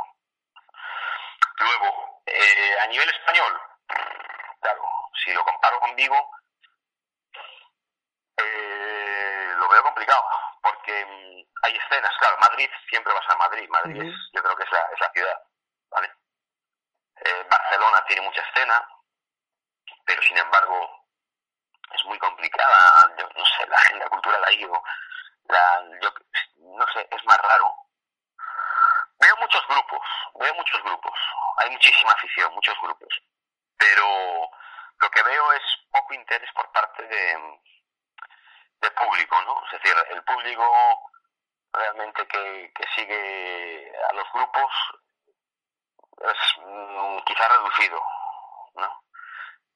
Luego, 1.59 2.23
eh, 2.27 2.79
a 2.81 2.87
nivel 2.87 3.09
español, 3.09 3.61
claro, 4.61 4.83
si 5.25 5.33
lo 5.33 5.45
comparo 5.45 5.81
con 5.81 5.97
Vigo, 5.97 6.31
eh, 8.37 9.53
lo 9.57 9.69
veo 9.69 9.83
complicado, 9.83 10.25
porque 10.63 11.05
mm, 11.05 11.65
hay 11.65 11.77
escenas, 11.77 12.17
claro, 12.19 12.37
Madrid 12.39 12.71
siempre 12.89 13.13
va 13.13 13.21
a 13.21 13.27
ser 13.27 13.39
Madrid, 13.39 13.69
Madrid 13.69 14.03
es, 14.03 14.15
yo 14.33 14.43
creo 14.43 14.57
que 14.57 14.65
es 14.65 14.73
la, 14.73 14.81
es 14.93 15.01
la 15.01 15.13
ciudad, 15.13 15.43
¿vale? 15.91 16.13
Eh, 17.25 17.47
Barcelona 17.51 18.05
tiene 18.07 18.23
mucha 18.23 18.43
escena, 18.43 18.87
pero 20.05 20.21
sin 20.23 20.37
embargo 20.37 21.07
es 21.91 22.05
muy 22.05 22.19
complicada, 22.19 23.15
no 23.17 23.47
sé, 23.47 23.67
la 23.67 23.77
agenda 23.77 24.09
cultural 24.09 24.45
ahí, 24.45 24.67
la, 25.49 25.85
yo, 26.03 26.13
no 26.57 26.87
sé, 26.93 27.09
es 27.11 27.25
más 27.25 27.39
raro. 27.39 27.75
Veo 29.19 29.37
muchos 29.39 29.67
grupos, 29.69 30.07
veo 30.35 30.55
muchos 30.55 30.83
grupos, 30.83 31.19
hay 31.59 31.71
muchísima 31.71 32.13
afición, 32.13 32.53
muchos 32.53 32.79
grupos, 32.83 33.23
pero 33.79 34.51
lo 34.99 35.11
que 35.11 35.23
veo 35.23 35.53
es 35.53 35.63
poco 35.91 36.13
interés 36.15 36.51
por 36.53 36.71
parte 36.73 37.05
de, 37.05 37.61
de 38.81 38.91
público, 38.91 39.41
¿no? 39.43 39.65
Es 39.65 39.81
decir, 39.81 39.97
el 40.11 40.23
público 40.25 41.11
realmente 41.73 42.27
que, 42.29 42.73
que 42.75 42.85
sigue 42.95 43.93
a 44.11 44.15
los 44.15 44.31
grupos 44.33 44.73
es 46.21 46.39
mm, 46.65 47.19
quizá 47.27 47.49
reducido, 47.49 48.01
¿no? 48.77 49.03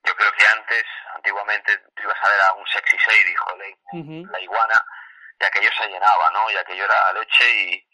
Yo 0.05 0.15
creo 0.17 0.33
que 0.33 0.47
antes, 0.47 0.85
antiguamente, 1.15 1.77
tú 1.95 2.03
ibas 2.03 2.19
a 2.23 2.29
ver 2.29 2.41
a 2.43 2.53
un 2.55 2.67
sexy 2.67 2.99
Sadie, 2.99 3.37
joder, 3.37 3.75
Ujú. 3.93 4.27
la 4.31 4.41
iguana, 4.41 4.85
y 5.41 5.45
aquello 5.45 5.71
se 5.77 5.89
llenaba, 5.89 6.31
¿no? 6.31 6.51
Y 6.51 6.57
aquello 6.57 6.85
era 6.85 7.13
leche 7.13 7.51
y, 7.51 7.89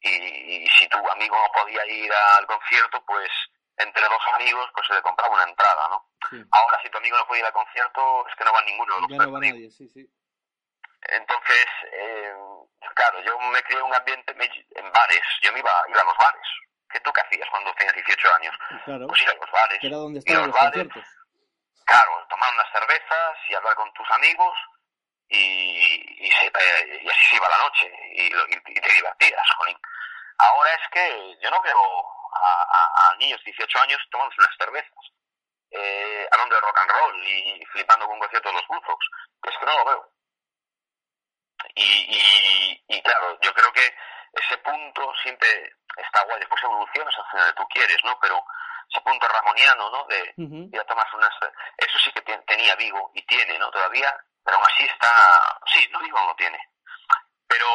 y, 0.00 0.64
y 0.64 0.68
si 0.68 0.88
tu 0.88 0.98
amigo 1.10 1.36
no 1.36 1.52
podía 1.60 1.84
ir 1.86 2.12
al 2.36 2.46
concierto, 2.46 3.04
pues 3.04 3.28
entre 3.76 4.02
dos 4.04 4.22
amigos 4.34 4.68
pues 4.74 4.86
se 4.86 4.94
le 4.94 5.02
compraba 5.02 5.34
una 5.34 5.44
entrada, 5.44 5.88
¿no? 5.88 6.08
Sí. 6.30 6.42
Ahora 6.50 6.80
si 6.82 6.90
tu 6.90 6.98
amigo 6.98 7.16
no 7.16 7.26
puede 7.26 7.40
ir 7.40 7.46
al 7.46 7.52
concierto, 7.52 8.26
es 8.28 8.34
que 8.36 8.44
no 8.44 8.52
va 8.52 8.62
ninguno 8.62 8.94
de 8.96 9.00
los 9.02 9.10
Ya 9.10 9.16
no 9.18 9.32
va 9.32 9.38
amigos. 9.38 9.54
nadie, 9.58 9.70
sí, 9.70 9.88
sí. 9.88 10.08
Entonces, 11.02 11.66
eh, 11.92 12.34
claro, 12.94 13.20
yo 13.22 13.38
me 13.38 13.62
crié 13.62 13.78
en 13.78 13.84
un 13.86 13.94
ambiente 13.94 14.34
me- 14.34 14.66
en 14.74 14.92
bares, 14.92 15.22
yo 15.42 15.52
me 15.52 15.60
iba, 15.60 15.70
iba 15.88 16.00
a 16.00 16.04
los 16.04 16.16
bares. 16.16 16.48
¿Qué 16.90 17.00
tú 17.00 17.12
qué 17.12 17.20
hacías 17.20 17.48
cuando 17.50 17.72
tenías 17.74 17.94
18 17.94 18.34
años? 18.34 18.54
Claro. 18.84 19.06
Pues 19.08 19.22
ir 19.22 19.28
a 19.30 19.34
los 19.34 19.50
bares. 19.50 19.78
Que 19.80 19.86
era 19.88 19.96
donde 19.96 20.18
estaban 20.20 20.46
los 20.46 20.54
bares, 20.56 20.72
conciertos. 20.88 21.04
Claro, 21.84 22.26
tomar 22.28 22.52
unas 22.54 22.72
cervezas 22.72 23.36
y 23.48 23.54
hablar 23.54 23.74
con 23.74 23.92
tus 23.94 24.10
amigos 24.10 24.58
y, 25.28 26.26
y, 26.26 26.30
se- 26.30 26.46
eh, 26.46 27.00
y 27.02 27.08
así 27.10 27.24
se 27.30 27.36
iba 27.36 27.48
la 27.48 27.58
noche 27.58 27.92
y, 28.14 28.26
y- 28.26 28.74
te 28.80 28.94
divertías, 28.94 29.50
jolín. 29.56 29.78
Ahora 30.38 30.70
es 30.74 30.88
que 30.92 31.38
yo 31.42 31.50
no 31.50 31.60
veo 31.62 31.78
a, 32.34 32.62
a- 32.62 33.10
a 33.10 33.16
niños 33.16 33.38
de 33.44 33.52
18 33.52 33.80
años 33.82 34.00
tomando 34.10 34.34
unas 34.38 34.56
cervezas, 34.56 34.92
eh, 35.70 36.28
hablando 36.30 36.54
de 36.54 36.60
rock 36.60 36.78
and 36.80 36.90
roll 36.90 37.26
y 37.26 37.64
flipando 37.72 38.06
con 38.06 38.14
un 38.14 38.20
concierto 38.20 38.48
de 38.48 38.54
los 38.54 38.66
Bulldogs. 38.68 39.06
Es 39.44 39.56
que 39.58 39.66
no 39.66 39.76
lo 39.78 39.84
veo. 39.84 40.12
Y, 41.74 41.82
y, 41.82 42.84
y 42.88 43.02
claro, 43.02 43.38
yo 43.42 43.52
creo 43.52 43.67
que 43.67 43.67
punto 44.70 45.14
siempre 45.22 45.48
está 45.96 46.24
guay. 46.24 46.40
Después 46.40 46.62
evolucionas 46.62 47.14
hacia 47.14 47.40
donde 47.40 47.54
tú 47.54 47.66
quieres, 47.68 47.96
¿no? 48.04 48.18
Pero 48.20 48.44
ese 48.90 49.00
punto 49.02 49.26
ramoniano, 49.28 49.90
¿no? 49.90 50.04
De, 50.06 50.34
Ujú. 50.38 50.68
ir 50.72 50.80
a 50.80 50.84
tomarse 50.84 51.16
unas... 51.16 51.32
Eso 51.76 51.98
sí 51.98 52.12
que 52.12 52.22
te- 52.22 52.38
tenía 52.46 52.74
Vigo 52.76 53.10
y 53.14 53.22
tiene, 53.26 53.58
¿no? 53.58 53.70
Todavía, 53.70 54.14
pero 54.44 54.56
aún 54.56 54.66
así 54.66 54.84
está... 54.84 55.10
Sí, 55.72 55.86
no 55.92 56.00
digo 56.00 56.18
no 56.20 56.34
tiene. 56.36 56.58
Pero 57.46 57.66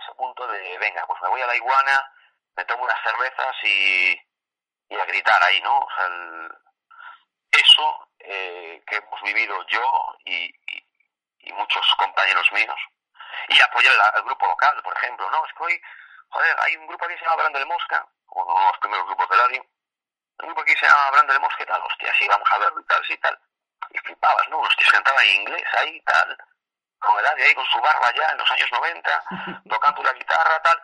ese 0.00 0.12
punto 0.16 0.46
de, 0.48 0.78
venga, 0.78 1.06
pues 1.06 1.20
me 1.22 1.28
voy 1.28 1.42
a 1.42 1.46
la 1.46 1.56
iguana, 1.56 2.12
me 2.56 2.64
tomo 2.64 2.84
unas 2.84 3.02
cervezas 3.02 3.54
y, 3.64 4.20
y 4.88 4.94
a 4.96 5.04
gritar 5.06 5.42
ahí, 5.44 5.60
¿no? 5.62 5.78
O 5.78 5.88
sea, 5.96 6.06
el- 6.06 6.52
eso 7.52 8.08
eh, 8.18 8.82
que 8.86 8.96
hemos 8.96 9.22
vivido 9.22 9.64
yo 9.68 10.16
y, 10.24 10.46
y- 10.46 10.86
y 11.38 11.52
muchos 11.52 11.84
compañeros 11.98 12.50
míos. 12.52 12.78
Y 13.48 13.60
apoyar 13.60 13.92
al, 13.94 14.16
al 14.16 14.22
grupo 14.24 14.46
local, 14.46 14.80
por 14.82 14.96
ejemplo, 14.96 15.30
¿no? 15.30 15.44
Es 15.46 15.52
que 15.52 15.62
hoy, 15.64 15.80
joder, 16.34 16.56
hay 16.60 16.76
un 16.76 16.86
grupo 16.86 17.04
aquí 17.04 17.14
que 17.14 17.20
se 17.20 17.24
llama 17.24 17.36
Brand 17.36 17.56
de 17.56 17.64
Mosca, 17.64 18.06
uno 18.28 18.60
de 18.60 18.66
los 18.66 18.78
primeros 18.78 19.06
grupos 19.06 19.28
de 19.28 19.36
radio, 19.36 19.66
un 20.40 20.46
grupo 20.48 20.60
aquí 20.62 20.74
se 20.76 20.86
llama 20.86 21.10
Brand 21.12 21.30
de 21.30 21.38
Mosca 21.38 21.62
y 21.62 21.66
tal, 21.66 21.82
hostia, 21.82 22.14
sí, 22.18 22.26
vamos 22.28 22.48
a 22.50 22.58
verlo 22.58 22.80
y 22.80 22.84
tal, 22.84 23.04
sí, 23.06 23.16
tal. 23.18 23.38
Y 23.90 23.98
flipabas, 23.98 24.48
¿no? 24.48 24.62
Los 24.62 24.76
tíos 24.76 24.90
cantaban 24.90 25.24
en 25.24 25.42
inglés 25.42 25.64
ahí, 25.78 26.00
tal, 26.02 26.36
con 26.98 27.18
el 27.18 27.26
ahí, 27.26 27.54
con 27.54 27.66
su 27.66 27.80
barba 27.80 28.12
ya 28.14 28.26
en 28.32 28.38
los 28.38 28.50
años 28.50 28.72
90, 28.72 29.24
tocando 29.70 30.02
la 30.02 30.12
guitarra, 30.12 30.62
tal. 30.62 30.82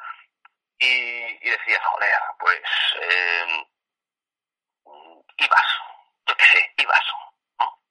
Y, 0.79 0.87
y 0.87 1.51
decías, 1.51 1.85
joder, 1.85 2.21
pues, 2.39 2.63
eh, 3.01 3.67
ibas, 5.37 5.67
yo 6.27 6.37
qué 6.37 6.45
sé, 6.45 6.73
ibas, 6.77 7.05
¿no? 7.59 7.83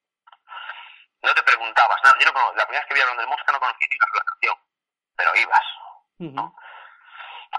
No 1.24 1.34
te 1.34 1.44
preguntabas 1.44 2.00
nada. 2.04 2.16
Yo 2.20 2.32
no, 2.32 2.54
la 2.54 2.66
primera 2.66 2.80
vez 2.80 2.88
que 2.88 2.94
vi 2.94 3.02
a 3.02 3.06
Brand 3.06 3.20
de 3.20 3.28
Mosca 3.28 3.52
no 3.52 3.60
conocía 3.60 3.88
ni 3.92 3.98
sola 3.98 4.24
canción, 4.24 4.56
pero 5.16 5.36
ibas. 5.36 5.66
Ujú. 6.20 6.56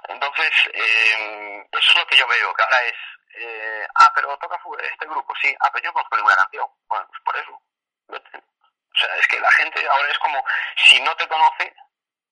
Entonces, 0.09 0.51
eh, 0.73 1.67
eso 1.73 1.93
es 1.93 1.99
lo 1.99 2.07
que 2.07 2.17
yo 2.17 2.27
veo, 2.29 2.55
que 2.55 2.63
ahora 2.63 2.83
es, 2.85 2.95
eh, 3.37 3.87
ah, 3.97 4.13
pero 4.15 4.37
toca 4.39 4.59
este 4.83 5.07
grupo, 5.07 5.33
sí, 5.41 5.55
ah, 5.61 5.71
pero 5.73 5.85
yo 5.85 5.89
no 5.91 5.95
conozco 5.95 6.17
ninguna 6.17 6.37
canción. 6.37 6.67
Bueno, 6.89 7.07
pues 7.09 7.21
por 7.25 7.37
eso, 7.37 7.63
vete. 8.09 8.39
O 8.39 8.99
sea, 8.99 9.17
es 9.17 9.27
que 9.29 9.41
la 9.41 9.51
gente 9.53 9.89
ahora 9.89 10.11
es 10.11 10.19
como, 10.19 10.45
si 10.77 11.01
no 11.01 11.15
te 11.17 11.29
conoce, 11.29 11.75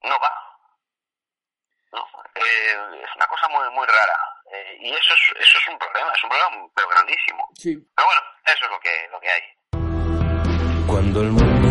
no 0.03 0.19
va. 0.19 0.33
¿No? 1.93 2.07
Eh, 2.35 3.03
es 3.03 3.17
una 3.17 3.27
cosa 3.27 3.49
muy 3.49 3.69
muy 3.71 3.87
rara. 3.87 4.19
Eh, 4.53 4.77
y 4.81 4.95
eso 4.95 5.15
es, 5.15 5.21
eso 5.41 5.59
es 5.59 5.69
un 5.69 5.79
problema, 5.79 6.13
es 6.13 6.23
un 6.23 6.31
problema 6.31 6.69
pero 6.75 6.89
grandísimo. 6.89 7.49
Sí. 7.55 7.77
Pero 7.95 8.07
bueno, 8.07 8.23
eso 8.45 8.65
es 8.65 8.71
lo 8.71 8.81
que, 8.81 9.09
lo 9.11 9.21
que 9.21 9.31
hay. 9.31 9.43
Cuando 10.87 11.21
el 11.21 11.31
mundo 11.31 11.68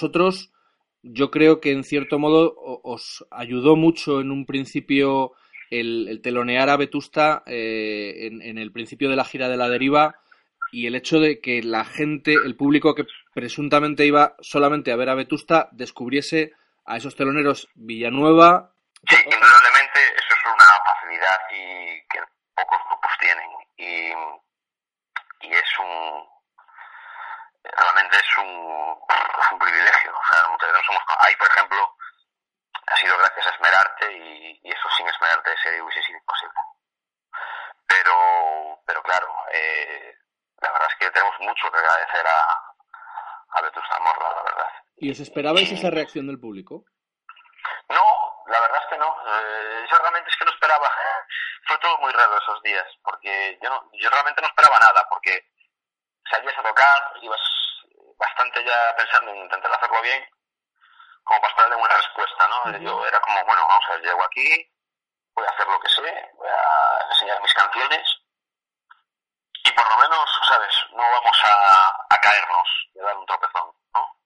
vosotros, 0.00 0.50
yo 1.02 1.30
creo 1.30 1.60
que 1.60 1.72
en 1.72 1.84
cierto 1.84 2.18
modo 2.18 2.54
os 2.56 3.26
ayudó 3.30 3.76
mucho 3.76 4.22
en 4.22 4.30
un 4.30 4.46
principio 4.46 5.32
el, 5.70 6.08
el 6.08 6.22
telonear 6.22 6.70
a 6.70 6.78
Vetusta 6.78 7.42
eh, 7.46 8.30
en, 8.32 8.56
el 8.56 8.72
principio 8.72 9.10
de 9.10 9.16
la 9.16 9.26
gira 9.26 9.50
de 9.50 9.58
la 9.58 9.68
deriva 9.68 10.16
y 10.72 10.86
el 10.86 10.94
hecho 10.94 11.20
de 11.20 11.40
que 11.40 11.62
la 11.62 11.84
gente, 11.84 12.32
el 12.32 12.56
público 12.56 12.94
que 12.94 13.04
presuntamente 13.34 14.06
iba 14.06 14.36
solamente 14.40 14.90
a 14.90 14.96
ver 14.96 15.10
a 15.10 15.14
Vetusta, 15.14 15.68
descubriese 15.72 16.52
a 16.86 16.96
esos 16.96 17.14
teloneros 17.14 17.68
Villanueva. 17.74 18.72
Indudablemente 19.02 20.00
eso 20.16 20.34
es 20.34 20.44
una 20.46 20.64
facilidad 20.86 21.36
que 21.50 22.20
pocos 22.54 22.78
grupos 22.88 23.10
tienen 23.20 23.50
y 25.42 25.52
es 25.52 25.78
un 25.78 26.39
realmente 27.64 28.16
es 28.18 28.38
un 28.38 28.98
es 29.40 29.52
un 29.52 29.58
privilegio 29.58 30.10
o 30.10 30.34
sea 30.34 30.48
muchas 30.48 30.68
veces 30.72 30.86
no 30.86 30.94
somos 30.94 31.02
ahí 31.26 31.36
por 31.36 31.48
ejemplo 31.48 31.96
ha 32.86 32.96
sido 32.96 33.18
gracias 33.18 33.46
a 33.46 33.50
Esmerarte 33.50 34.12
y, 34.12 34.60
y 34.62 34.70
eso 34.70 34.88
sin 34.96 35.08
Esmerarte 35.08 35.52
ese 35.52 35.82
hubiese 35.82 36.02
sido 36.02 36.18
imposible 36.18 36.60
pero 37.86 38.82
pero 38.86 39.02
claro 39.02 39.28
eh, 39.52 40.14
la 40.60 40.72
verdad 40.72 40.88
es 40.90 40.96
que 40.98 41.10
tenemos 41.10 41.38
mucho 41.40 41.70
que 41.70 41.78
agradecer 41.78 42.26
a 42.26 42.62
a 43.52 43.62
Vetusta 43.62 43.98
Morla 44.00 44.30
la 44.30 44.42
verdad 44.42 44.80
¿Y 45.00 45.10
os 45.10 45.18
esperabais 45.18 45.72
esa 45.72 45.88
reacción 45.88 46.26
del 46.28 46.38
público? 46.38 46.84
No, 47.88 48.04
la 48.52 48.60
verdad 48.60 48.82
es 48.84 48.88
que 48.90 48.98
no. 48.98 49.08
Eh, 49.08 49.86
yo 49.90 49.96
realmente 49.96 50.28
es 50.28 50.36
que 50.36 50.44
no 50.44 50.52
esperaba 50.52 50.84
esperaba, 50.84 51.26
fue 51.66 51.78
todo 51.78 51.98
muy 51.98 52.12
raro 52.12 52.36
esos 52.36 52.62
días, 52.62 52.86
porque 53.02 53.58
yo, 53.62 53.70
no, 53.70 53.90
yo 53.94 54.10
realmente 54.10 54.42
no 54.42 54.48
esperaba 54.48 54.78
nada, 54.78 55.06
porque 55.08 55.48
salías 56.30 56.58
a 56.58 56.62
tocar, 56.62 57.12
ibas 57.22 57.40
ya 58.64 58.94
pensando 58.96 59.30
en 59.32 59.38
intentar 59.38 59.72
hacerlo 59.72 60.00
bien, 60.02 60.24
como 61.24 61.40
para 61.40 61.50
esperarle 61.50 61.76
una 61.76 61.94
respuesta, 61.96 62.48
¿no? 62.48 62.78
Yo 62.78 63.06
era 63.06 63.20
como, 63.20 63.44
bueno, 63.44 63.66
vamos 63.66 63.84
a 63.88 63.92
ver, 63.92 64.02
llego 64.02 64.22
aquí, 64.24 64.70
voy 65.34 65.46
a 65.46 65.50
hacer 65.50 65.66
lo 65.66 65.80
que 65.80 65.88
sé, 65.88 66.30
voy 66.34 66.48
a 66.48 67.06
enseñar 67.10 67.40
mis 67.42 67.54
canciones, 67.54 68.20
y 69.64 69.70
por 69.72 69.88
lo 69.90 69.96
menos, 70.02 70.40
¿sabes? 70.48 70.74
No 70.92 71.02
vamos 71.10 71.44
a, 71.44 72.06
a 72.08 72.20
caernos 72.20 72.68
a 73.00 73.04
dar 73.04 73.16
un 73.16 73.26
tropezón, 73.26 73.72
¿no? 73.94 74.16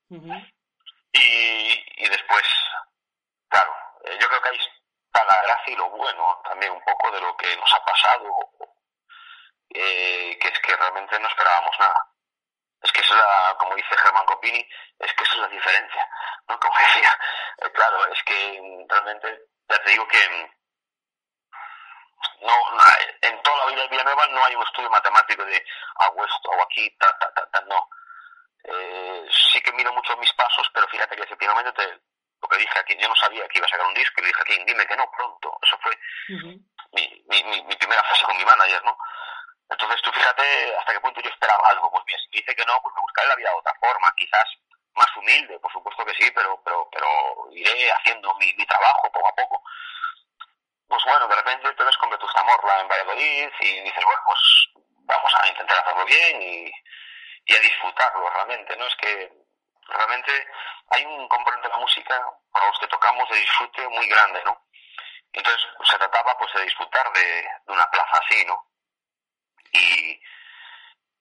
y, 1.12 2.05
y 2.05 2.09
después, 2.09 2.45
claro, 3.49 3.72
eh, 4.05 4.18
yo 4.20 4.28
creo 4.28 4.43
que 4.43 4.49
ahí 4.51 4.59
está 4.59 5.24
la 5.24 5.43
gracia 5.43 5.72
y 5.72 5.76
lo 5.76 5.91
bueno 5.91 6.41
también 6.45 6.72
un 6.72 6.82
poco 6.85 7.11
de 7.11 7.20
lo 7.20 7.37
que 7.37 7.57
nos 7.57 7.72
ha 7.72 7.85
pasado, 7.85 8.30
eh, 9.70 10.39
que 10.41 10.49
es 10.49 10.59
que 10.61 10.76
realmente 10.76 11.18
no 11.18 11.28
esperábamos 11.28 11.78
nada. 11.78 12.13
Es 12.85 12.93
que 12.93 13.01
esa 13.01 13.14
es 13.14 13.18
la, 13.18 13.57
como 13.59 13.74
dice 13.74 13.97
Germán 13.97 14.26
Copini, 14.26 14.68
es 14.99 15.12
que 15.14 15.24
esa 15.24 15.35
es 15.35 15.41
la 15.41 15.49
diferencia, 15.49 16.09
¿no? 16.49 16.61
Como 16.61 16.78
decía, 16.78 17.18
eh, 17.62 17.72
claro, 17.72 18.07
es 18.12 18.22
que 18.24 18.85
realmente, 18.89 19.41
ya 19.68 19.82
te 19.82 19.91
digo 19.91 20.07
que 20.07 20.53
no, 22.43 22.53
en 23.22 23.43
toda 23.43 23.64
la 23.64 23.70
vida 23.72 23.82
de 23.82 23.89
Villanueva 23.89 24.26
no 24.28 24.45
hay 24.45 24.55
un 24.55 24.62
estudio 24.62 24.91
matemático 24.91 25.45
de 25.45 25.64
hago 25.97 26.24
esto, 26.26 26.53
hago 26.53 26.62
aquí, 26.62 26.91
ta, 26.99 27.18
ta, 27.18 27.32
ta, 27.32 27.51
ta, 27.51 27.61
no. 27.62 27.89
Eh, 28.64 29.26
sí 29.53 29.61
que 29.62 29.72
miro 29.72 29.93
mucho 29.93 30.16
mis 30.18 30.32
pasos, 30.35 30.68
pero 30.74 30.87
fíjate 30.89 31.16
que 31.16 31.22
efectivamente 31.22 31.72
te, 31.72 31.87
lo 32.45 32.49
que 32.49 32.59
dije 32.59 32.78
aquí, 32.78 32.97
yo 32.99 33.09
no 33.09 33.16
sabía 33.16 33.49
que 33.49 33.59
iba 33.59 33.66
a 33.66 33.70
sacar 33.70 33.87
un 33.87 33.95
disco 33.95 34.14
y 34.18 34.22
le 34.22 34.28
dije 34.28 34.43
aquí, 34.43 34.64
dime 34.66 34.87
que 34.87 34.97
no 34.97 35.11
pronto. 35.11 35.59
Eso 35.62 35.78
fue 35.78 35.99
mi, 36.93 37.24
mi, 37.28 37.45
mi, 37.45 37.62
mi 37.62 37.76
primera 37.76 38.03
fase 38.03 38.24
con 38.24 38.37
mi 38.37 38.45
manager, 38.45 38.85
¿no? 38.85 38.97
Entonces 39.70 40.02
tú 40.02 40.12
fíjate 40.12 40.76
hasta 40.76 40.92
qué 40.92 41.00
punto 41.00 41.20
yo 41.20 41.30
esperaba 41.30 41.68
algo. 41.68 41.90
Pues 41.90 42.04
bien, 42.04 42.18
si 42.20 42.38
dice 42.38 42.54
que 42.54 42.64
no, 42.64 42.80
pues 42.82 42.94
me 42.94 43.00
buscaré 43.02 43.28
la 43.28 43.36
vida 43.36 43.50
de 43.50 43.58
otra 43.58 43.74
forma, 43.80 44.14
quizás 44.16 44.44
más 44.94 45.16
humilde, 45.16 45.58
por 45.58 45.72
supuesto 45.72 46.04
que 46.04 46.14
sí, 46.14 46.30
pero, 46.30 46.60
pero, 46.64 46.88
pero 46.92 47.08
iré 47.52 47.90
haciendo 47.92 48.34
mi, 48.36 48.52
mi 48.54 48.66
trabajo 48.66 49.10
poco 49.12 49.28
a 49.28 49.34
poco. 49.34 49.62
Pues 50.86 51.02
bueno, 51.04 51.26
de 51.26 51.34
repente 51.34 51.72
te 51.72 51.84
ves 51.84 51.96
con 51.96 52.10
Vetusta 52.10 52.44
Morla 52.44 52.80
en 52.80 52.88
Valladolid 52.88 53.50
y 53.60 53.80
dices, 53.80 54.04
bueno, 54.04 54.22
pues 54.26 54.40
vamos 55.06 55.32
a 55.40 55.48
intentar 55.48 55.78
hacerlo 55.78 56.04
bien 56.04 56.42
y, 56.42 56.72
y 57.46 57.56
a 57.56 57.60
disfrutarlo 57.60 58.30
realmente, 58.30 58.76
¿no? 58.76 58.86
Es 58.86 58.96
que 58.96 59.32
realmente 59.88 60.46
hay 60.90 61.04
un 61.04 61.28
componente 61.28 61.68
de 61.68 61.74
la 61.74 61.80
música 61.80 62.26
para 62.52 62.66
los 62.66 62.78
que 62.78 62.86
tocamos 62.86 63.28
de 63.28 63.36
disfrute 63.36 63.88
muy 63.88 64.06
grande, 64.08 64.42
¿no? 64.44 64.60
Entonces 65.32 65.62
se 65.90 65.98
trataba 65.98 66.38
pues 66.38 66.52
de 66.54 66.62
disfrutar 66.62 67.12
de 67.12 67.48
una 67.66 67.90
plaza 67.90 68.20
así, 68.24 68.44
¿no? 68.44 68.62
Y, 69.75 70.20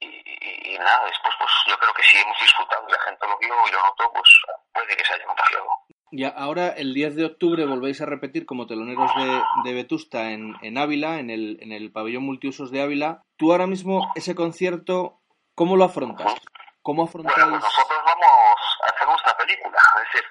y, 0.06 0.74
y, 0.74 0.78
nada, 0.78 1.06
después 1.06 1.34
pues 1.40 1.52
yo 1.68 1.78
creo 1.78 1.94
que 1.94 2.04
si 2.04 2.18
hemos 2.18 2.38
disfrutado 2.40 2.86
y 2.88 2.92
la 2.92 3.00
gente 3.00 3.28
lo 3.28 3.38
vio 3.40 3.54
y 3.68 3.72
lo 3.72 3.82
notó, 3.82 4.12
pues 4.14 4.30
puede 4.74 4.96
que 4.96 5.06
se 5.06 5.14
haya 5.14 5.26
contagiado. 5.26 5.68
Y 6.12 6.26
ahora, 6.26 6.68
el 6.70 6.94
10 6.94 7.16
de 7.16 7.26
octubre, 7.26 7.66
volvéis 7.66 8.00
a 8.02 8.06
repetir 8.06 8.46
como 8.46 8.68
teloneros 8.68 9.12
de, 9.16 9.42
de 9.64 9.74
Vetusta 9.74 10.30
en, 10.30 10.56
en 10.62 10.78
Ávila, 10.78 11.18
en 11.18 11.32
el, 11.32 11.58
en 11.60 11.72
el 11.72 11.92
pabellón 11.92 12.24
multiusos 12.24 12.70
de 12.70 12.84
Ávila. 12.84 13.24
Tú 13.36 13.52
ahora 13.52 13.66
mismo, 13.66 14.12
ese 14.14 14.36
concierto, 14.36 15.22
¿cómo 15.56 15.76
lo 15.76 15.86
afrontas? 15.86 16.36
¿Cómo 16.84 17.06
afrontáis? 17.06 17.36
Bueno, 17.36 17.60
pues 17.60 17.64
nosotros 17.64 18.00
vamos 18.06 18.60
a 18.84 18.94
hacer 18.94 19.08
nuestra 19.08 19.38
película. 19.38 19.80
Es 19.98 20.14
decir, 20.14 20.30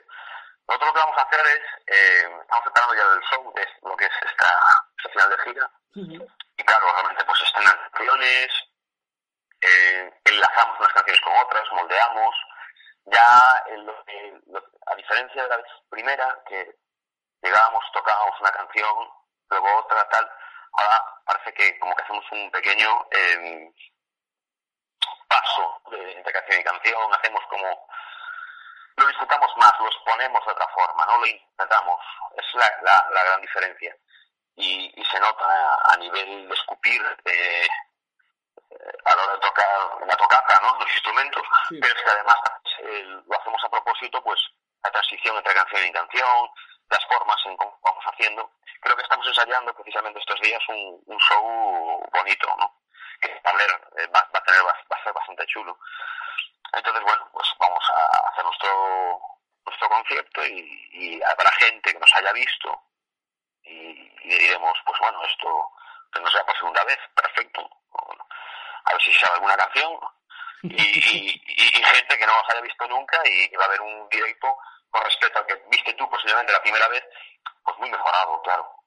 nosotros 0.69 0.89
lo 0.89 0.95
que 0.95 1.01
vamos 1.01 1.19
a 1.19 1.23
hacer 1.23 1.41
es, 1.41 1.97
eh, 1.97 2.29
estamos 2.43 2.65
preparando 2.65 2.95
ya 2.95 3.03
el 3.03 3.23
show 3.23 3.53
de 3.53 3.67
lo 3.83 3.97
que 3.97 4.05
es 4.05 4.17
esta, 4.31 4.49
esta 4.99 5.11
final 5.11 5.31
de 5.31 5.39
gira. 5.43 5.71
Uh 5.97 6.01
-huh. 6.01 6.42
Y 6.57 6.65
claro, 6.65 6.93
realmente 6.93 7.25
pues 7.25 7.41
están 7.43 7.65
las 7.65 7.75
canciones, 7.75 8.49
eh, 9.61 10.21
enlazamos 10.25 10.79
unas 10.79 10.93
canciones 10.93 11.21
con 11.23 11.37
otras, 11.37 11.73
moldeamos. 11.73 12.35
Ya, 13.05 13.65
en 13.67 13.87
lo, 13.87 14.05
en 14.07 14.43
a 14.87 14.95
diferencia 14.95 15.43
de 15.43 15.49
la 15.49 15.57
vez 15.57 15.67
primera, 15.91 16.43
que 16.47 16.77
llegábamos, 17.43 17.85
tocábamos 17.93 18.41
una 18.41 18.53
canción, 18.53 19.11
luego 19.51 19.77
otra, 19.79 20.09
tal, 20.09 20.31
ahora 20.73 21.05
parece 21.25 21.53
que 21.55 21.79
como 21.79 21.95
que 21.97 22.03
hacemos 22.05 22.25
un 22.31 22.51
pequeño 22.51 23.07
eh, 23.11 23.73
paso 25.29 25.83
de, 25.91 26.13
entre 26.13 26.33
canción 26.33 26.61
y 26.61 26.65
canción, 26.65 27.15
hacemos 27.15 27.45
como 27.49 27.89
lo 28.97 29.07
disfrutamos 29.07 29.51
más, 29.57 29.73
lo 29.81 29.87
exponemos 29.87 30.45
de 30.45 30.53
otra 30.53 30.69
forma, 30.69 31.07
no 31.07 31.19
lo 31.19 31.27
intentamos, 31.27 32.01
es 32.37 32.55
la, 32.55 33.09
la 33.11 33.25
gran 33.25 33.41
diferencia. 33.41 33.97
Y, 34.57 34.93
y, 34.95 35.05
se 35.07 35.19
nota 35.19 35.45
a, 35.45 35.95
a 35.95 35.97
nivel 35.97 36.49
de 36.49 36.55
escupir 36.55 37.01
eh, 37.25 37.69
a 39.05 39.17
la 39.17 39.23
hora 39.23 39.33
de 39.35 39.41
tocar 39.41 40.07
la 40.07 40.17
tocata, 40.17 40.61
¿no? 40.63 40.79
los 40.79 40.93
instrumentos, 40.93 41.43
sí. 41.69 41.79
pero 41.81 41.95
es 41.95 42.03
que 42.03 42.11
además 42.11 42.37
eh, 42.79 43.05
lo 43.27 43.41
hacemos 43.41 43.65
a 43.65 43.71
propósito, 43.71 44.23
pues 44.23 44.41
la 44.83 44.91
transición 44.91 45.37
entre 45.37 45.55
canción 45.55 45.87
y 45.87 45.93
canción, 45.93 46.49
las 46.91 47.05
formas 47.07 47.37
en 47.47 47.57
cómo 47.57 47.79
vamos 47.83 48.05
haciendo. 48.05 48.51
Creo 48.81 48.97
que 48.97 49.03
estamos 49.03 49.27
ensayando 49.27 49.75
precisamente 49.75 50.19
estos 50.19 50.41
días 50.41 50.61
un, 50.69 51.03
un 51.07 51.19
show 51.19 52.11
bonito, 52.13 52.57
¿no? 52.59 52.81
Que 53.21 53.41
a 53.45 53.53
ver, 53.53 53.71
eh, 53.99 54.07
va, 54.09 54.29
va, 54.35 54.39
a 54.39 54.45
tener, 54.45 54.61
va, 54.63 54.75
va, 54.93 54.97
a 54.97 55.05
ser 55.05 55.13
bastante 55.13 55.47
chulo. 55.47 55.79
Entonces, 56.73 57.03
bueno, 57.05 57.29
pues 57.33 57.49
vamos 57.59 57.85
a 57.91 58.29
hacer 58.31 58.45
nuestro 58.45 59.21
nuestro 59.65 59.89
concierto 59.89 60.45
y, 60.45 60.89
y 60.93 61.23
habrá 61.23 61.51
gente 61.53 61.93
que 61.93 61.99
nos 62.01 62.15
haya 62.17 62.33
visto 62.33 62.83
y, 64.25 64.39
diremos, 64.39 64.79
pues 64.85 64.99
bueno, 65.01 65.23
esto 65.25 65.73
que 66.13 66.21
no 66.21 66.31
sea 66.31 66.45
por 66.45 66.57
segunda 66.57 66.85
vez, 66.85 66.99
perfecto. 67.15 67.69
A 68.85 68.93
ver 68.93 69.03
si 69.03 69.13
sabe 69.15 69.35
alguna 69.35 69.57
canción 69.57 69.93
y, 70.63 70.75
y, 70.75 71.43
y, 71.47 71.85
gente 71.85 72.19
que 72.19 72.27
no 72.27 72.37
nos 72.37 72.49
haya 72.51 72.61
visto 72.61 72.87
nunca 72.89 73.21
y 73.27 73.55
va 73.57 73.65
a 73.65 73.69
haber 73.69 73.81
un 73.81 74.09
directo 74.09 74.57
con 74.91 75.03
respecto 75.05 75.39
al 75.39 75.47
que 75.47 75.63
viste 75.71 75.95
tú 75.95 76.09
posiblemente 76.09 76.53
la 76.53 76.63
primera 76.63 76.89
vez, 76.89 77.03
pues 77.65 77.79
muy 77.79 77.91
mejorado, 77.91 78.41
claro. 78.43 78.82